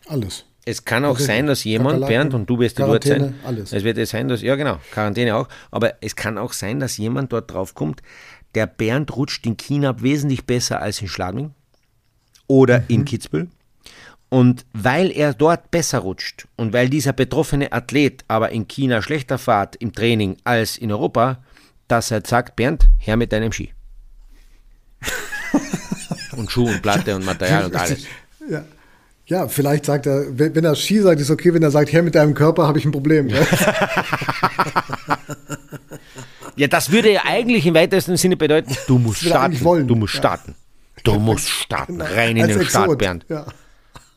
Alles. 0.08 0.45
Es 0.65 0.84
kann 0.84 1.06
auch 1.06 1.17
sein, 1.17 1.47
dass 1.47 1.63
jemand, 1.63 2.06
Bernd, 2.06 2.34
und 2.34 2.49
du 2.49 2.60
wirst 2.60 2.77
dort 2.77 3.06
sein, 3.06 3.36
alles. 3.45 3.71
es 3.71 3.86
wird 3.86 4.06
sein, 4.06 4.27
dass, 4.27 4.41
ja 4.41 4.56
genau, 4.56 4.80
Quarantäne 4.91 5.34
auch, 5.38 5.47
aber 5.71 5.93
es 6.01 6.17
kann 6.17 6.38
auch 6.38 6.51
sein, 6.51 6.82
dass 6.82 6.97
jemand 6.97 7.32
dort 7.32 7.53
draufkommt, 7.53 8.01
der 8.53 8.67
Bernd 8.67 9.15
rutscht 9.15 9.45
in 9.45 9.56
China 9.56 10.01
wesentlich 10.01 10.45
besser 10.45 10.82
als 10.82 11.01
in 11.01 11.08
Schladming 11.08 11.53
oder 12.48 12.80
mhm. 12.80 12.86
in 12.88 13.06
Kitzbühel. 13.06 13.48
Und 14.30 14.66
weil 14.74 15.12
er 15.12 15.34
dort 15.34 15.72
besser 15.72 16.00
rutscht 16.00 16.48
und 16.58 16.74
weil 16.74 16.90
dieser 16.90 17.14
betroffene 17.14 17.72
Athlet 17.72 18.26
aber 18.28 18.52
in 18.52 18.68
China 18.68 19.02
schlechter 19.02 19.38
fährt 19.38 19.78
im 19.78 19.94
Training 19.94 20.36
als 20.44 20.78
in 20.78 20.92
Europa, 20.92 21.42
dass 21.88 22.12
er 22.12 22.22
sagt, 22.26 22.58
Bernd, 22.58 22.90
her 22.98 23.16
mit 23.16 23.32
deinem 23.32 23.54
Ski. 23.54 23.72
und 26.36 26.52
Schuh 26.52 26.68
und 26.68 26.82
Platte 26.82 27.16
und 27.16 27.26
Material 27.26 27.66
und 27.66 27.76
alles. 27.76 28.06
Ja. 28.50 28.66
Ja, 29.28 29.48
vielleicht 29.50 29.86
sagt 29.86 30.06
er, 30.06 30.26
wenn 30.38 30.64
er 30.64 30.76
Ski 30.76 31.02
sagt, 31.02 31.20
ist 31.20 31.30
okay, 31.30 31.54
wenn 31.54 31.62
er 31.62 31.72
sagt, 31.72 31.92
her 31.92 32.02
mit 32.02 32.16
deinem 32.16 32.34
Körper, 32.34 32.66
habe 32.66 32.80
ich 32.80 32.86
ein 32.86 32.94
Problem. 32.94 33.28
ja, 36.56 36.68
das 36.70 36.92
würde 36.94 37.12
ja 37.12 37.24
eigentlich 37.26 37.66
im 37.66 37.74
weitesten 37.74 38.16
Sinne 38.16 38.38
bedeuten, 38.38 38.74
du 38.88 38.98
musst 38.98 39.22
starten. 39.22 39.62
Wollen. 39.66 39.86
Du 39.86 39.96
musst 39.96 40.14
starten. 40.14 40.56
Du 41.13 41.20
musst 41.20 41.50
starten. 41.50 42.02
Rein 42.02 42.38
in 42.38 42.48
den 42.48 42.60
Exot. 42.60 42.70
Start, 42.70 42.98
Bernd. 42.98 43.26
Ja. 43.30 43.46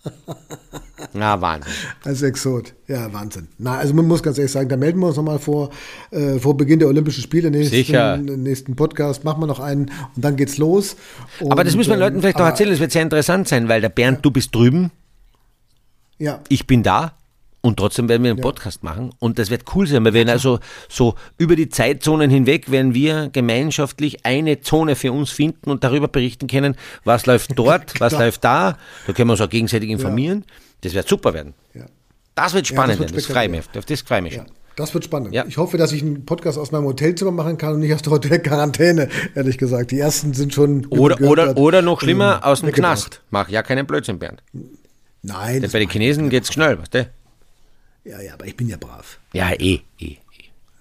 Na, 1.12 1.40
Wahnsinn. 1.40 1.72
Als 2.04 2.22
Exot. 2.22 2.74
Ja, 2.86 3.12
Wahnsinn. 3.12 3.48
Na, 3.58 3.78
also 3.78 3.94
man 3.94 4.06
muss 4.06 4.22
ganz 4.22 4.38
ehrlich 4.38 4.52
sagen, 4.52 4.68
da 4.68 4.76
melden 4.76 5.00
wir 5.00 5.08
uns 5.08 5.16
nochmal 5.16 5.38
vor, 5.38 5.70
äh, 6.10 6.38
vor 6.38 6.56
Beginn 6.56 6.78
der 6.78 6.88
Olympischen 6.88 7.22
Spiele, 7.22 7.50
nächsten, 7.50 7.74
Sicher. 7.74 8.16
nächsten 8.16 8.76
Podcast, 8.76 9.24
machen 9.24 9.42
wir 9.42 9.46
noch 9.46 9.60
einen 9.60 9.90
und 10.16 10.24
dann 10.24 10.36
geht's 10.36 10.58
los. 10.58 10.96
Und, 11.40 11.52
aber 11.52 11.64
das 11.64 11.76
müssen 11.76 11.90
wir 11.90 11.96
den 11.96 12.00
Leuten 12.00 12.20
vielleicht 12.20 12.36
ähm, 12.38 12.44
noch 12.44 12.50
erzählen, 12.50 12.70
das 12.70 12.80
wird 12.80 12.92
sehr 12.92 13.02
interessant 13.02 13.48
sein, 13.48 13.68
weil 13.68 13.80
der 13.80 13.88
Bernd, 13.88 14.18
ja. 14.18 14.22
du 14.22 14.30
bist 14.30 14.54
drüben, 14.54 14.90
ja. 16.18 16.40
Ich 16.48 16.66
bin 16.66 16.82
da 16.82 17.14
und 17.62 17.76
trotzdem 17.76 18.08
werden 18.08 18.22
wir 18.22 18.30
einen 18.30 18.38
ja. 18.38 18.42
Podcast 18.42 18.82
machen 18.82 19.12
und 19.18 19.38
das 19.38 19.50
wird 19.50 19.64
cool 19.74 19.86
sein. 19.86 20.04
Wir 20.04 20.14
werden 20.14 20.30
also 20.30 20.60
so 20.88 21.14
über 21.36 21.56
die 21.56 21.68
Zeitzonen 21.68 22.30
hinweg 22.30 22.70
werden 22.70 22.94
wir 22.94 23.28
gemeinschaftlich 23.30 24.24
eine 24.24 24.60
Zone 24.60 24.96
für 24.96 25.12
uns 25.12 25.30
finden 25.30 25.70
und 25.70 25.84
darüber 25.84 26.08
berichten 26.08 26.46
können, 26.46 26.76
was 27.04 27.26
läuft 27.26 27.58
dort, 27.58 27.94
was 28.00 28.12
läuft 28.12 28.44
da. 28.44 28.78
Da 29.06 29.12
können 29.12 29.28
wir 29.28 29.32
uns 29.32 29.40
auch 29.40 29.50
gegenseitig 29.50 29.90
informieren. 29.90 30.44
Ja. 30.46 30.54
Das 30.82 30.94
wird 30.94 31.08
super 31.08 31.34
werden. 31.34 31.54
Ja. 31.74 31.84
Das 32.34 32.54
wird 32.54 32.66
spannend, 32.66 33.00
ja, 33.00 33.04
das, 33.04 33.12
wird 33.12 33.28
das 33.28 33.32
freue 33.32 33.48
mich. 33.48 33.60
Auf 33.76 33.84
das 33.84 34.00
freue 34.00 34.22
mich 34.22 34.34
schon. 34.34 34.46
Das 34.76 34.94
wird 34.94 35.04
spannend. 35.04 35.34
Ja. 35.34 35.44
Ich 35.46 35.58
hoffe, 35.58 35.76
dass 35.76 35.92
ich 35.92 36.00
einen 36.00 36.24
Podcast 36.24 36.56
aus 36.56 36.72
meinem 36.72 36.84
Hotelzimmer 36.84 37.32
machen 37.32 37.58
kann 37.58 37.74
und 37.74 37.80
nicht 37.80 37.92
aus 37.92 38.00
der 38.00 38.12
Hotelquarantäne, 38.12 39.08
ehrlich 39.34 39.58
gesagt. 39.58 39.90
Die 39.90 39.98
ersten 39.98 40.32
sind 40.32 40.54
schon. 40.54 40.86
Oder, 40.86 41.20
oder, 41.20 41.56
oder 41.58 41.82
noch 41.82 42.00
schlimmer, 42.00 42.46
aus 42.46 42.62
dem 42.62 42.72
Knast. 42.72 43.20
Mach 43.30 43.50
ja 43.50 43.62
keinen 43.62 43.86
Blödsinn, 43.86 44.18
Bernd. 44.18 44.42
Nein. 45.22 45.68
Bei 45.70 45.78
den 45.78 45.90
Chinesen 45.90 46.30
geht 46.30 46.44
es 46.44 46.52
schnell, 46.52 46.78
weißt 46.78 46.94
du? 46.94 47.10
Ja, 48.10 48.20
ja, 48.20 48.34
aber 48.34 48.46
ich 48.46 48.56
bin 48.56 48.68
ja 48.68 48.76
brav. 48.76 49.20
Ja, 49.32 49.52
eh, 49.52 49.80
eh, 50.00 50.04
eh. 50.04 50.16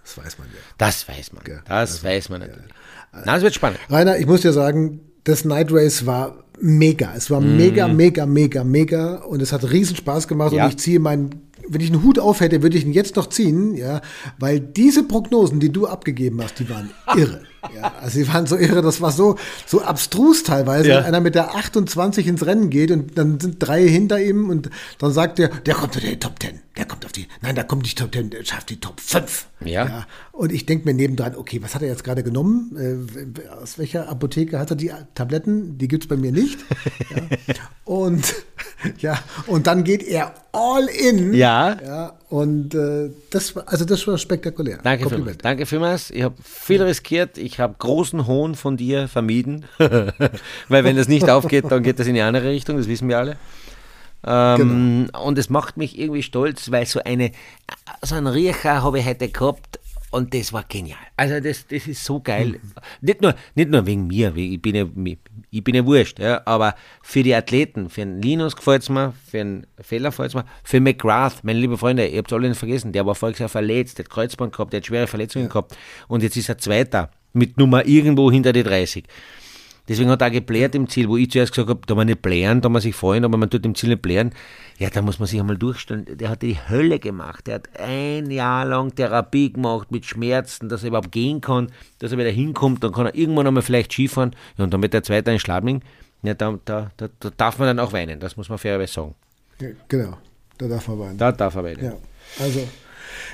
Das 0.03 0.17
weiß 0.17 0.39
man 0.39 0.47
ja. 0.47 0.59
Das 0.79 1.07
weiß 1.07 1.33
man. 1.33 1.43
Ja, 1.47 1.61
das, 1.67 1.91
das, 1.91 2.03
weiß 2.03 2.29
man 2.29 2.41
natürlich. 2.41 2.71
Ja. 3.13 3.21
Na, 3.25 3.37
es 3.37 3.43
wird 3.43 3.53
spannend. 3.53 3.79
Rainer, 3.87 4.17
ich 4.17 4.25
muss 4.25 4.41
dir 4.41 4.51
sagen, 4.51 5.01
das 5.25 5.45
Night 5.45 5.71
Race 5.71 6.07
war 6.07 6.43
mega. 6.59 7.13
Es 7.15 7.29
war 7.29 7.39
mm. 7.39 7.57
mega, 7.57 7.87
mega, 7.87 8.25
mega, 8.25 8.63
mega 8.63 9.15
und 9.17 9.41
es 9.43 9.53
hat 9.53 9.69
riesen 9.69 9.95
Spaß 9.95 10.27
gemacht 10.27 10.53
ja. 10.53 10.63
und 10.65 10.71
ich 10.71 10.79
ziehe 10.79 10.99
meinen 10.99 11.48
wenn 11.69 11.81
ich 11.81 11.91
einen 11.91 12.03
Hut 12.03 12.19
auf 12.19 12.41
hätte, 12.41 12.61
würde 12.61 12.77
ich 12.77 12.85
ihn 12.85 12.93
jetzt 12.93 13.15
noch 13.15 13.27
ziehen, 13.27 13.75
ja, 13.75 14.01
weil 14.37 14.59
diese 14.59 15.03
Prognosen, 15.03 15.59
die 15.59 15.71
du 15.71 15.87
abgegeben 15.87 16.41
hast, 16.41 16.59
die 16.59 16.69
waren 16.69 16.89
irre. 17.15 17.41
Ja, 17.75 17.93
also 18.01 18.19
die 18.19 18.27
waren 18.27 18.47
so 18.47 18.55
irre, 18.55 18.81
das 18.81 19.01
war 19.01 19.11
so, 19.11 19.35
so 19.65 19.81
abstrus 19.81 20.43
teilweise, 20.43 20.89
ja. 20.89 20.97
wenn 20.97 21.05
einer 21.05 21.19
mit 21.19 21.35
der 21.35 21.55
28 21.55 22.25
ins 22.27 22.45
Rennen 22.45 22.69
geht 22.69 22.89
und 22.89 23.17
dann 23.17 23.39
sind 23.39 23.57
drei 23.59 23.85
hinter 23.85 24.21
ihm 24.21 24.49
und 24.49 24.69
dann 24.97 25.11
sagt 25.11 25.39
er, 25.39 25.49
der 25.49 25.75
kommt 25.75 25.95
in 25.97 26.09
die 26.09 26.19
Top 26.19 26.41
10, 26.41 26.59
der 26.77 26.85
kommt 26.85 27.05
auf 27.05 27.11
die, 27.11 27.27
nein, 27.41 27.55
da 27.55 27.63
kommt 27.63 27.83
nicht 27.83 27.97
Top 27.97 28.13
10, 28.13 28.29
der 28.29 28.45
schafft 28.45 28.69
die 28.69 28.79
Top 28.79 28.99
5. 29.01 29.47
Ja. 29.65 29.85
ja. 29.85 30.07
Und 30.31 30.53
ich 30.53 30.65
denke 30.65 30.85
mir 30.85 30.93
nebendran, 30.93 31.35
okay, 31.35 31.61
was 31.61 31.75
hat 31.75 31.81
er 31.81 31.89
jetzt 31.89 32.05
gerade 32.05 32.23
genommen? 32.23 32.77
Äh, 32.77 33.51
aus 33.61 33.77
welcher 33.77 34.07
Apotheke 34.07 34.57
hat 34.57 34.69
er 34.69 34.77
die 34.77 34.91
Tabletten? 35.13 35.77
Die 35.77 35.89
gibt 35.89 36.05
es 36.05 36.07
bei 36.07 36.15
mir 36.15 36.31
nicht. 36.31 36.59
ja. 37.09 37.53
Und 37.83 38.23
ja, 38.99 39.19
und 39.47 39.67
dann 39.67 39.83
geht 39.83 40.03
er 40.03 40.33
all 40.51 40.85
in. 40.85 41.33
Ja. 41.33 41.77
ja 41.83 42.13
und 42.29 42.73
äh, 42.75 43.09
das 43.29 43.55
war, 43.55 43.63
also 43.67 43.85
das 43.85 44.05
war 44.07 44.17
spektakulär. 44.17 44.79
Danke 44.83 45.09
vielmals. 45.09 45.37
Danke 45.39 45.65
vielmals. 45.65 46.11
Ich 46.11 46.23
habe 46.23 46.35
viel 46.43 46.81
riskiert. 46.81 47.37
Ich 47.37 47.59
habe 47.59 47.75
großen 47.77 48.27
Hohn 48.27 48.55
von 48.55 48.77
dir 48.77 49.07
vermieden. 49.07 49.65
Weil 49.77 50.83
wenn 50.83 50.95
das 50.95 51.07
nicht 51.07 51.29
aufgeht, 51.29 51.65
dann 51.69 51.83
geht 51.83 51.99
das 51.99 52.07
in 52.07 52.13
die 52.13 52.21
andere 52.21 52.49
Richtung, 52.49 52.77
das 52.77 52.87
wissen 52.87 53.07
wir 53.09 53.17
alle. 53.17 53.37
Ähm, 54.25 55.07
genau. 55.07 55.25
Und 55.25 55.37
es 55.37 55.49
macht 55.49 55.77
mich 55.77 55.97
irgendwie 55.97 56.23
stolz, 56.23 56.71
weil 56.71 56.85
so 56.85 56.99
eine 57.03 57.31
so 58.01 58.15
einen 58.15 58.27
Riecher 58.27 58.83
habe 58.83 58.99
ich 58.99 59.05
heute 59.05 59.29
gehabt 59.29 59.79
und 60.11 60.33
das 60.33 60.51
war 60.53 60.63
genial. 60.67 60.97
Also 61.15 61.39
das, 61.39 61.67
das 61.67 61.87
ist 61.87 62.03
so 62.03 62.19
geil. 62.19 62.59
Nicht, 63.01 63.21
nur, 63.21 63.35
nicht 63.55 63.69
nur 63.69 63.85
wegen 63.85 64.07
mir, 64.07 64.35
ich 64.35 64.61
bin 64.61 64.75
ja, 64.75 64.85
ich 65.51 65.63
bin 65.63 65.75
ja 65.75 65.85
wurscht, 65.85 66.19
ja, 66.19 66.41
aber 66.45 66.75
für 67.01 67.23
die 67.23 67.33
Athleten, 67.35 67.89
für 67.89 68.01
den 68.01 68.21
Linus 68.21 68.55
gefällt 68.55 68.81
es 68.81 68.89
mir, 68.89 69.13
für 69.29 69.37
den 69.37 69.67
Feller 69.79 70.09
gefällt 70.09 70.29
es 70.29 70.35
mir, 70.35 70.45
für 70.63 70.79
McGrath, 70.79 71.43
meine 71.43 71.59
lieben 71.59 71.77
Freunde, 71.77 72.07
ihr 72.07 72.17
habt 72.17 72.31
es 72.31 72.35
alle 72.35 72.49
nicht 72.49 72.57
vergessen, 72.57 72.91
der 72.91 73.05
war 73.05 73.15
voriges 73.15 73.39
Jahr 73.39 73.49
verletzt, 73.49 73.97
der 73.97 74.05
hat 74.05 74.09
Kreuzband 74.11 74.53
gehabt, 74.53 74.73
der 74.73 74.79
hat 74.79 74.87
schwere 74.87 75.07
Verletzungen 75.07 75.49
gehabt 75.49 75.77
und 76.07 76.23
jetzt 76.23 76.37
ist 76.37 76.49
er 76.49 76.57
Zweiter 76.57 77.11
mit 77.33 77.57
Nummer 77.57 77.85
irgendwo 77.85 78.31
hinter 78.31 78.53
die 78.53 78.63
30. 78.63 79.05
Deswegen 79.89 80.11
hat 80.11 80.21
er 80.21 80.27
auch 80.27 80.31
geblärt 80.31 80.75
im 80.75 80.87
Ziel, 80.87 81.09
wo 81.09 81.17
ich 81.17 81.31
zuerst 81.31 81.51
gesagt 81.51 81.69
habe, 81.69 81.81
da 81.87 81.95
man 81.95 82.05
nicht 82.05 82.21
blären, 82.21 82.61
da 82.61 82.69
man 82.69 82.79
sich 82.79 82.95
freuen, 82.95 83.25
aber 83.25 83.37
man 83.37 83.49
tut 83.49 83.65
im 83.65 83.73
Ziel 83.73 83.89
nicht 83.89 84.03
blären. 84.03 84.31
Ja, 84.77 84.91
da 84.91 85.01
muss 85.01 85.17
man 85.17 85.27
sich 85.27 85.39
einmal 85.39 85.57
durchstellen. 85.57 86.05
Der 86.17 86.29
hat 86.29 86.43
die 86.43 86.57
Hölle 86.69 86.99
gemacht. 86.99 87.47
Der 87.47 87.55
hat 87.55 87.69
ein 87.79 88.29
Jahr 88.29 88.65
lang 88.65 88.93
Therapie 88.93 89.51
gemacht 89.51 89.91
mit 89.91 90.05
Schmerzen, 90.05 90.69
dass 90.69 90.83
er 90.83 90.89
überhaupt 90.89 91.11
gehen 91.11 91.41
kann, 91.41 91.71
dass 91.97 92.11
er 92.11 92.19
wieder 92.19 92.29
hinkommt, 92.29 92.83
dann 92.83 92.91
kann 92.91 93.07
er 93.07 93.15
irgendwann 93.15 93.47
einmal 93.47 93.63
vielleicht 93.63 93.91
Skifahren. 93.91 94.35
Ja, 94.57 94.63
und 94.63 94.73
dann 94.73 94.81
wird 94.83 94.93
der 94.93 95.03
Zweite 95.03 95.31
in 95.31 95.39
Schladming. 95.39 95.81
Ja, 96.21 96.35
da, 96.35 96.59
da, 96.65 96.91
da, 96.95 97.09
da 97.19 97.29
darf 97.35 97.57
man 97.57 97.67
dann 97.67 97.79
auch 97.79 97.91
weinen, 97.91 98.19
das 98.19 98.37
muss 98.37 98.47
man 98.47 98.59
fairerweise 98.59 98.93
sagen. 98.93 99.15
Genau, 99.87 100.17
da 100.59 100.67
darf 100.67 100.87
man 100.87 100.99
weinen. 100.99 101.17
Da 101.17 101.31
darf 101.31 101.55
er 101.55 101.63
weinen. 101.63 101.83
Ja. 101.83 101.93
Also, 102.39 102.67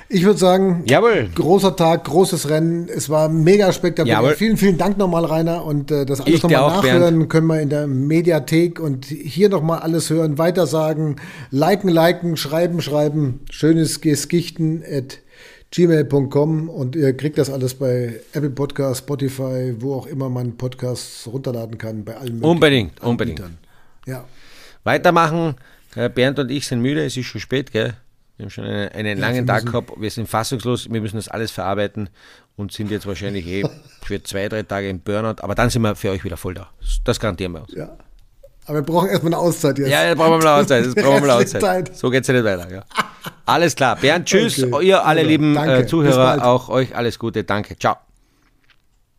ich 0.08 0.24
würde 0.24 0.38
sagen, 0.38 0.84
Jawohl. 0.86 1.28
großer 1.34 1.74
Tag, 1.76 2.04
großes 2.04 2.48
Rennen. 2.48 2.88
Es 2.88 3.08
war 3.08 3.28
mega 3.28 3.72
spektakulär. 3.72 4.18
Jawohl. 4.18 4.34
Vielen, 4.34 4.56
vielen 4.56 4.78
Dank 4.78 4.98
nochmal, 4.98 5.24
Rainer. 5.24 5.64
Und 5.64 5.90
äh, 5.90 6.06
das 6.06 6.20
alles 6.20 6.42
nochmal 6.42 6.60
nachhören 6.76 7.18
Bernd. 7.18 7.30
können 7.30 7.46
wir 7.48 7.60
in 7.60 7.70
der 7.70 7.86
Mediathek 7.86 8.80
und 8.80 9.06
hier 9.06 9.48
nochmal 9.48 9.80
alles 9.80 10.10
hören, 10.10 10.38
weitersagen, 10.38 11.16
liken, 11.50 11.88
liken, 11.88 12.36
schreiben, 12.36 12.80
schreiben. 12.80 13.40
Schönes 13.50 14.00
Geskichten 14.00 14.82
at 14.90 15.18
gmail.com 15.72 16.68
und 16.68 16.96
ihr 16.96 17.16
kriegt 17.16 17.38
das 17.38 17.50
alles 17.50 17.74
bei 17.74 18.20
Apple 18.32 18.50
Podcast, 18.50 19.00
Spotify, 19.00 19.74
wo 19.78 19.94
auch 19.94 20.06
immer 20.06 20.28
man 20.28 20.56
Podcasts 20.56 21.26
runterladen 21.26 21.76
kann, 21.76 22.04
bei 22.04 22.14
allen 22.14 22.34
möglichen 22.34 22.44
Unbedingt, 22.50 23.02
unbedingt. 23.02 23.40
Anbietern. 23.40 23.58
Ja. 24.06 24.24
Weitermachen. 24.84 25.56
Äh, 25.96 26.08
Bernd 26.08 26.38
und 26.38 26.50
ich 26.50 26.66
sind 26.66 26.80
müde, 26.80 27.04
es 27.04 27.16
ist 27.16 27.26
schon 27.26 27.40
spät, 27.40 27.72
gell? 27.72 27.94
Wir 28.36 28.44
haben 28.44 28.50
schon 28.50 28.64
einen, 28.64 28.90
einen 28.90 29.18
langen 29.18 29.46
Tag 29.46 29.64
gehabt, 29.64 29.92
wir 29.96 30.10
sind 30.10 30.28
fassungslos, 30.28 30.90
wir 30.90 31.00
müssen 31.00 31.16
das 31.16 31.28
alles 31.28 31.50
verarbeiten 31.50 32.10
und 32.56 32.70
sind 32.70 32.90
jetzt 32.90 33.06
wahrscheinlich 33.06 33.46
eh 33.46 33.64
für 34.02 34.22
zwei, 34.22 34.48
drei 34.48 34.62
Tage 34.62 34.90
im 34.90 35.00
Burnout, 35.00 35.42
aber 35.42 35.54
dann 35.54 35.70
sind 35.70 35.82
wir 35.82 35.96
für 35.96 36.10
euch 36.10 36.22
wieder 36.22 36.36
voll 36.36 36.54
da. 36.54 36.68
Das 37.04 37.18
garantieren 37.18 37.52
wir 37.52 37.62
uns. 37.62 37.72
Ja. 37.72 37.96
Aber 38.66 38.78
wir 38.78 38.82
brauchen 38.82 39.08
erstmal 39.08 39.32
eine 39.32 39.40
Auszeit 39.40 39.78
jetzt. 39.78 39.88
Ja, 39.88 40.04
jetzt 40.04 40.18
brauchen 40.18 40.42
wir 40.42 40.50
eine 40.50 40.60
Auszeit. 40.60 40.84
Jetzt 40.84 40.96
brauchen 40.96 41.22
wir 41.22 41.32
eine 41.32 41.34
Auszeit. 41.44 41.96
So 41.96 42.10
geht 42.10 42.22
es 42.22 42.28
ja 42.28 42.34
nicht 42.34 42.44
weiter. 42.44 42.70
Ja. 42.70 42.84
Alles 43.46 43.76
klar. 43.76 43.96
Bernd, 43.96 44.26
tschüss. 44.28 44.62
Okay. 44.62 44.86
Ihr 44.86 45.04
alle 45.04 45.22
ja, 45.22 45.28
lieben 45.28 45.56
äh, 45.56 45.66
danke. 45.66 45.86
Zuhörer, 45.86 46.44
auch 46.44 46.68
euch 46.68 46.94
alles 46.96 47.18
Gute. 47.18 47.44
Danke. 47.44 47.78
Ciao. 47.78 47.96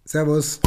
Servus. 0.04 0.60